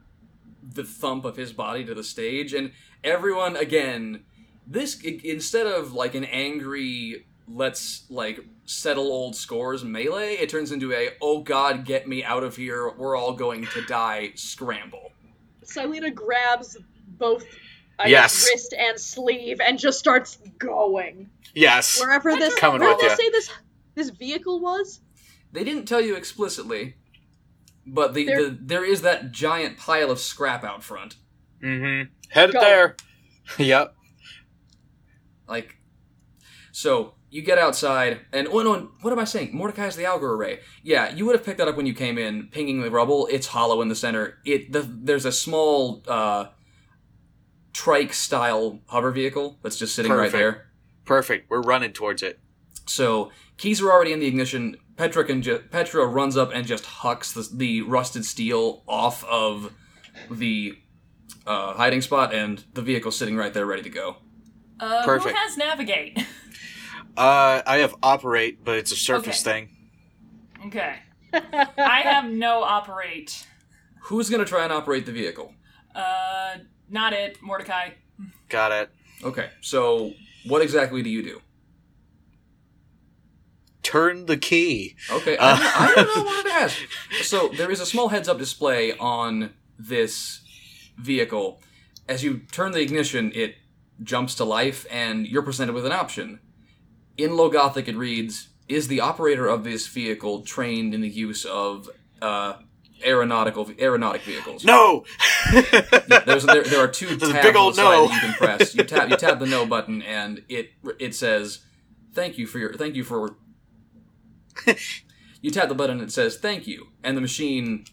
[0.63, 4.25] the thump of his body to the stage and everyone again
[4.67, 10.93] this instead of like an angry let's like settle old scores melee it turns into
[10.95, 15.13] a oh god get me out of here we're all going to die scramble
[15.65, 16.77] Silena grabs
[17.19, 17.45] both
[17.99, 18.43] I Yes.
[18.43, 22.01] guess, wrist and sleeve and just starts going yes.
[22.01, 22.55] wherever this.
[22.57, 23.17] Coming where with did they ya.
[23.17, 23.51] say this
[23.95, 25.01] this vehicle was?
[25.53, 26.97] they didn't tell you explicitly
[27.87, 31.17] but the, There- the there is that giant pile of scrap out front
[31.63, 32.11] Mm-hmm.
[32.29, 32.97] Head there.
[33.59, 33.95] yep.
[35.49, 35.77] Like,
[36.73, 39.51] so you get outside, and oh no, what am I saying?
[39.53, 40.61] Mordecai Mordecai's the auger array.
[40.83, 43.27] Yeah, you would have picked that up when you came in, pinging the rubble.
[43.31, 44.39] It's hollow in the center.
[44.45, 46.47] It the, there's a small uh,
[47.73, 50.71] trike style hover vehicle that's just sitting right there.
[51.05, 51.51] Perfect.
[51.51, 52.41] We're running towards it.
[52.87, 54.77] So keys are already in the ignition.
[54.97, 59.73] Petra can ju- Petra runs up and just hucks the, the rusted steel off of
[60.31, 60.79] the
[61.47, 64.17] uh, hiding spot, and the vehicle's sitting right there, ready to go.
[64.81, 65.37] Uh, Perfect.
[65.37, 66.25] Who has navigate?
[67.17, 69.69] Uh, I have operate, but it's a surface Okay.
[69.69, 70.67] thing.
[70.67, 70.97] okay,
[71.79, 73.47] I have no operate.
[74.07, 75.55] Who's gonna try and operate the vehicle?
[75.95, 76.57] Uh,
[76.91, 77.91] not it, Mordecai.
[78.49, 78.91] Got it.
[79.23, 80.13] Okay, so
[80.47, 81.41] what exactly do you do?
[83.85, 84.97] Turn the key.
[85.11, 86.77] Okay, Uh, I, I don't know what to ask.
[87.23, 90.41] So there is a small heads-up display on this
[90.99, 91.61] vehicle.
[92.09, 93.55] As you turn the ignition, it
[94.03, 96.41] jumps to life, and you're presented with an option.
[97.17, 101.45] In Low Gothic, it reads: "Is the operator of this vehicle trained in the use
[101.45, 101.89] of
[102.21, 102.55] uh,
[103.05, 105.05] aeronautical aeronautic vehicles?" No.
[106.27, 108.09] There's, there, there are two tabs big old no.
[108.09, 108.75] that you can press.
[108.75, 111.61] You tap you tap the no button, and it it says,
[112.13, 113.37] "Thank you for your thank you for."
[115.41, 117.85] you tap the button, and it says, "Thank you," and the machine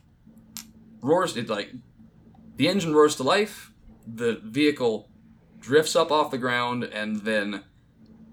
[1.02, 1.36] roars.
[1.38, 1.72] It like
[2.56, 3.72] the engine roars to life.
[4.08, 5.10] The vehicle
[5.60, 7.64] drifts up off the ground and then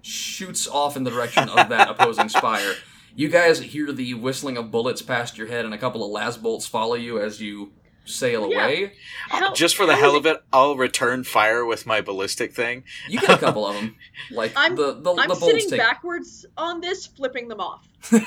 [0.02, 2.74] shoots off in the direction of that opposing spire.
[3.14, 6.36] You guys hear the whistling of bullets past your head, and a couple of las
[6.36, 7.72] bolts follow you as you
[8.08, 8.64] sail Yeah.
[8.64, 8.92] away.
[9.28, 12.52] How- uh, Just for the how hell of it, I'll return fire with my ballistic
[12.54, 12.84] thing.
[13.08, 13.96] You get a couple of them.
[14.30, 15.78] Like I'm- the the, I'm the sitting take.
[15.78, 17.86] backwards on this, flipping them off.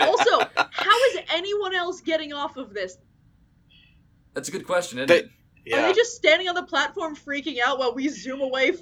[0.00, 0.40] Also,
[0.72, 2.96] how is anyone else getting off of this?
[4.34, 5.28] That's a good question, isn't They-
[5.66, 5.74] it?
[5.74, 8.76] Are they just standing on the platform freaking out while we zoom away, f-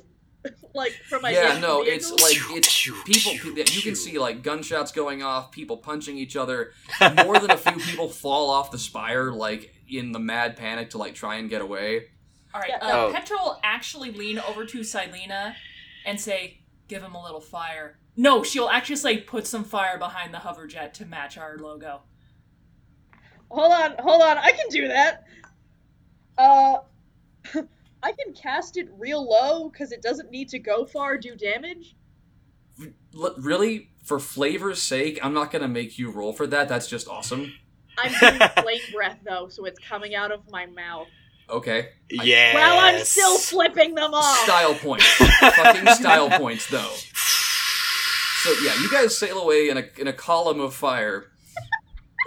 [0.75, 3.33] like from my Yeah, damn no, it's like it's people.
[3.57, 6.73] You can see like gunshots going off, people punching each other.
[7.25, 10.99] More than a few people fall off the spire, like in the mad panic to
[10.99, 12.07] like try and get away.
[12.55, 12.87] All right, Yeah.
[12.87, 13.13] uh, Oh.
[13.13, 15.55] Petra will actually lean over to Silena
[16.07, 20.33] and say, "Give him a little fire." No, she'll actually say, "Put some fire behind
[20.33, 22.03] the hover jet to match our logo."
[23.51, 25.25] Hold on, hold on, I can do that.
[26.37, 26.79] Uh,
[28.03, 31.97] I can cast it real low because it doesn't need to go far, do damage.
[33.17, 36.69] L- really, for flavor's sake, I'm not gonna make you roll for that.
[36.69, 37.53] That's just awesome.
[37.99, 41.09] I'm doing flame breath though, so it's coming out of my mouth
[41.51, 42.55] Okay, Yeah.
[42.55, 44.37] while I'm still flipping them off.
[44.45, 45.07] style points,
[45.41, 46.93] fucking style points, though.
[48.43, 51.33] So yeah, you guys sail away in a in a column of fire.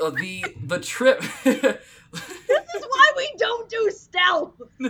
[0.04, 1.24] Uh, the the trip.
[2.14, 4.54] This is why we don't do stealth.
[4.82, 4.90] oh,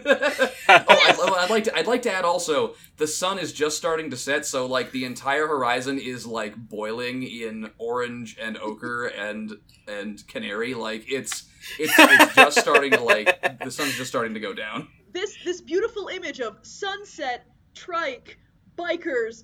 [0.67, 1.77] I'd, oh, I'd like to.
[1.77, 5.05] I'd like to add also the sun is just starting to set, so like the
[5.05, 9.57] entire horizon is like boiling in orange and ochre and
[9.87, 10.73] and canary.
[10.73, 11.45] Like it's
[11.79, 14.87] it's, it's just starting to like the sun's just starting to go down.
[15.13, 17.45] This this beautiful image of sunset,
[17.75, 18.39] trike,
[18.77, 19.43] bikers,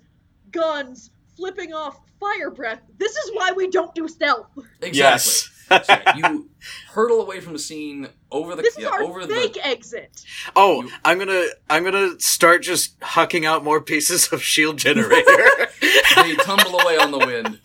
[0.51, 2.81] guns, flipping off fire breath.
[2.97, 4.47] This is why we don't do stealth.
[4.81, 4.97] Exactly.
[4.97, 5.49] Yes.
[5.69, 6.49] So yeah, you
[6.91, 10.23] hurtle away from the scene over the This is yeah, our over fake the exit.
[10.55, 15.35] Oh, You- I'm gonna I'm gonna start just hucking out more pieces of shield generator.
[16.15, 17.59] they tumble away on the wind.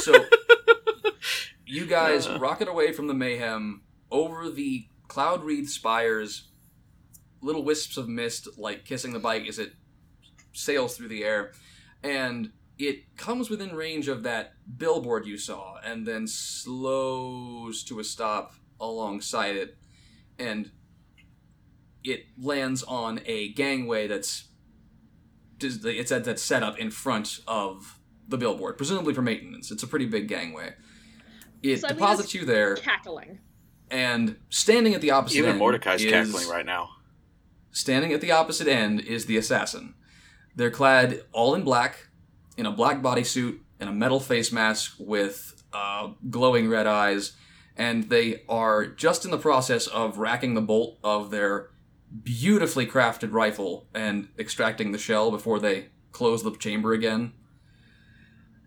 [0.00, 0.24] So
[1.66, 2.38] you guys Uh.
[2.38, 6.48] rocket away from the mayhem over the cloud wreath spires,
[7.40, 9.72] little wisps of mist like kissing the bike as it
[10.52, 11.52] sails through the air,
[12.02, 18.04] and it comes within range of that billboard you saw, and then slows to a
[18.04, 19.76] stop alongside it,
[20.38, 20.70] and
[22.04, 24.44] it lands on a gangway that's
[25.58, 27.98] does the- it's at that setup in front of
[28.28, 29.70] the billboard, presumably for maintenance.
[29.70, 30.74] It's a pretty big gangway.
[31.62, 33.38] It Silena's deposits you there, Cackling.
[33.90, 36.90] and standing at the opposite Even end Mordecai's is, cackling right now.
[37.70, 39.94] Standing at the opposite end is the assassin.
[40.54, 42.05] They're clad all in black,
[42.56, 47.32] in a black bodysuit and a metal face mask with uh, glowing red eyes,
[47.76, 51.70] and they are just in the process of racking the bolt of their
[52.22, 57.32] beautifully crafted rifle and extracting the shell before they close the chamber again.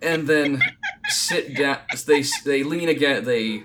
[0.01, 0.61] And then
[1.09, 1.79] sit down.
[2.05, 3.25] They they lean again.
[3.25, 3.63] They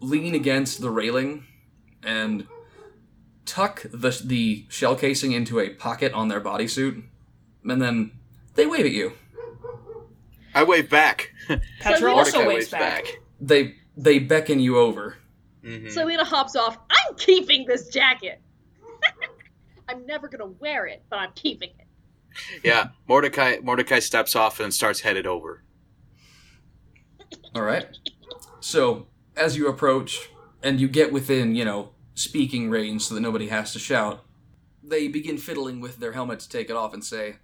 [0.00, 1.44] lean against the railing
[2.02, 2.46] and
[3.46, 7.04] tuck the the shell casing into a pocket on their bodysuit,
[7.64, 8.12] and then
[8.54, 9.12] they wave at you.
[10.54, 11.32] I wave back.
[11.80, 13.04] Petra we- also Mordecai waves back.
[13.40, 15.16] They they beckon you over.
[15.64, 15.92] Mhm.
[15.94, 16.76] Silena hops off.
[16.90, 18.40] I'm keeping this jacket.
[19.88, 21.86] I'm never gonna wear it, but I'm keeping it.
[22.64, 25.62] Yeah, Mordecai Mordecai steps off and starts headed over.
[27.54, 27.86] All right.
[28.60, 29.06] So
[29.36, 30.28] as you approach
[30.62, 34.24] and you get within, you know, speaking range, so that nobody has to shout,
[34.82, 37.36] they begin fiddling with their helmet to take it off and say,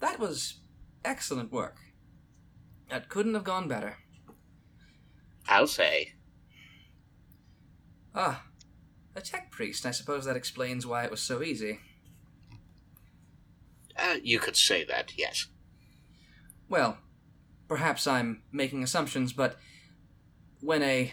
[0.00, 0.60] "That was
[1.04, 1.76] excellent work.
[2.88, 3.98] That couldn't have gone better."
[5.48, 6.14] I'll say.
[8.14, 8.44] Ah,
[9.14, 9.86] a tech priest.
[9.86, 11.80] I suppose that explains why it was so easy.
[13.96, 15.46] Uh, you could say that, yes.
[16.68, 16.98] Well,
[17.68, 19.56] perhaps I'm making assumptions, but
[20.60, 21.12] when a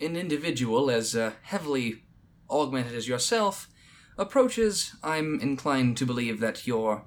[0.00, 2.02] an individual as uh, heavily
[2.50, 3.68] augmented as yourself
[4.18, 7.04] approaches, I'm inclined to believe that you're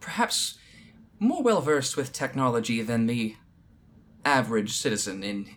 [0.00, 0.58] perhaps
[1.18, 3.36] more well versed with technology than the
[4.24, 5.48] average citizen in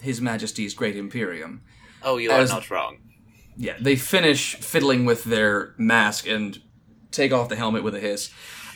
[0.00, 1.62] His Majesty's Great Imperium.
[2.02, 2.98] Oh, you As- are not wrong.
[3.56, 6.58] Yeah, they finish fiddling with their mask and
[7.10, 8.30] take off the helmet with a hiss.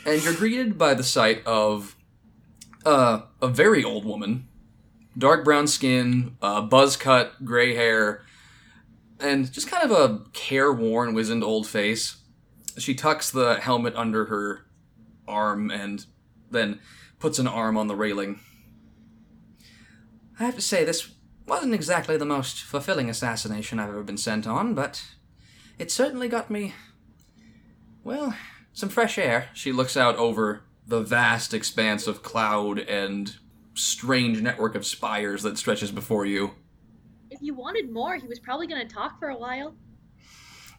[0.05, 1.97] And you're greeted by the sight of
[2.85, 4.47] uh, a very old woman.
[5.17, 8.24] Dark brown skin, uh, buzz cut, gray hair,
[9.21, 12.17] and just kind of a careworn, wizened old face.
[12.79, 14.67] She tucks the helmet under her
[15.29, 16.05] arm and
[16.51, 16.81] then
[17.19, 18.41] puts an arm on the railing.
[20.39, 21.11] I have to say, this
[21.47, 25.05] wasn't exactly the most fulfilling assassination I've ever been sent on, but
[25.79, 26.75] it certainly got me,
[28.03, 28.35] well,
[28.73, 29.49] some fresh air.
[29.55, 33.37] She looks out over the vast expanse of cloud and
[33.75, 36.53] strange network of spires that stretches before you.
[37.45, 39.75] If you wanted more, he was probably going to talk for a while.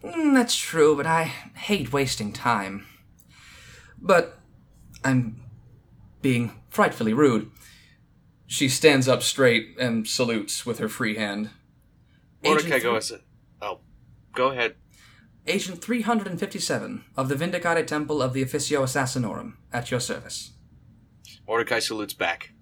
[0.04, 2.88] Mm, that's true, but I hate wasting time.
[4.02, 4.40] But
[5.04, 5.44] I'm
[6.24, 7.52] being frightfully rude.
[8.48, 11.52] She stands up straight and salutes with her free hand.
[12.44, 13.14] Mordecai Agent goes,
[13.62, 13.82] oh,
[14.34, 14.74] go ahead.
[15.46, 20.54] Agent 357 of the Vindicare Temple of the Officio Assassinorum, at your service.
[21.48, 22.54] Mordecai salutes back.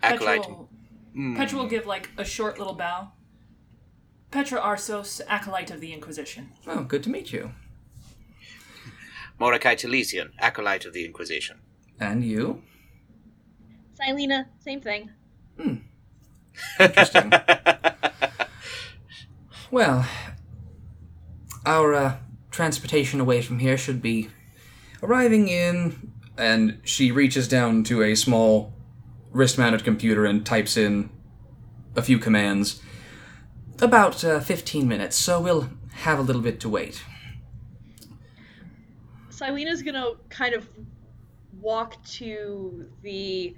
[0.00, 0.48] Petra Acolyte.
[0.48, 0.71] will,
[1.16, 1.36] Mm.
[1.36, 3.12] Petra will give like a short little bow.
[4.30, 6.50] Petra Arsos, acolyte of the Inquisition.
[6.66, 7.52] Oh, good to meet you.
[9.38, 11.58] Mordecai Talesian, acolyte of the Inquisition.
[12.00, 12.62] And you?
[14.00, 15.10] Silena, same thing.
[15.60, 15.74] Hmm.
[16.80, 17.32] Interesting.
[19.70, 20.06] well,
[21.66, 22.16] our uh,
[22.50, 24.30] transportation away from here should be
[25.02, 26.12] arriving in.
[26.38, 28.72] And she reaches down to a small
[29.32, 31.10] wrist mounted computer and types in
[31.96, 32.80] a few commands.
[33.80, 37.02] About uh, 15 minutes, so we'll have a little bit to wait.
[39.30, 40.68] Silena's gonna kind of
[41.60, 43.56] walk to the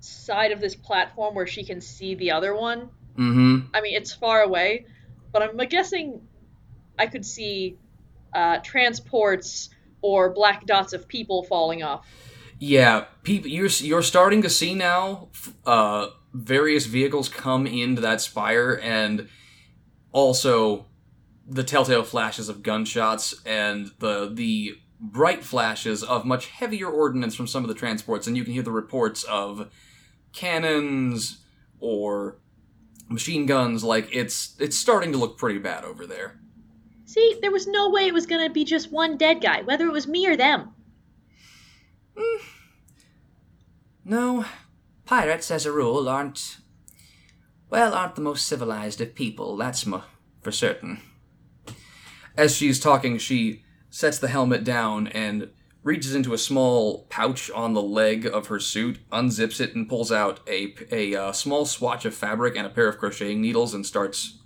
[0.00, 2.88] side of this platform where she can see the other one.
[3.16, 3.58] Mm hmm.
[3.74, 4.86] I mean, it's far away,
[5.32, 6.22] but I'm guessing
[6.98, 7.76] I could see
[8.32, 9.70] uh, transports
[10.00, 12.06] or black dots of people falling off.
[12.64, 15.30] Yeah, people, you're you're starting to see now.
[15.66, 19.28] Uh, various vehicles come into that spire, and
[20.12, 20.86] also
[21.44, 27.48] the telltale flashes of gunshots and the the bright flashes of much heavier ordnance from
[27.48, 29.68] some of the transports, and you can hear the reports of
[30.32, 31.38] cannons
[31.80, 32.38] or
[33.08, 33.82] machine guns.
[33.82, 36.38] Like it's it's starting to look pretty bad over there.
[37.06, 39.92] See, there was no way it was gonna be just one dead guy, whether it
[39.92, 40.72] was me or them.
[44.04, 44.44] No,
[45.04, 46.58] pirates, as a rule, aren't.
[47.70, 50.02] Well, aren't the most civilized of people, that's mo-
[50.42, 51.00] for certain.
[52.36, 55.50] As she's talking, she sets the helmet down and
[55.82, 60.12] reaches into a small pouch on the leg of her suit, unzips it, and pulls
[60.12, 63.84] out a, a uh, small swatch of fabric and a pair of crocheting needles and
[63.84, 64.38] starts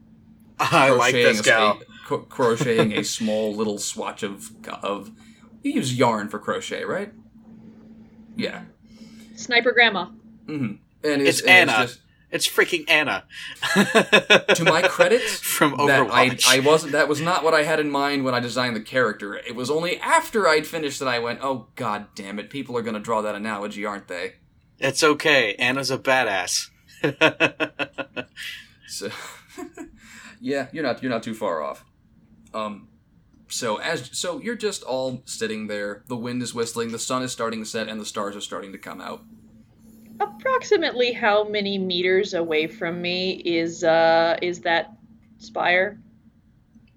[0.60, 1.80] I like this gal.
[1.80, 4.50] a- cro- crocheting a small little swatch of
[4.82, 5.10] of.
[5.62, 7.12] You use yarn for crochet, right?
[8.36, 8.62] Yeah.
[9.38, 10.06] Sniper grandma.
[10.46, 10.74] Mm-hmm.
[11.04, 11.86] And It's and Anna.
[11.86, 12.00] just-
[12.30, 13.24] It's freaking Anna.
[14.54, 16.46] to my credit, from that I, Overwatch.
[16.46, 16.92] I wasn't.
[16.92, 19.34] That was not what I had in mind when I designed the character.
[19.36, 22.50] It was only after I'd finished that I went, "Oh God damn it!
[22.50, 24.34] People are going to draw that analogy, aren't they?"
[24.78, 25.54] It's okay.
[25.54, 26.68] Anna's a badass.
[28.90, 29.10] So,
[30.40, 31.84] yeah, you're not you're not too far off.
[32.54, 32.88] Um,
[33.48, 36.02] so as so you're just all sitting there.
[36.06, 36.92] The wind is whistling.
[36.92, 39.22] The sun is starting to set, and the stars are starting to come out.
[40.20, 44.92] Approximately how many meters away from me is uh is that
[45.38, 46.00] spire?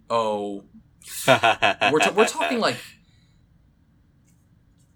[0.09, 0.63] Oh,
[1.27, 2.77] we're t- we're talking like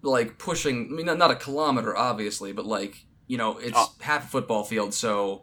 [0.02, 0.88] like pushing.
[0.90, 3.92] I mean, not, not a kilometer, obviously, but like you know, it's Oh.
[4.00, 5.42] half a football field, so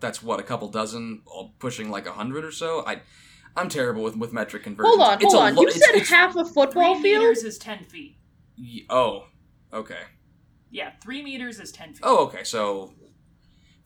[0.00, 2.84] that's what a couple dozen, all pushing like a hundred or so.
[2.86, 3.00] I,
[3.58, 4.96] I'm terrible with with metric conversions.
[4.96, 5.54] Hold on, It's hold a on.
[5.54, 7.22] lo- You it's- said it's- half a football Three field?
[7.24, 8.16] meters is ten feet.
[8.58, 9.26] y- Oh,
[9.72, 10.02] okay.
[10.70, 12.00] Yeah, three meters is ten feet.
[12.02, 12.44] Oh, okay.
[12.44, 12.94] So,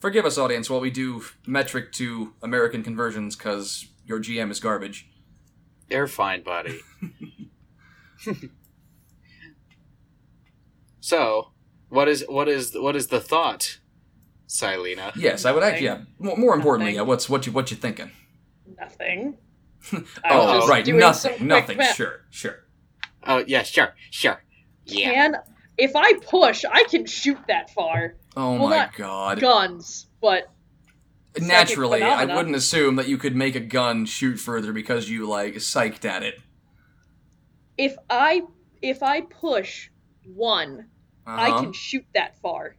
[0.01, 5.09] forgive us, audience, while we do metric to American conversions, because your GM is garbage.
[5.89, 6.81] They're fine, buddy.
[11.01, 11.53] so,
[11.89, 13.79] what is what is what is the thought,
[14.49, 15.13] Silena?
[15.17, 15.87] Yes, I would actually.
[15.87, 16.03] Yeah.
[16.19, 17.03] More, more importantly, yeah.
[17.03, 18.11] What's what you what you thinking?
[18.79, 19.37] Nothing.
[19.93, 20.87] I Oh, right.
[20.87, 21.47] Nothing.
[21.47, 21.79] Nothing.
[21.79, 21.97] math.
[21.97, 22.21] Sure.
[22.31, 22.57] Sure.
[23.25, 24.43] Oh yeah, sure, sure.
[24.85, 25.13] Yeah.
[25.13, 25.37] Can
[25.79, 28.15] if I push, I can shoot that far.
[28.37, 29.41] Oh Well, my not god.
[29.41, 30.45] Guns, but
[31.41, 35.55] Naturally, I wouldn't assume that you could make a gun shoot further because you like
[35.55, 36.41] psyched at it.
[37.79, 38.43] If I
[38.83, 39.89] if I push
[40.27, 40.89] one,
[41.27, 41.63] I Uh-huh.
[41.63, 42.77] can shoot that far.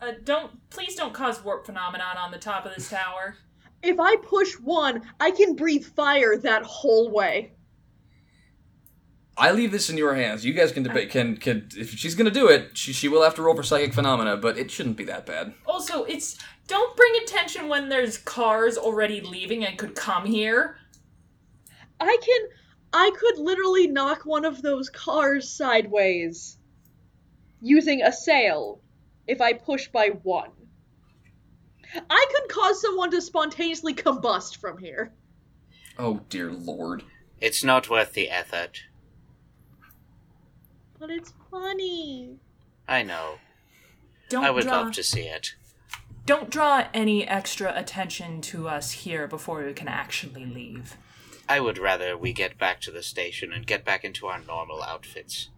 [0.00, 3.36] Uh, don't please don't cause warp phenomenon on the top of this tower.
[3.82, 7.52] If I push one, I can breathe fire that whole way.
[9.36, 10.44] I leave this in your hands.
[10.44, 11.10] You guys can debate.
[11.10, 13.94] Can can if she's gonna do it, she she will have to roll for psychic
[13.94, 15.54] phenomena, but it shouldn't be that bad.
[15.66, 16.36] Also, it's
[16.66, 20.76] don't bring attention when there's cars already leaving and could come here.
[21.98, 22.48] I can.
[22.92, 26.58] I could literally knock one of those cars sideways.
[27.62, 28.80] Using Assail,
[29.26, 30.50] if I push by one.
[31.94, 35.12] I could cause someone to spontaneously combust from here.
[35.98, 37.04] Oh dear lord.
[37.40, 38.84] It's not worth the effort.
[40.98, 42.36] But it's funny.
[42.88, 43.34] I know.
[44.28, 45.54] Don't I would draw, love to see it.
[46.24, 50.96] Don't draw any extra attention to us here before we can actually leave.
[51.48, 54.82] I would rather we get back to the station and get back into our normal
[54.82, 55.48] outfits.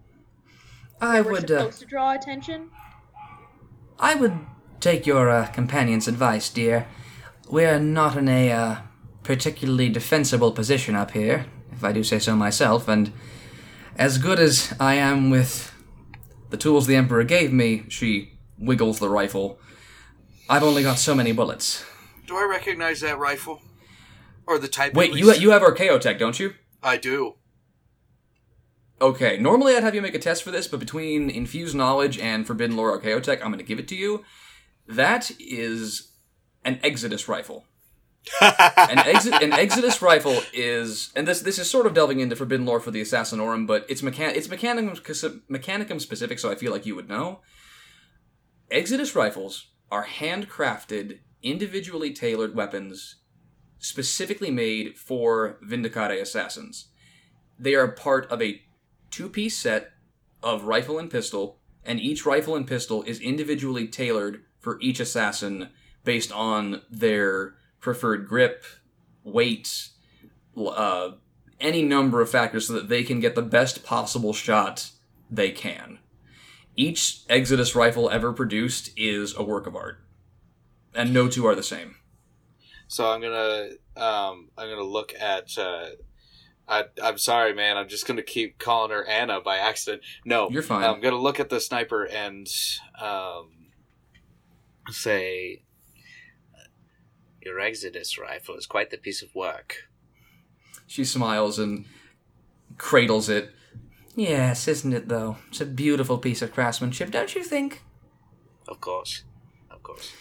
[1.01, 2.71] I We're would, uh, to draw attention.
[3.99, 4.39] I would
[4.85, 6.87] take your uh, companion's advice, dear.
[7.49, 8.77] We're not in a uh,
[9.23, 13.11] particularly defensible position up here, if I do say so myself, and
[13.97, 15.73] as good as I am with
[16.51, 19.59] the tools the Emperor gave me, She wiggles the rifle.
[20.51, 21.83] I've only got so many bullets.
[22.27, 23.63] Do I recognize that rifle?
[24.47, 24.93] Or the type?
[24.93, 26.53] Wait, you you have Archaeotech, don't you?
[26.83, 27.37] I do.
[29.01, 32.47] Okay, normally I'd have you make a test for this, but between infused knowledge and
[32.47, 34.23] forbidden lore Archaeotech, I'm going to give it to you.
[34.87, 36.13] That is
[36.65, 37.67] an Exodus rifle.
[38.41, 42.65] an, exit, an Exodus rifle is, and this this is sort of delving into forbidden
[42.65, 44.97] lore for the Assassinorum, but it's mechan it's mechanicum
[45.51, 47.41] mechanicum specific, so I feel like you would know.
[48.71, 53.17] Exodus rifles are handcrafted, individually tailored weapons,
[53.79, 56.89] specifically made for Vindicare assassins.
[57.59, 58.63] They are part of a
[59.11, 59.91] two-piece set
[60.43, 65.69] of rifle and pistol, and each rifle and pistol is individually tailored for each assassin
[66.03, 68.65] based on their preferred grip,
[69.23, 69.91] weight,
[70.57, 71.13] uh,
[71.61, 74.91] any number of factors so that they can get the best possible shot
[75.31, 75.99] they can.
[76.77, 80.01] Each Exodus rifle ever produced is a work of art,
[80.95, 81.97] and no two are the same.
[82.89, 85.91] So I'm gonna um I'm gonna look at uh
[86.67, 90.03] I I'm sorry man, I'm just gonna keep calling her Anna by accident.
[90.25, 90.51] No.
[90.51, 90.85] You're fine.
[90.85, 92.49] I'm gonna look at the sniper and
[93.01, 93.64] um
[94.91, 95.63] say
[97.43, 99.89] Your Exodus rifle is quite the piece of work.
[100.87, 101.87] She smiles and
[102.77, 103.53] cradles it.
[104.17, 105.39] Yes, isn't it, though?
[105.49, 107.83] It's a beautiful piece of craftsmanship, don't you think?
[108.69, 109.25] Of course.
[109.71, 110.13] Of course.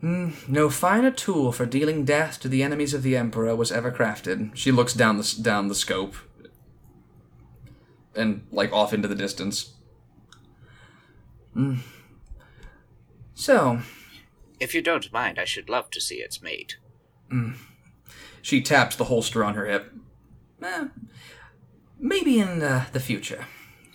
[0.00, 3.90] Hmm, no finer tool for dealing death to the enemies of the Emperor was ever
[3.90, 4.54] crafted.
[4.54, 6.14] She looks down the down the scope
[8.14, 9.74] and like off into the distance.
[11.54, 11.76] Hmm.
[13.38, 13.82] So,
[14.58, 16.76] If you don't mind, I should love to see its mate.
[18.42, 19.92] She taps the holster on her hip.
[20.60, 20.88] eh,
[22.00, 23.46] maybe in uh, the future.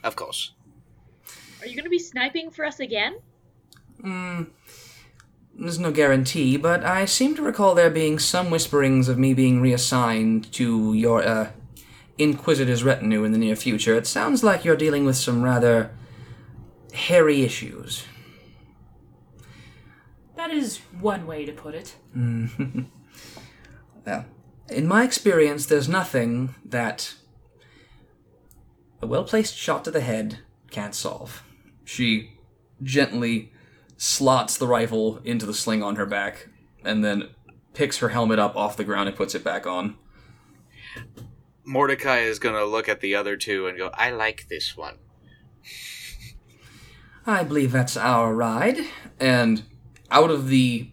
[0.02, 0.54] Of course.
[1.60, 3.20] Are you going to be sniping for us again?
[4.02, 9.60] There's no guarantee, but I seem to recall there being some whisperings of me being
[9.60, 11.52] reassigned to your uh,
[12.18, 13.96] Inquisitor's retinue in the near future.
[13.98, 15.92] It sounds like you're dealing with some rather
[16.94, 18.06] hairy issues.
[20.44, 21.96] That is one way to put it.
[24.06, 24.26] Well,
[24.68, 27.14] in my experience, there's nothing that
[29.02, 30.40] a well placed shot to the head
[30.70, 31.42] can't solve.
[31.86, 32.32] She
[32.82, 33.54] gently
[33.96, 36.50] slots the rifle into the sling on her back
[36.84, 37.30] and then
[37.74, 39.96] picks her helmet up off the ground and puts it back on.
[41.64, 44.98] Mordecai is gonna look at the other two and go, I like this one.
[47.26, 48.80] I believe that's our ride.
[49.18, 49.64] And
[50.14, 50.90] out of the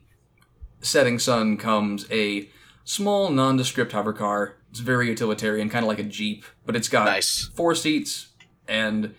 [0.80, 2.48] setting sun comes a
[2.84, 4.56] small nondescript hover car.
[4.70, 7.50] It's very utilitarian, kind of like a Jeep, but it's got Nice.
[7.54, 8.28] four seats
[8.66, 9.14] and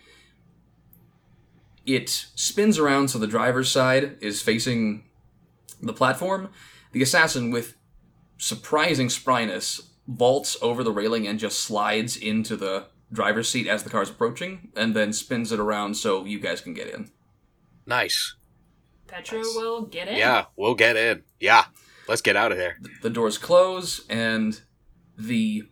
[1.86, 5.04] it spins around so the driver's side is facing
[5.82, 6.50] the platform.
[6.92, 7.76] The assassin, with
[8.38, 13.90] surprising spryness, vaults over the railing and just slides into the driver's seat as the
[13.90, 17.12] car's approaching, and then spins it around so you guys can get in.
[17.86, 18.36] Nice.
[19.12, 19.56] Petra Nice.
[19.56, 20.18] will get in.
[20.18, 21.24] Yeah, we'll get in.
[21.40, 21.66] Yeah.
[22.08, 22.78] Let's get out of there.
[23.04, 24.60] The doors close, and
[25.18, 25.64] the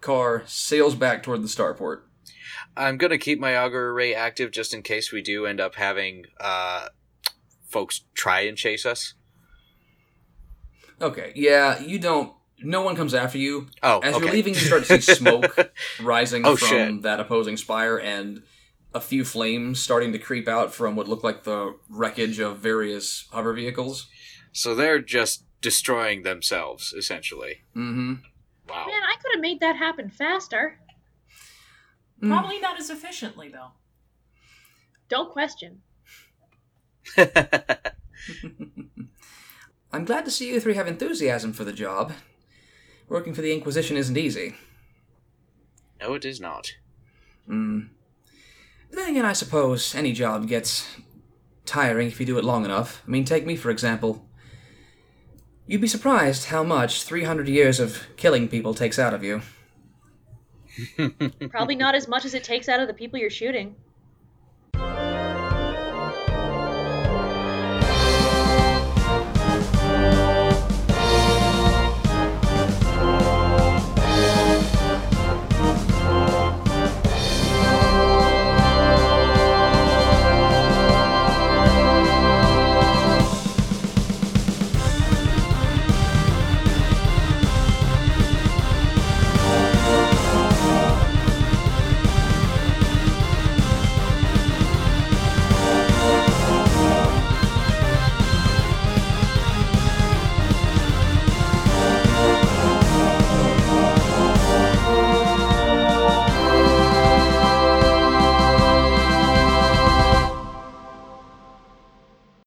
[0.00, 2.02] car sails back toward the starport.
[2.76, 6.24] I'm gonna keep my auger array active just in case we do end up having
[6.38, 6.88] uh
[7.68, 9.14] folks try and chase us.
[11.00, 12.32] Okay, yeah, you don't.
[12.62, 13.68] No one comes after you.
[13.82, 14.24] Oh, As okay.
[14.24, 15.70] you're leaving, you start to see smoke
[16.00, 17.02] rising Oh, from shit.
[17.02, 18.42] that opposing spire, and
[18.96, 23.28] a few flames starting to creep out from what looked like the wreckage of various
[23.30, 24.08] hover vehicles.
[24.52, 27.62] So they're just destroying themselves, essentially.
[27.76, 28.14] Mm-hmm.
[28.68, 28.86] Wow.
[28.86, 30.78] Man, I could have made that happen faster.
[32.22, 32.28] Mm.
[32.28, 33.72] Probably not as efficiently, though.
[35.10, 35.82] Don't question.
[39.92, 42.12] I'm glad to see you three have enthusiasm for the job.
[43.08, 44.54] Working for the Inquisition isn't easy.
[46.00, 46.72] no, it is not.
[47.48, 47.90] Mm.
[48.96, 50.96] Then again, I suppose any job gets
[51.66, 53.02] tiring if you do it long enough.
[53.06, 54.26] I mean, take me for example.
[55.66, 59.42] You'd be surprised how much 300 years of killing people takes out of you.
[61.50, 63.76] Probably not as much as it takes out of the people you're shooting.